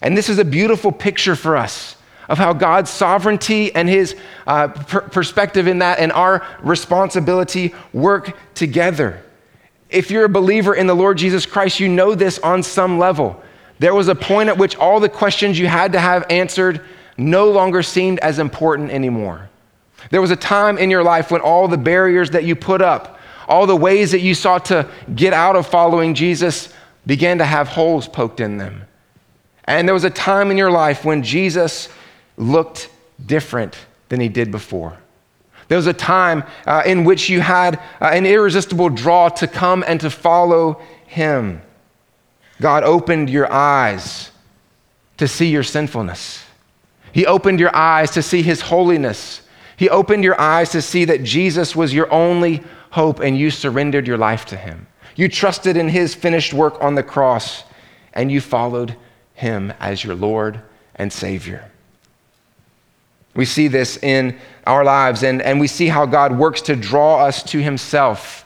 And 0.02 0.16
this 0.16 0.30
is 0.30 0.40
a 0.40 0.46
beautiful 0.46 0.92
picture 0.92 1.36
for 1.36 1.58
us 1.58 1.96
of 2.30 2.38
how 2.38 2.54
God's 2.54 2.90
sovereignty 2.90 3.74
and 3.74 3.88
his 3.88 4.16
uh, 4.46 4.68
per- 4.68 5.02
perspective 5.02 5.68
in 5.68 5.80
that 5.80 6.00
and 6.00 6.12
our 6.12 6.46
responsibility 6.62 7.74
work 7.94 8.38
together. 8.54 9.24
If 9.90 10.12
you're 10.12 10.26
a 10.26 10.30
believer 10.30 10.76
in 10.76 10.88
the 10.88 10.96
Lord 10.96 11.18
Jesus 11.18 11.46
Christ, 11.46 11.80
you 11.80 11.88
know 11.88 12.16
this 12.16 12.40
on 12.40 12.64
some 12.64 13.00
level. 13.00 13.42
There 13.80 13.94
was 13.94 14.08
a 14.08 14.16
point 14.16 14.50
at 14.50 14.58
which 14.58 14.76
all 14.76 15.00
the 15.00 15.10
questions 15.10 15.58
you 15.58 15.68
had 15.68 15.94
to 15.94 16.00
have 16.00 16.26
answered 16.30 16.82
no 17.18 17.50
longer 17.52 17.84
seemed 17.84 18.20
as 18.20 18.40
important 18.40 18.92
anymore. 18.92 19.50
There 20.12 20.22
was 20.22 20.32
a 20.32 20.36
time 20.36 20.78
in 20.78 20.90
your 20.90 21.04
life 21.04 21.32
when 21.32 21.42
all 21.42 21.68
the 21.68 21.78
barriers 21.78 22.32
that 22.32 22.44
you 22.44 22.56
put 22.56 22.82
up, 22.82 23.20
all 23.48 23.66
the 23.66 23.76
ways 23.76 24.12
that 24.12 24.20
you 24.20 24.34
sought 24.34 24.66
to 24.66 24.90
get 25.16 25.34
out 25.34 25.56
of 25.56 25.68
following 25.68 26.14
Jesus, 26.14 26.74
began 27.06 27.38
to 27.38 27.46
have 27.46 27.68
holes 27.70 28.08
poked 28.08 28.40
in 28.40 28.58
them. 28.58 28.84
And 29.66 29.88
there 29.88 29.94
was 29.94 30.04
a 30.04 30.10
time 30.10 30.52
in 30.52 30.58
your 30.58 30.72
life 30.72 31.06
when 31.06 31.24
Jesus 31.24 31.90
looked 32.38 32.90
different 33.26 33.78
than 34.10 34.20
he 34.20 34.30
did 34.30 34.52
before. 34.52 34.98
There 35.68 35.78
was 35.78 35.88
a 35.88 35.94
time 35.94 36.44
uh, 36.66 36.84
in 36.86 37.04
which 37.04 37.30
you 37.30 37.42
had 37.42 37.78
uh, 38.02 38.06
an 38.06 38.26
irresistible 38.26 38.90
draw 38.90 39.30
to 39.30 39.48
come 39.48 39.84
and 39.86 40.00
to 40.02 40.10
follow 40.10 40.82
him. 41.06 41.62
God 42.62 42.84
opened 42.84 43.30
your 43.30 43.52
eyes 43.52 44.32
to 45.18 45.28
see 45.28 45.50
your 45.50 45.64
sinfulness. 45.64 46.44
He 47.12 47.26
opened 47.26 47.60
your 47.60 47.76
eyes 47.76 48.12
to 48.12 48.22
see 48.22 48.42
his 48.42 48.62
holiness. 48.62 49.42
He 49.76 49.90
opened 49.90 50.24
your 50.24 50.40
eyes 50.40 50.72
to 50.72 50.82
see 50.82 51.06
that 51.06 51.24
Jesus 51.24 51.76
was 51.76 51.94
your 51.94 52.12
only 52.12 52.64
hope 52.92 53.20
and 53.20 53.38
you 53.38 53.52
surrendered 53.52 54.08
your 54.08 54.18
life 54.18 54.46
to 54.46 54.58
him. 54.58 54.88
You 55.16 55.28
trusted 55.28 55.78
in 55.78 55.90
his 55.90 56.16
finished 56.16 56.54
work 56.54 56.82
on 56.82 56.96
the 56.96 57.04
cross 57.04 57.64
and 58.14 58.32
you 58.32 58.42
followed 58.42 58.96
him 59.34 59.74
as 59.80 60.04
your 60.04 60.16
Lord 60.16 60.62
and 60.96 61.12
Savior. 61.12 61.72
We 63.38 63.46
see 63.46 63.68
this 63.68 63.98
in 64.02 64.36
our 64.66 64.84
lives, 64.84 65.22
and, 65.22 65.44
and 65.44 65.60
we 65.60 65.68
see 65.68 65.88
how 65.88 66.08
God 66.08 66.38
works 66.38 66.60
to 66.64 66.76
draw 66.76 67.24
us 67.24 67.44
to 67.44 67.60
Himself. 67.60 68.46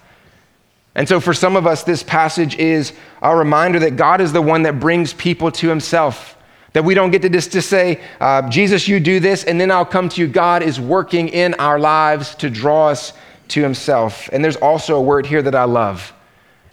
And 0.96 1.08
so, 1.08 1.22
for 1.22 1.34
some 1.34 1.56
of 1.56 1.66
us, 1.66 1.84
this 1.84 2.04
passage 2.04 2.58
is 2.58 2.92
a 3.22 3.34
reminder 3.34 3.80
that 3.80 3.96
God 3.96 4.20
is 4.20 4.34
the 4.34 4.42
one 4.42 4.64
that 4.64 4.82
brings 4.82 5.14
people 5.14 5.50
to 5.54 5.70
Himself. 5.70 6.36
That 6.74 6.84
we 6.84 6.94
don't 6.94 7.10
get 7.10 7.22
to 7.22 7.30
just 7.30 7.54
to 7.54 7.62
say, 7.62 8.02
uh, 8.20 8.50
Jesus, 8.50 8.86
you 8.90 9.00
do 9.00 9.22
this, 9.22 9.46
and 9.46 9.60
then 9.60 9.72
I'll 9.72 9.86
come 9.86 10.10
to 10.10 10.22
you. 10.22 10.28
God 10.28 10.62
is 10.62 10.78
working 10.78 11.30
in 11.30 11.54
our 11.54 11.80
lives 11.80 12.36
to 12.36 12.50
draw 12.50 12.90
us 12.90 13.14
to 13.48 13.62
Himself. 13.62 14.30
And 14.34 14.44
there's 14.44 14.58
also 14.58 14.98
a 14.98 15.02
word 15.02 15.26
here 15.26 15.42
that 15.42 15.56
I 15.56 15.64
love. 15.64 16.12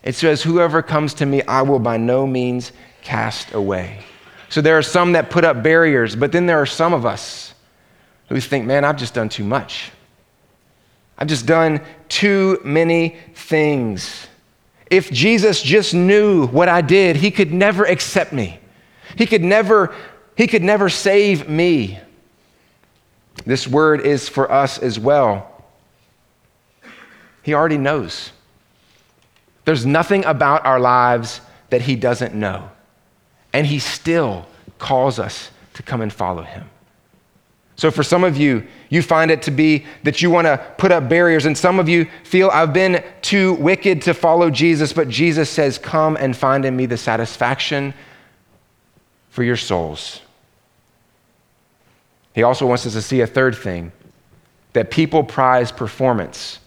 It 0.02 0.16
says, 0.16 0.42
Whoever 0.42 0.82
comes 0.82 1.14
to 1.14 1.26
me, 1.26 1.42
I 1.42 1.62
will 1.62 1.78
by 1.78 1.98
no 1.98 2.26
means 2.26 2.72
cast 3.00 3.54
away. 3.54 4.00
So 4.48 4.60
there 4.60 4.76
are 4.76 4.82
some 4.82 5.12
that 5.12 5.30
put 5.30 5.44
up 5.44 5.62
barriers, 5.62 6.16
but 6.16 6.32
then 6.32 6.46
there 6.46 6.60
are 6.60 6.66
some 6.66 6.92
of 6.92 7.06
us 7.06 7.47
who 8.28 8.40
think, 8.40 8.66
man, 8.66 8.84
I've 8.84 8.96
just 8.96 9.14
done 9.14 9.28
too 9.28 9.44
much. 9.44 9.90
I've 11.18 11.28
just 11.28 11.46
done 11.46 11.80
too 12.08 12.60
many 12.64 13.16
things. 13.34 14.26
If 14.90 15.10
Jesus 15.10 15.60
just 15.60 15.94
knew 15.94 16.46
what 16.46 16.68
I 16.68 16.80
did, 16.80 17.16
he 17.16 17.30
could 17.30 17.52
never 17.52 17.84
accept 17.84 18.32
me. 18.32 18.60
He 19.16 19.26
could 19.26 19.42
never, 19.42 19.94
he 20.36 20.46
could 20.46 20.62
never 20.62 20.88
save 20.88 21.48
me. 21.48 21.98
This 23.44 23.66
word 23.66 24.02
is 24.02 24.28
for 24.28 24.50
us 24.50 24.78
as 24.78 24.98
well. 24.98 25.64
He 27.42 27.54
already 27.54 27.78
knows. 27.78 28.32
There's 29.64 29.86
nothing 29.86 30.24
about 30.24 30.64
our 30.66 30.80
lives 30.80 31.40
that 31.70 31.82
He 31.82 31.96
doesn't 31.96 32.34
know. 32.34 32.70
And 33.52 33.66
He 33.66 33.78
still 33.78 34.46
calls 34.78 35.18
us 35.18 35.50
to 35.74 35.82
come 35.82 36.00
and 36.00 36.12
follow 36.12 36.42
Him. 36.42 36.68
So, 37.78 37.92
for 37.92 38.02
some 38.02 38.24
of 38.24 38.36
you, 38.36 38.66
you 38.90 39.02
find 39.02 39.30
it 39.30 39.40
to 39.42 39.52
be 39.52 39.86
that 40.02 40.20
you 40.20 40.30
want 40.30 40.46
to 40.46 40.58
put 40.78 40.90
up 40.90 41.08
barriers, 41.08 41.46
and 41.46 41.56
some 41.56 41.78
of 41.78 41.88
you 41.88 42.08
feel, 42.24 42.50
I've 42.52 42.72
been 42.72 43.04
too 43.22 43.54
wicked 43.54 44.02
to 44.02 44.14
follow 44.14 44.50
Jesus, 44.50 44.92
but 44.92 45.08
Jesus 45.08 45.48
says, 45.48 45.78
Come 45.78 46.16
and 46.16 46.36
find 46.36 46.64
in 46.64 46.76
me 46.76 46.86
the 46.86 46.96
satisfaction 46.96 47.94
for 49.30 49.44
your 49.44 49.56
souls. 49.56 50.22
He 52.34 52.42
also 52.42 52.66
wants 52.66 52.84
us 52.84 52.94
to 52.94 53.02
see 53.02 53.20
a 53.20 53.28
third 53.28 53.56
thing 53.56 53.92
that 54.72 54.90
people 54.90 55.22
prize 55.22 55.70
performance, 55.70 56.58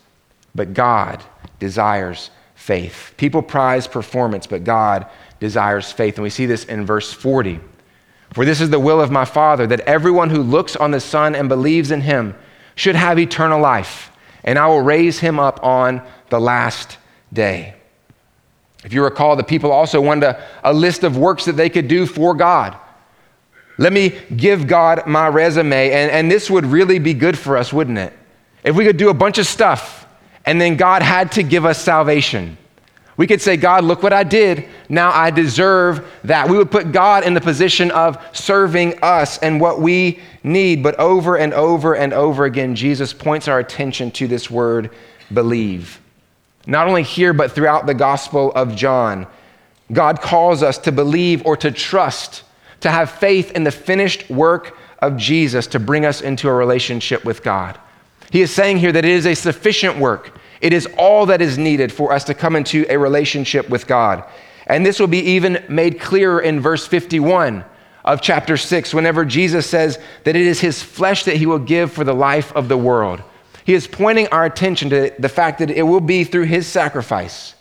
but 0.55 0.73
God 0.73 1.21
desires 1.59 2.29
faith. 2.55 3.13
People 3.17 3.41
prize 3.41 3.85
performance, 3.85 4.47
but 4.47 4.63
God 4.63 5.07
desires 5.41 5.91
faith. 5.91 6.15
And 6.15 6.23
we 6.23 6.29
see 6.29 6.45
this 6.45 6.63
in 6.63 6.85
verse 6.85 7.11
40. 7.11 7.59
For 8.33 8.45
this 8.45 8.61
is 8.61 8.69
the 8.69 8.79
will 8.79 9.01
of 9.01 9.11
my 9.11 9.25
Father, 9.25 9.67
that 9.67 9.81
everyone 9.81 10.29
who 10.29 10.41
looks 10.41 10.75
on 10.75 10.91
the 10.91 10.99
Son 10.99 11.35
and 11.35 11.49
believes 11.49 11.91
in 11.91 12.01
him 12.01 12.35
should 12.75 12.95
have 12.95 13.19
eternal 13.19 13.59
life, 13.59 14.11
and 14.43 14.57
I 14.57 14.67
will 14.67 14.81
raise 14.81 15.19
him 15.19 15.39
up 15.39 15.63
on 15.63 16.01
the 16.29 16.39
last 16.39 16.97
day. 17.33 17.75
If 18.83 18.93
you 18.93 19.03
recall, 19.03 19.35
the 19.35 19.43
people 19.43 19.71
also 19.71 20.01
wanted 20.01 20.23
a, 20.23 20.43
a 20.63 20.73
list 20.73 21.03
of 21.03 21.17
works 21.17 21.45
that 21.45 21.57
they 21.57 21.69
could 21.69 21.87
do 21.87 22.05
for 22.05 22.33
God. 22.33 22.77
Let 23.77 23.93
me 23.93 24.17
give 24.35 24.67
God 24.67 25.05
my 25.05 25.27
resume, 25.27 25.91
and, 25.91 26.11
and 26.11 26.31
this 26.31 26.49
would 26.49 26.65
really 26.65 26.99
be 26.99 27.13
good 27.13 27.37
for 27.37 27.57
us, 27.57 27.73
wouldn't 27.73 27.97
it? 27.97 28.13
If 28.63 28.75
we 28.75 28.85
could 28.85 28.97
do 28.97 29.09
a 29.09 29.13
bunch 29.13 29.37
of 29.39 29.45
stuff, 29.45 30.07
and 30.45 30.59
then 30.59 30.77
God 30.77 31.01
had 31.01 31.33
to 31.33 31.43
give 31.43 31.65
us 31.65 31.83
salvation. 31.83 32.57
We 33.17 33.27
could 33.27 33.41
say, 33.41 33.57
God, 33.57 33.83
look 33.83 34.03
what 34.03 34.13
I 34.13 34.23
did. 34.23 34.65
Now 34.89 35.11
I 35.11 35.31
deserve 35.31 36.09
that. 36.23 36.49
We 36.49 36.57
would 36.57 36.71
put 36.71 36.91
God 36.91 37.23
in 37.25 37.33
the 37.33 37.41
position 37.41 37.91
of 37.91 38.17
serving 38.33 39.03
us 39.03 39.37
and 39.39 39.59
what 39.59 39.81
we 39.81 40.19
need. 40.43 40.81
But 40.81 40.99
over 40.99 41.37
and 41.37 41.53
over 41.53 41.95
and 41.95 42.13
over 42.13 42.45
again, 42.45 42.75
Jesus 42.75 43.13
points 43.13 43.47
our 43.47 43.59
attention 43.59 44.11
to 44.11 44.27
this 44.27 44.49
word 44.49 44.91
believe. 45.33 45.99
Not 46.65 46.87
only 46.87 47.03
here, 47.03 47.33
but 47.33 47.51
throughout 47.51 47.85
the 47.85 47.93
Gospel 47.93 48.51
of 48.53 48.75
John. 48.75 49.27
God 49.91 50.21
calls 50.21 50.63
us 50.63 50.77
to 50.79 50.91
believe 50.91 51.45
or 51.45 51.57
to 51.57 51.71
trust, 51.71 52.43
to 52.79 52.89
have 52.89 53.11
faith 53.11 53.51
in 53.51 53.63
the 53.63 53.71
finished 53.71 54.29
work 54.29 54.77
of 54.99 55.17
Jesus 55.17 55.67
to 55.67 55.79
bring 55.79 56.05
us 56.05 56.21
into 56.21 56.47
a 56.47 56.53
relationship 56.53 57.25
with 57.25 57.43
God. 57.43 57.77
He 58.31 58.41
is 58.41 58.53
saying 58.53 58.77
here 58.77 58.91
that 58.91 59.03
it 59.03 59.11
is 59.11 59.25
a 59.25 59.35
sufficient 59.35 59.97
work. 59.97 60.37
It 60.61 60.73
is 60.73 60.87
all 60.97 61.25
that 61.25 61.41
is 61.41 61.57
needed 61.57 61.91
for 61.91 62.13
us 62.13 62.23
to 62.25 62.33
come 62.33 62.55
into 62.55 62.85
a 62.89 62.97
relationship 62.97 63.69
with 63.69 63.87
God. 63.87 64.23
And 64.67 64.85
this 64.85 64.99
will 64.99 65.07
be 65.07 65.19
even 65.19 65.63
made 65.67 65.99
clearer 65.99 66.39
in 66.39 66.61
verse 66.61 66.85
51 66.87 67.65
of 68.05 68.21
chapter 68.21 68.57
6, 68.57 68.93
whenever 68.93 69.25
Jesus 69.25 69.67
says 69.67 69.99
that 70.23 70.35
it 70.35 70.47
is 70.47 70.59
his 70.59 70.81
flesh 70.81 71.25
that 71.25 71.37
he 71.37 71.45
will 71.45 71.59
give 71.59 71.91
for 71.91 72.03
the 72.03 72.13
life 72.13 72.51
of 72.53 72.67
the 72.67 72.77
world. 72.77 73.21
He 73.63 73.73
is 73.73 73.87
pointing 73.87 74.27
our 74.27 74.45
attention 74.45 74.89
to 74.91 75.13
the 75.19 75.29
fact 75.29 75.59
that 75.59 75.69
it 75.69 75.83
will 75.83 75.99
be 75.99 76.23
through 76.23 76.45
his 76.45 76.67
sacrifice 76.67 77.55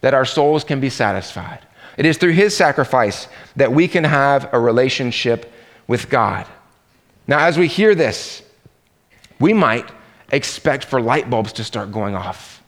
that 0.00 0.14
our 0.14 0.24
souls 0.24 0.64
can 0.64 0.80
be 0.80 0.90
satisfied. 0.90 1.60
It 1.96 2.06
is 2.06 2.18
through 2.18 2.32
his 2.32 2.56
sacrifice 2.56 3.28
that 3.56 3.72
we 3.72 3.88
can 3.88 4.04
have 4.04 4.52
a 4.52 4.60
relationship 4.60 5.52
with 5.88 6.08
God. 6.08 6.46
Now, 7.26 7.40
as 7.40 7.58
we 7.58 7.66
hear 7.66 7.94
this, 7.94 8.42
we 9.40 9.52
might 9.52 9.90
expect 10.30 10.84
for 10.84 11.00
light 11.00 11.30
bulbs 11.30 11.52
to 11.54 11.64
start 11.64 11.92
going 11.92 12.14
off. 12.14 12.62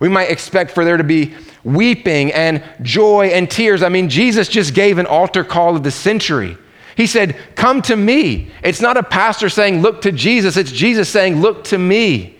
We 0.00 0.08
might 0.08 0.30
expect 0.30 0.72
for 0.72 0.84
there 0.84 0.96
to 0.96 1.04
be 1.04 1.34
weeping 1.62 2.32
and 2.32 2.62
joy 2.82 3.26
and 3.26 3.50
tears. 3.50 3.82
I 3.82 3.88
mean, 3.88 4.08
Jesus 4.08 4.48
just 4.48 4.74
gave 4.74 4.98
an 4.98 5.06
altar 5.06 5.44
call 5.44 5.76
of 5.76 5.84
the 5.84 5.90
century. 5.90 6.56
He 6.96 7.06
said, 7.06 7.36
Come 7.54 7.82
to 7.82 7.96
me. 7.96 8.50
It's 8.62 8.80
not 8.80 8.96
a 8.96 9.02
pastor 9.02 9.48
saying, 9.48 9.80
Look 9.80 10.02
to 10.02 10.12
Jesus. 10.12 10.56
It's 10.56 10.72
Jesus 10.72 11.08
saying, 11.08 11.40
Look 11.40 11.64
to 11.64 11.78
me. 11.78 12.36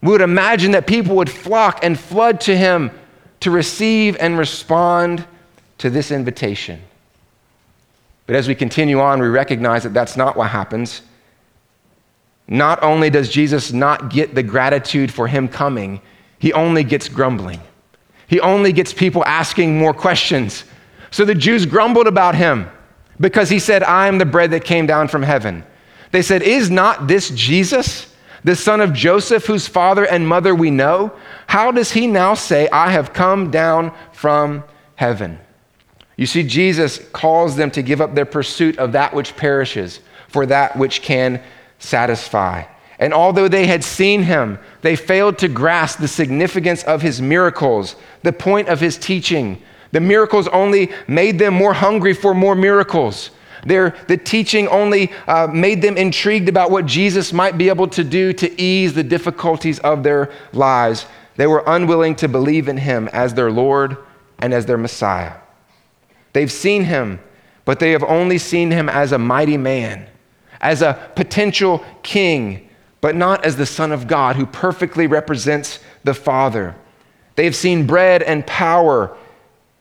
We 0.00 0.10
would 0.10 0.20
imagine 0.20 0.72
that 0.72 0.86
people 0.86 1.16
would 1.16 1.30
flock 1.30 1.80
and 1.82 1.98
flood 1.98 2.40
to 2.42 2.56
him 2.56 2.92
to 3.40 3.50
receive 3.50 4.16
and 4.18 4.38
respond 4.38 5.26
to 5.78 5.90
this 5.90 6.10
invitation. 6.10 6.80
But 8.26 8.36
as 8.36 8.46
we 8.46 8.54
continue 8.54 9.00
on, 9.00 9.20
we 9.20 9.28
recognize 9.28 9.82
that 9.82 9.94
that's 9.94 10.16
not 10.16 10.36
what 10.36 10.50
happens. 10.50 11.02
Not 12.48 12.82
only 12.82 13.10
does 13.10 13.28
Jesus 13.28 13.72
not 13.72 14.10
get 14.10 14.34
the 14.34 14.42
gratitude 14.42 15.12
for 15.12 15.28
him 15.28 15.48
coming, 15.48 16.00
he 16.38 16.52
only 16.54 16.82
gets 16.82 17.08
grumbling. 17.08 17.60
He 18.26 18.40
only 18.40 18.72
gets 18.72 18.92
people 18.92 19.24
asking 19.26 19.78
more 19.78 19.92
questions. 19.92 20.64
So 21.10 21.24
the 21.24 21.34
Jews 21.34 21.66
grumbled 21.66 22.06
about 22.06 22.34
him 22.34 22.68
because 23.20 23.50
he 23.50 23.58
said, 23.58 23.82
I 23.82 24.08
am 24.08 24.18
the 24.18 24.26
bread 24.26 24.50
that 24.52 24.64
came 24.64 24.86
down 24.86 25.08
from 25.08 25.22
heaven. 25.22 25.64
They 26.10 26.22
said, 26.22 26.42
Is 26.42 26.70
not 26.70 27.06
this 27.06 27.30
Jesus, 27.30 28.14
the 28.44 28.56
son 28.56 28.80
of 28.80 28.92
Joseph, 28.92 29.44
whose 29.44 29.66
father 29.66 30.06
and 30.06 30.26
mother 30.26 30.54
we 30.54 30.70
know? 30.70 31.12
How 31.46 31.70
does 31.70 31.92
he 31.92 32.06
now 32.06 32.34
say, 32.34 32.68
I 32.70 32.90
have 32.90 33.12
come 33.12 33.50
down 33.50 33.92
from 34.12 34.64
heaven? 34.94 35.38
You 36.16 36.26
see, 36.26 36.42
Jesus 36.42 36.98
calls 37.12 37.56
them 37.56 37.70
to 37.72 37.82
give 37.82 38.00
up 38.00 38.14
their 38.14 38.26
pursuit 38.26 38.78
of 38.78 38.92
that 38.92 39.14
which 39.14 39.36
perishes 39.36 40.00
for 40.28 40.46
that 40.46 40.76
which 40.76 41.02
can 41.02 41.42
satisfy. 41.78 42.64
And 42.98 43.14
although 43.14 43.48
they 43.48 43.66
had 43.66 43.84
seen 43.84 44.22
him, 44.22 44.58
they 44.82 44.96
failed 44.96 45.38
to 45.38 45.48
grasp 45.48 46.00
the 46.00 46.08
significance 46.08 46.82
of 46.84 47.00
his 47.00 47.22
miracles, 47.22 47.94
the 48.22 48.32
point 48.32 48.68
of 48.68 48.80
his 48.80 48.98
teaching. 48.98 49.62
The 49.92 50.00
miracles 50.00 50.48
only 50.48 50.90
made 51.06 51.38
them 51.38 51.54
more 51.54 51.74
hungry 51.74 52.12
for 52.12 52.34
more 52.34 52.56
miracles. 52.56 53.30
Their, 53.64 53.96
the 54.08 54.16
teaching 54.16 54.68
only 54.68 55.12
uh, 55.26 55.48
made 55.48 55.80
them 55.82 55.96
intrigued 55.96 56.48
about 56.48 56.70
what 56.70 56.86
Jesus 56.86 57.32
might 57.32 57.56
be 57.56 57.68
able 57.68 57.88
to 57.88 58.04
do 58.04 58.32
to 58.34 58.60
ease 58.60 58.94
the 58.94 59.04
difficulties 59.04 59.78
of 59.80 60.02
their 60.02 60.32
lives. 60.52 61.06
They 61.36 61.46
were 61.46 61.62
unwilling 61.66 62.16
to 62.16 62.28
believe 62.28 62.68
in 62.68 62.76
him 62.76 63.08
as 63.12 63.34
their 63.34 63.50
Lord 63.50 63.96
and 64.38 64.52
as 64.52 64.66
their 64.66 64.78
Messiah. 64.78 65.34
They've 66.32 66.50
seen 66.50 66.84
him, 66.84 67.20
but 67.64 67.78
they 67.78 67.92
have 67.92 68.04
only 68.04 68.38
seen 68.38 68.70
him 68.70 68.88
as 68.88 69.12
a 69.12 69.18
mighty 69.18 69.56
man 69.56 70.08
as 70.60 70.82
a 70.82 71.10
potential 71.14 71.84
king, 72.02 72.68
but 73.00 73.14
not 73.14 73.44
as 73.44 73.56
the 73.56 73.66
Son 73.66 73.92
of 73.92 74.06
God 74.06 74.36
who 74.36 74.46
perfectly 74.46 75.06
represents 75.06 75.80
the 76.04 76.14
Father. 76.14 76.74
They 77.36 77.44
have 77.44 77.56
seen 77.56 77.86
bread 77.86 78.22
and 78.22 78.46
power, 78.46 79.16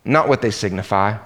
not 0.05 0.27
what 0.27 0.41
they 0.41 0.51
signify. 0.51 1.17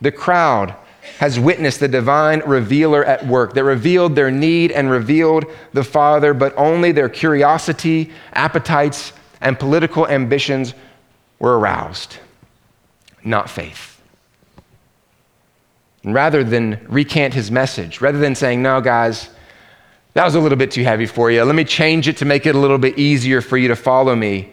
The 0.00 0.12
crowd 0.12 0.76
has 1.18 1.38
witnessed 1.38 1.80
the 1.80 1.88
divine 1.88 2.40
revealer 2.46 3.04
at 3.04 3.26
work 3.26 3.54
that 3.54 3.64
revealed 3.64 4.14
their 4.14 4.30
need 4.30 4.70
and 4.70 4.88
revealed 4.88 5.44
the 5.72 5.82
Father, 5.82 6.32
but 6.32 6.54
only 6.56 6.92
their 6.92 7.08
curiosity, 7.08 8.12
appetites, 8.34 9.12
and 9.40 9.58
political 9.58 10.06
ambitions 10.06 10.74
were 11.40 11.58
aroused, 11.58 12.18
not 13.24 13.50
faith. 13.50 13.91
And 16.04 16.14
rather 16.14 16.42
than 16.42 16.84
recant 16.88 17.34
his 17.34 17.50
message, 17.50 18.00
rather 18.00 18.18
than 18.18 18.34
saying, 18.34 18.62
no, 18.62 18.80
guys, 18.80 19.28
that 20.14 20.24
was 20.24 20.34
a 20.34 20.40
little 20.40 20.58
bit 20.58 20.70
too 20.70 20.82
heavy 20.82 21.06
for 21.06 21.30
you, 21.30 21.42
let 21.44 21.54
me 21.54 21.64
change 21.64 22.08
it 22.08 22.16
to 22.18 22.24
make 22.24 22.46
it 22.46 22.54
a 22.54 22.58
little 22.58 22.78
bit 22.78 22.98
easier 22.98 23.40
for 23.40 23.56
you 23.56 23.68
to 23.68 23.76
follow 23.76 24.14
me, 24.16 24.52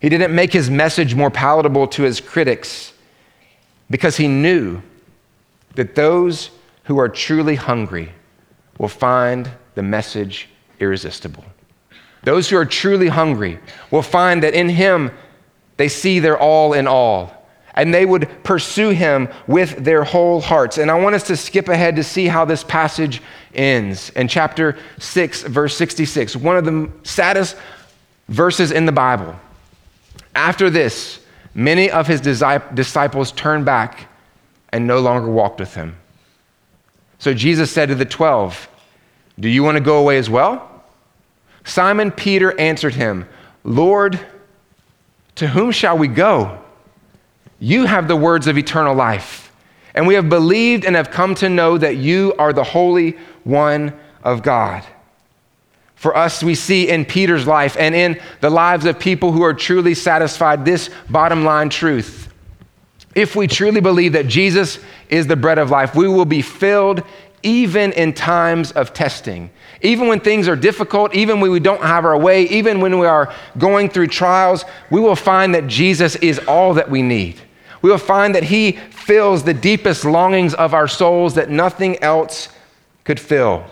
he 0.00 0.08
didn't 0.08 0.34
make 0.34 0.52
his 0.52 0.70
message 0.70 1.14
more 1.14 1.30
palatable 1.30 1.88
to 1.88 2.02
his 2.02 2.20
critics 2.20 2.92
because 3.90 4.16
he 4.16 4.28
knew 4.28 4.82
that 5.74 5.94
those 5.94 6.50
who 6.84 6.98
are 6.98 7.08
truly 7.08 7.54
hungry 7.54 8.12
will 8.78 8.88
find 8.88 9.50
the 9.74 9.82
message 9.82 10.48
irresistible. 10.78 11.44
Those 12.22 12.48
who 12.48 12.56
are 12.56 12.64
truly 12.64 13.08
hungry 13.08 13.58
will 13.90 14.02
find 14.02 14.42
that 14.42 14.54
in 14.54 14.68
him 14.68 15.10
they 15.76 15.88
see 15.88 16.20
their 16.20 16.38
all 16.38 16.72
in 16.72 16.86
all 16.86 17.33
and 17.74 17.92
they 17.92 18.06
would 18.06 18.28
pursue 18.44 18.90
him 18.90 19.28
with 19.46 19.84
their 19.84 20.04
whole 20.04 20.40
hearts. 20.40 20.78
And 20.78 20.90
I 20.90 20.98
want 20.98 21.14
us 21.14 21.24
to 21.24 21.36
skip 21.36 21.68
ahead 21.68 21.96
to 21.96 22.04
see 22.04 22.26
how 22.26 22.44
this 22.44 22.64
passage 22.64 23.20
ends. 23.54 24.10
In 24.10 24.28
chapter 24.28 24.78
6, 24.98 25.42
verse 25.42 25.76
66, 25.76 26.36
one 26.36 26.56
of 26.56 26.64
the 26.64 26.90
saddest 27.02 27.56
verses 28.28 28.70
in 28.70 28.86
the 28.86 28.92
Bible. 28.92 29.34
After 30.34 30.70
this, 30.70 31.20
many 31.54 31.90
of 31.90 32.06
his 32.06 32.20
disciples 32.20 33.32
turned 33.32 33.64
back 33.64 34.08
and 34.72 34.86
no 34.86 35.00
longer 35.00 35.28
walked 35.28 35.60
with 35.60 35.74
him. 35.74 35.96
So 37.18 37.32
Jesus 37.32 37.70
said 37.70 37.88
to 37.88 37.94
the 37.94 38.04
twelve, 38.04 38.68
Do 39.38 39.48
you 39.48 39.62
want 39.62 39.76
to 39.76 39.82
go 39.82 39.98
away 39.98 40.18
as 40.18 40.28
well? 40.28 40.84
Simon 41.64 42.10
Peter 42.10 42.58
answered 42.58 42.94
him, 42.94 43.26
Lord, 43.62 44.18
to 45.36 45.46
whom 45.48 45.70
shall 45.70 45.96
we 45.96 46.08
go? 46.08 46.63
You 47.64 47.86
have 47.86 48.08
the 48.08 48.16
words 48.16 48.46
of 48.46 48.58
eternal 48.58 48.94
life. 48.94 49.50
And 49.94 50.06
we 50.06 50.14
have 50.16 50.28
believed 50.28 50.84
and 50.84 50.96
have 50.96 51.10
come 51.10 51.34
to 51.36 51.48
know 51.48 51.78
that 51.78 51.96
you 51.96 52.34
are 52.38 52.52
the 52.52 52.62
Holy 52.62 53.12
One 53.44 53.98
of 54.22 54.42
God. 54.42 54.84
For 55.94 56.14
us, 56.14 56.42
we 56.42 56.56
see 56.56 56.90
in 56.90 57.06
Peter's 57.06 57.46
life 57.46 57.74
and 57.78 57.94
in 57.94 58.20
the 58.42 58.50
lives 58.50 58.84
of 58.84 58.98
people 58.98 59.32
who 59.32 59.42
are 59.42 59.54
truly 59.54 59.94
satisfied 59.94 60.66
this 60.66 60.90
bottom 61.08 61.42
line 61.42 61.70
truth. 61.70 62.28
If 63.14 63.34
we 63.34 63.46
truly 63.46 63.80
believe 63.80 64.12
that 64.12 64.26
Jesus 64.26 64.78
is 65.08 65.26
the 65.26 65.36
bread 65.36 65.58
of 65.58 65.70
life, 65.70 65.94
we 65.94 66.06
will 66.06 66.26
be 66.26 66.42
filled 66.42 67.02
even 67.42 67.92
in 67.92 68.12
times 68.12 68.72
of 68.72 68.92
testing. 68.92 69.48
Even 69.80 70.06
when 70.06 70.20
things 70.20 70.48
are 70.48 70.56
difficult, 70.56 71.14
even 71.14 71.40
when 71.40 71.50
we 71.50 71.60
don't 71.60 71.82
have 71.82 72.04
our 72.04 72.18
way, 72.18 72.42
even 72.48 72.80
when 72.80 72.98
we 72.98 73.06
are 73.06 73.32
going 73.56 73.88
through 73.88 74.08
trials, 74.08 74.66
we 74.90 75.00
will 75.00 75.16
find 75.16 75.54
that 75.54 75.66
Jesus 75.66 76.16
is 76.16 76.38
all 76.40 76.74
that 76.74 76.90
we 76.90 77.00
need. 77.00 77.40
We 77.84 77.90
will 77.90 77.98
find 77.98 78.34
that 78.34 78.44
He 78.44 78.72
fills 78.72 79.42
the 79.42 79.52
deepest 79.52 80.06
longings 80.06 80.54
of 80.54 80.72
our 80.72 80.88
souls 80.88 81.34
that 81.34 81.50
nothing 81.50 82.02
else 82.02 82.48
could 83.04 83.20
fill. 83.20 83.62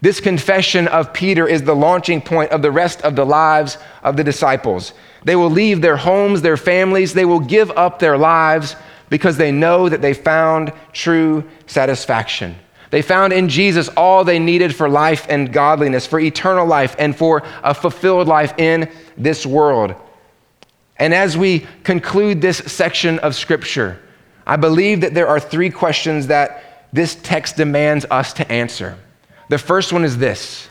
This 0.00 0.20
confession 0.20 0.86
of 0.86 1.12
Peter 1.12 1.44
is 1.44 1.64
the 1.64 1.74
launching 1.74 2.22
point 2.22 2.52
of 2.52 2.62
the 2.62 2.70
rest 2.70 3.02
of 3.02 3.16
the 3.16 3.26
lives 3.26 3.76
of 4.04 4.16
the 4.16 4.22
disciples. 4.22 4.92
They 5.24 5.34
will 5.34 5.50
leave 5.50 5.80
their 5.80 5.96
homes, 5.96 6.40
their 6.40 6.56
families, 6.56 7.14
they 7.14 7.24
will 7.24 7.40
give 7.40 7.72
up 7.72 7.98
their 7.98 8.16
lives 8.16 8.76
because 9.10 9.36
they 9.36 9.50
know 9.50 9.88
that 9.88 10.02
they 10.02 10.14
found 10.14 10.72
true 10.92 11.42
satisfaction. 11.66 12.54
They 12.90 13.02
found 13.02 13.32
in 13.32 13.48
Jesus 13.48 13.88
all 13.96 14.22
they 14.22 14.38
needed 14.38 14.72
for 14.72 14.88
life 14.88 15.26
and 15.28 15.52
godliness, 15.52 16.06
for 16.06 16.20
eternal 16.20 16.64
life, 16.64 16.94
and 16.96 17.16
for 17.16 17.42
a 17.64 17.74
fulfilled 17.74 18.28
life 18.28 18.56
in 18.56 18.88
this 19.16 19.44
world. 19.44 19.96
And 20.98 21.14
as 21.14 21.36
we 21.36 21.66
conclude 21.84 22.40
this 22.40 22.58
section 22.58 23.18
of 23.20 23.34
Scripture, 23.34 24.00
I 24.46 24.56
believe 24.56 25.02
that 25.02 25.14
there 25.14 25.28
are 25.28 25.38
three 25.38 25.70
questions 25.70 26.26
that 26.28 26.88
this 26.92 27.14
text 27.16 27.56
demands 27.56 28.06
us 28.10 28.32
to 28.34 28.50
answer. 28.50 28.96
The 29.48 29.58
first 29.58 29.92
one 29.92 30.04
is 30.04 30.18
this 30.18 30.68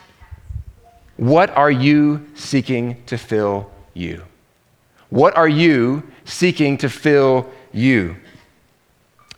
What 1.16 1.50
are 1.52 1.72
you 1.72 2.28
seeking 2.36 3.04
to 3.06 3.18
fill 3.18 3.72
you? 3.94 4.24
What 5.10 5.38
are 5.38 5.48
you 5.48 6.04
seeking 6.26 6.78
to 6.80 6.90
fill 6.90 7.50
you? 7.72 8.18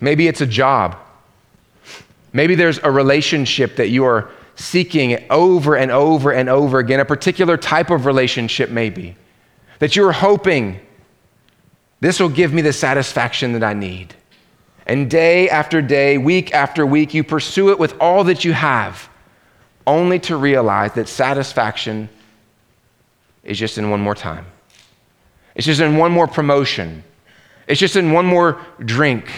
Maybe 0.01 0.27
it's 0.27 0.41
a 0.41 0.47
job. 0.47 0.97
Maybe 2.31 2.55
there's 2.55 2.79
a 2.79 2.91
relationship 2.91 3.75
that 3.75 3.89
you 3.89 4.05
are 4.05 4.29
seeking 4.55 5.25
over 5.29 5.75
and 5.75 5.91
over 5.91 6.31
and 6.31 6.49
over 6.49 6.79
again, 6.79 6.99
a 6.99 7.05
particular 7.05 7.57
type 7.57 7.89
of 7.89 8.05
relationship, 8.05 8.69
maybe, 8.69 9.15
that 9.79 9.95
you're 9.95 10.11
hoping 10.11 10.79
this 12.01 12.19
will 12.19 12.29
give 12.29 12.53
me 12.53 12.61
the 12.61 12.73
satisfaction 12.73 13.53
that 13.53 13.63
I 13.63 13.73
need. 13.73 14.13
And 14.85 15.09
day 15.09 15.49
after 15.49 15.81
day, 15.81 16.17
week 16.17 16.53
after 16.53 16.85
week, 16.85 17.13
you 17.13 17.23
pursue 17.23 17.69
it 17.71 17.79
with 17.79 17.95
all 17.99 18.23
that 18.25 18.45
you 18.45 18.53
have, 18.53 19.09
only 19.85 20.19
to 20.19 20.37
realize 20.37 20.93
that 20.93 21.07
satisfaction 21.07 22.09
is 23.43 23.57
just 23.57 23.77
in 23.77 23.89
one 23.89 24.01
more 24.01 24.15
time. 24.15 24.45
It's 25.55 25.65
just 25.65 25.81
in 25.81 25.97
one 25.97 26.11
more 26.11 26.27
promotion. 26.27 27.03
It's 27.67 27.79
just 27.79 27.95
in 27.95 28.11
one 28.11 28.25
more 28.25 28.61
drink. 28.79 29.29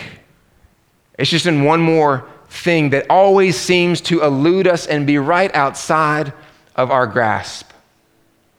It's 1.18 1.30
just 1.30 1.46
in 1.46 1.64
one 1.64 1.82
more 1.82 2.28
thing 2.48 2.92
that 2.92 3.06
always 3.10 3.58
seems 3.58 4.02
to 4.02 4.24
elude 4.24 4.68
us 4.68 4.88
and 4.88 5.08
be 5.08 5.18
right 5.18 5.54
outside 5.56 6.34
of 6.76 6.92
our 6.92 7.08
grasp. 7.08 7.72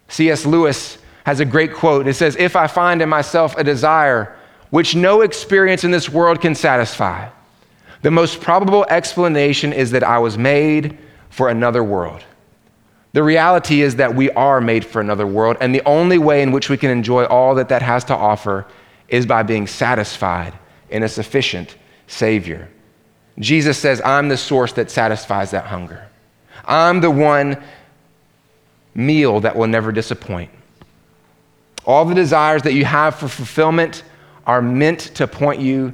C.S. 0.09 0.45
Lewis 0.45 0.99
has 1.25 1.41
a 1.41 1.45
great 1.45 1.73
quote. 1.73 2.07
It 2.07 2.15
says, 2.15 2.37
If 2.37 2.57
I 2.57 2.67
find 2.67 3.03
in 3.03 3.09
myself 3.09 3.57
a 3.57 3.65
desire 3.65 4.37
which 4.71 4.95
no 4.95 5.21
experience 5.21 5.85
in 5.85 5.91
this 5.91 6.09
world 6.09 6.41
can 6.41 6.55
satisfy, 6.55 7.29
the 8.03 8.11
most 8.11 8.41
probable 8.41 8.85
explanation 8.89 9.73
is 9.73 9.93
that 9.93 10.03
I 10.03 10.19
was 10.19 10.37
made 10.37 10.99
for 11.31 11.49
another 11.49 11.85
world. 11.85 12.25
The 13.13 13.23
reality 13.23 13.83
is 13.83 13.97
that 13.97 14.15
we 14.15 14.31
are 14.31 14.61
made 14.61 14.85
for 14.85 15.01
another 15.01 15.27
world, 15.27 15.59
and 15.61 15.75
the 15.75 15.85
only 15.85 16.19
way 16.19 16.43
in 16.43 16.51
which 16.51 16.69
we 16.69 16.79
can 16.79 16.91
enjoy 16.91 17.25
all 17.25 17.55
that 17.57 17.69
that 17.69 17.83
has 17.83 18.05
to 18.05 18.17
offer 18.17 18.67
is 19.09 19.27
by 19.27 19.43
being 19.43 19.67
satisfied 19.67 20.55
in 20.89 21.03
a 21.03 21.09
sufficient 21.09 21.77
Savior. 22.07 22.69
Jesus 23.39 23.79
says, 23.79 24.01
I'm 24.05 24.29
the 24.29 24.37
source 24.37 24.73
that 24.75 24.91
satisfies 24.91 25.51
that 25.53 25.67
hunger. 25.67 26.09
I'm 26.65 27.01
the 27.01 27.11
one 27.11 27.63
meal 28.95 29.41
that 29.41 29.57
will 29.57 29.67
never 29.67 29.93
disappoint. 29.93 30.51
All 31.85 32.05
the 32.05 32.15
desires 32.15 32.63
that 32.63 32.75
you 32.75 32.85
have 32.85 33.17
for 33.17 33.29
fulfillment 33.29 34.05
are 34.47 34.63
meant 34.63 35.01
to 35.17 35.27
point 35.27 35.61
you 35.61 35.93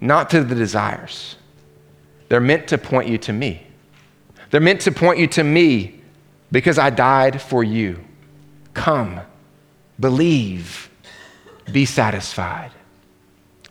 not 0.00 0.30
to 0.30 0.44
the 0.44 0.54
desires, 0.54 1.36
they're 2.28 2.40
meant 2.40 2.68
to 2.68 2.78
point 2.78 3.08
you 3.08 3.18
to 3.18 3.32
me. 3.32 3.66
They're 4.50 4.60
meant 4.60 4.82
to 4.82 4.92
point 4.92 5.18
you 5.18 5.26
to 5.28 5.44
me 5.44 6.00
because 6.52 6.78
I 6.78 6.90
died 6.90 7.40
for 7.40 7.64
you. 7.64 7.98
Come, 8.74 9.20
believe, 9.98 10.90
be 11.72 11.84
satisfied. 11.84 12.70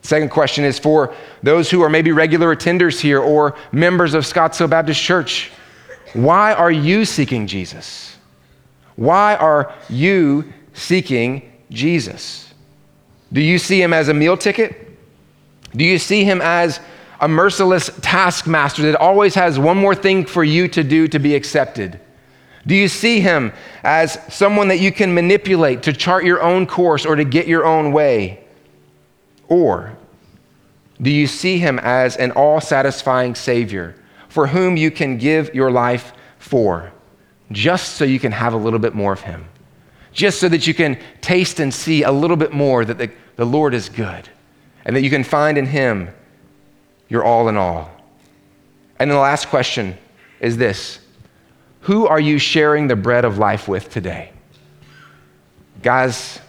Second 0.01 0.29
question 0.29 0.63
is 0.63 0.77
for 0.77 1.15
those 1.41 1.69
who 1.69 1.81
are 1.81 1.89
maybe 1.89 2.11
regular 2.11 2.55
attenders 2.55 2.99
here 2.99 3.19
or 3.19 3.55
members 3.71 4.13
of 4.13 4.23
Scottsdale 4.23 4.69
Baptist 4.69 5.01
Church. 5.01 5.51
Why 6.13 6.53
are 6.53 6.71
you 6.71 7.05
seeking 7.05 7.47
Jesus? 7.47 8.15
Why 8.95 9.35
are 9.35 9.73
you 9.89 10.53
seeking 10.75 11.51
Jesus? 11.71 12.53
Do 13.33 13.41
you 13.41 13.57
see 13.57 13.81
him 13.81 13.93
as 13.93 14.07
a 14.07 14.13
meal 14.13 14.37
ticket? 14.37 14.97
Do 15.75 15.83
you 15.83 15.97
see 15.97 16.23
him 16.23 16.41
as 16.41 16.79
a 17.19 17.27
merciless 17.27 17.89
taskmaster 18.01 18.83
that 18.83 18.95
always 18.95 19.33
has 19.35 19.57
one 19.57 19.77
more 19.77 19.95
thing 19.95 20.25
for 20.25 20.43
you 20.43 20.67
to 20.69 20.83
do 20.83 21.07
to 21.07 21.19
be 21.19 21.35
accepted? 21.35 21.99
Do 22.67 22.75
you 22.75 22.87
see 22.87 23.19
him 23.19 23.53
as 23.83 24.19
someone 24.29 24.67
that 24.69 24.79
you 24.79 24.91
can 24.91 25.13
manipulate 25.13 25.83
to 25.83 25.93
chart 25.93 26.25
your 26.25 26.41
own 26.41 26.65
course 26.65 27.05
or 27.05 27.15
to 27.15 27.23
get 27.23 27.47
your 27.47 27.65
own 27.65 27.91
way? 27.91 28.43
Or 29.47 29.95
do 31.01 31.11
you 31.11 31.27
see 31.27 31.59
him 31.59 31.79
as 31.79 32.15
an 32.17 32.31
all 32.31 32.61
satisfying 32.61 33.35
Savior 33.35 33.95
for 34.29 34.47
whom 34.47 34.77
you 34.77 34.91
can 34.91 35.17
give 35.17 35.53
your 35.53 35.71
life 35.71 36.13
for, 36.39 36.91
just 37.51 37.93
so 37.93 38.05
you 38.05 38.19
can 38.19 38.31
have 38.31 38.53
a 38.53 38.57
little 38.57 38.79
bit 38.79 38.95
more 38.95 39.13
of 39.13 39.21
him? 39.21 39.45
Just 40.15 40.39
so 40.39 40.47
that 40.47 40.65
you 40.65 40.73
can 40.73 40.97
taste 41.19 41.59
and 41.59 41.73
see 41.73 42.03
a 42.03 42.11
little 42.11 42.37
bit 42.37 42.53
more 42.53 42.85
that 42.85 42.97
the, 42.97 43.11
the 43.35 43.45
Lord 43.45 43.73
is 43.73 43.89
good 43.89 44.29
and 44.85 44.95
that 44.95 45.01
you 45.01 45.09
can 45.09 45.25
find 45.25 45.57
in 45.57 45.65
him 45.65 46.09
your 47.09 47.25
all 47.25 47.49
in 47.49 47.57
all. 47.57 47.91
And 48.97 49.11
then 49.11 49.15
the 49.15 49.21
last 49.21 49.49
question 49.49 49.97
is 50.39 50.55
this 50.55 50.99
Who 51.81 52.07
are 52.07 52.19
you 52.19 52.39
sharing 52.39 52.87
the 52.87 52.95
bread 52.95 53.25
of 53.25 53.37
life 53.37 53.67
with 53.67 53.89
today? 53.89 54.31
Guys, 55.83 56.39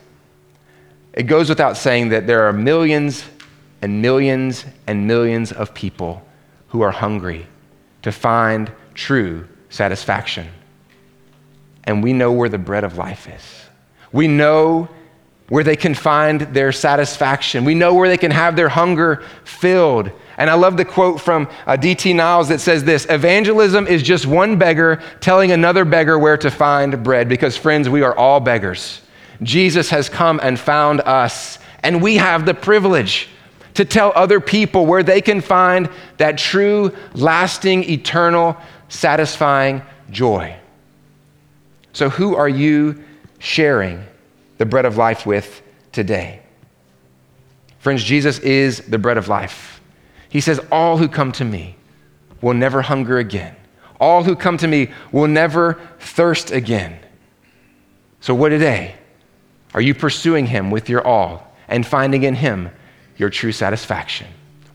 it 1.12 1.24
goes 1.24 1.48
without 1.48 1.76
saying 1.76 2.10
that 2.10 2.28
there 2.28 2.44
are 2.44 2.52
millions 2.52 3.24
and 3.82 4.00
millions 4.00 4.64
and 4.86 5.08
millions 5.08 5.50
of 5.50 5.74
people 5.74 6.24
who 6.68 6.82
are 6.82 6.92
hungry 6.92 7.48
to 8.02 8.12
find 8.12 8.70
true 8.94 9.48
satisfaction. 9.70 10.46
And 11.86 12.02
we 12.02 12.12
know 12.12 12.32
where 12.32 12.48
the 12.48 12.58
bread 12.58 12.84
of 12.84 12.98
life 12.98 13.28
is. 13.28 13.42
We 14.12 14.28
know 14.28 14.88
where 15.48 15.62
they 15.62 15.76
can 15.76 15.94
find 15.94 16.40
their 16.40 16.72
satisfaction. 16.72 17.64
We 17.64 17.74
know 17.74 17.94
where 17.94 18.08
they 18.08 18.16
can 18.16 18.32
have 18.32 18.56
their 18.56 18.68
hunger 18.68 19.22
filled. 19.44 20.10
And 20.38 20.50
I 20.50 20.54
love 20.54 20.76
the 20.76 20.84
quote 20.84 21.20
from 21.20 21.48
uh, 21.66 21.76
D.T. 21.76 22.12
Niles 22.12 22.48
that 22.48 22.60
says 22.60 22.84
this 22.84 23.06
Evangelism 23.08 23.86
is 23.86 24.02
just 24.02 24.26
one 24.26 24.58
beggar 24.58 25.00
telling 25.20 25.52
another 25.52 25.84
beggar 25.84 26.18
where 26.18 26.36
to 26.38 26.50
find 26.50 27.02
bread, 27.02 27.28
because, 27.28 27.56
friends, 27.56 27.88
we 27.88 28.02
are 28.02 28.16
all 28.16 28.40
beggars. 28.40 29.02
Jesus 29.42 29.90
has 29.90 30.08
come 30.08 30.40
and 30.42 30.58
found 30.58 31.00
us, 31.02 31.58
and 31.82 32.02
we 32.02 32.16
have 32.16 32.44
the 32.44 32.54
privilege 32.54 33.28
to 33.74 33.84
tell 33.84 34.12
other 34.14 34.40
people 34.40 34.86
where 34.86 35.02
they 35.02 35.20
can 35.20 35.40
find 35.40 35.88
that 36.16 36.38
true, 36.38 36.94
lasting, 37.12 37.84
eternal, 37.84 38.56
satisfying 38.88 39.82
joy. 40.10 40.56
So, 41.96 42.10
who 42.10 42.36
are 42.36 42.46
you 42.46 43.02
sharing 43.38 44.04
the 44.58 44.66
bread 44.66 44.84
of 44.84 44.98
life 44.98 45.24
with 45.24 45.62
today? 45.92 46.42
Friends, 47.78 48.04
Jesus 48.04 48.38
is 48.40 48.80
the 48.80 48.98
bread 48.98 49.16
of 49.16 49.28
life. 49.28 49.80
He 50.28 50.42
says, 50.42 50.60
All 50.70 50.98
who 50.98 51.08
come 51.08 51.32
to 51.32 51.44
me 51.46 51.74
will 52.42 52.52
never 52.52 52.82
hunger 52.82 53.16
again. 53.16 53.56
All 53.98 54.24
who 54.24 54.36
come 54.36 54.58
to 54.58 54.68
me 54.68 54.90
will 55.10 55.26
never 55.26 55.80
thirst 55.98 56.50
again. 56.50 56.98
So, 58.20 58.34
what 58.34 58.50
today? 58.50 58.96
Are 59.72 59.80
you 59.80 59.94
pursuing 59.94 60.44
him 60.44 60.70
with 60.70 60.90
your 60.90 61.02
all 61.02 61.50
and 61.66 61.86
finding 61.86 62.24
in 62.24 62.34
him 62.34 62.68
your 63.16 63.30
true 63.30 63.52
satisfaction? 63.52 64.26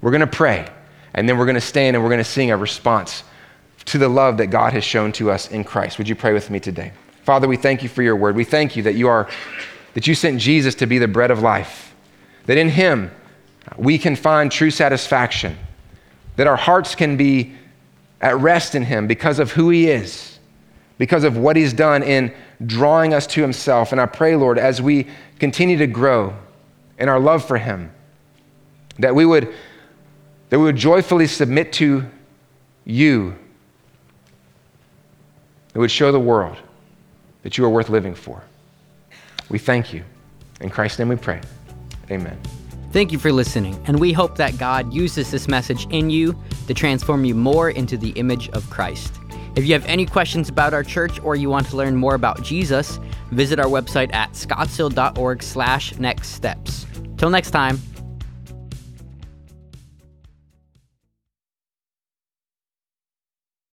We're 0.01 0.09
going 0.09 0.22
to 0.22 0.26
pray, 0.26 0.67
and 1.13 1.30
then 1.30 1.38
we're 1.38 1.45
going 1.45 1.53
to 1.53 1.61
stand 1.61 1.95
and 1.95 2.03
we're 2.03 2.09
going 2.09 2.17
to 2.17 2.24
sing 2.24 2.49
a 2.49 2.57
response 2.57 3.24
to 3.86 3.99
the 3.99 4.09
love 4.09 4.38
that 4.38 4.47
God 4.47 4.74
has 4.74 4.84
shown 4.84 5.11
to 5.13 5.30
us 5.30 5.51
in 5.51 5.63
Christ. 5.63 5.99
Would 5.99 6.09
you 6.09 6.15
pray 6.15 6.34
with 6.34 6.49
me 6.49 6.59
today? 6.59 6.93
Father, 7.24 7.47
we 7.47 7.57
thank 7.57 7.84
you 7.84 7.89
for 7.89 8.01
your 8.01 8.15
word. 8.15 8.36
We 8.36 8.43
thank 8.43 8.76
you 8.76 8.84
that 8.84 8.95
you 8.95 9.07
are 9.07 9.30
that 9.93 10.07
you 10.07 10.15
sent 10.15 10.39
Jesus 10.39 10.76
to 10.76 10.88
be 10.88 10.97
the 10.97 11.07
bread 11.07 11.32
of 11.32 11.41
life. 11.41 11.93
That 12.45 12.57
in 12.57 12.69
him 12.69 13.11
we 13.78 13.97
can 13.97 14.15
find 14.15 14.51
true 14.51 14.72
satisfaction. 14.72 15.57
That 16.38 16.47
our 16.47 16.55
hearts 16.55 16.95
can 16.95 17.17
be 17.17 17.53
at 18.22 18.38
rest 18.39 18.76
in 18.76 18.84
him 18.84 19.07
because 19.07 19.39
of 19.39 19.51
who 19.51 19.69
he 19.69 19.89
is 19.89 20.32
because 21.01 21.24
of 21.24 21.36
what 21.36 21.55
he's 21.55 21.74
done 21.74 22.03
in 22.03 22.32
drawing 22.63 23.11
us 23.11 23.26
to 23.26 23.41
himself. 23.41 23.91
And 23.91 23.99
I 23.99 24.05
pray, 24.05 24.36
Lord, 24.36 24.59
as 24.59 24.84
we 24.84 25.07
continue 25.39 25.76
to 25.80 25.88
grow 25.88 26.36
in 26.99 27.09
our 27.09 27.19
love 27.19 27.43
for 27.43 27.57
him, 27.57 27.91
that 28.99 29.15
we 29.15 29.26
would, 29.26 29.51
that 30.51 30.59
we 30.59 30.65
would 30.65 30.76
joyfully 30.76 31.26
submit 31.26 31.74
to 31.74 32.05
you, 32.86 33.36
that 35.74 35.80
would 35.80 35.89
show 35.89 36.11
the 36.11 36.19
world 36.19 36.57
that 37.44 37.58
you 37.58 37.66
are 37.66 37.70
worth 37.70 37.89
living 37.89 38.16
for. 38.16 38.44
We 39.50 39.60
thank 39.60 39.94
you. 39.94 40.04
In 40.62 40.70
Christ's 40.70 41.00
name 41.00 41.10
we 41.10 41.16
pray. 41.16 41.42
Amen. 42.10 42.39
Thank 42.92 43.12
you 43.12 43.20
for 43.20 43.32
listening, 43.32 43.82
and 43.86 44.00
we 44.00 44.12
hope 44.12 44.36
that 44.36 44.58
God 44.58 44.94
uses 44.94 45.32
this 45.32 45.48
message 45.48 45.88
in 45.92 46.10
you 46.10 46.38
to 46.68 46.74
transform 46.74 47.24
you 47.24 47.34
more 47.36 47.70
into 47.70 47.98
the 47.98 48.10
image 48.12 48.50
of 48.50 48.70
Christ. 48.70 49.14
If 49.56 49.66
you 49.66 49.74
have 49.74 49.86
any 49.86 50.06
questions 50.06 50.50
about 50.50 50.74
our 50.74 50.84
church 50.84 51.20
or 51.22 51.36
you 51.36 51.50
want 51.50 51.68
to 51.68 51.78
learn 51.78 51.96
more 51.96 52.16
about 52.16 52.44
Jesus, 52.44 53.00
visit 53.32 53.60
our 53.60 53.68
website 53.68 54.14
at 54.14 54.34
scottsdale.org 54.34 55.42
slash 55.42 55.98
next 56.00 56.30
steps. 56.30 56.86
Till 57.18 57.30
next 57.30 57.52
time. 57.52 57.80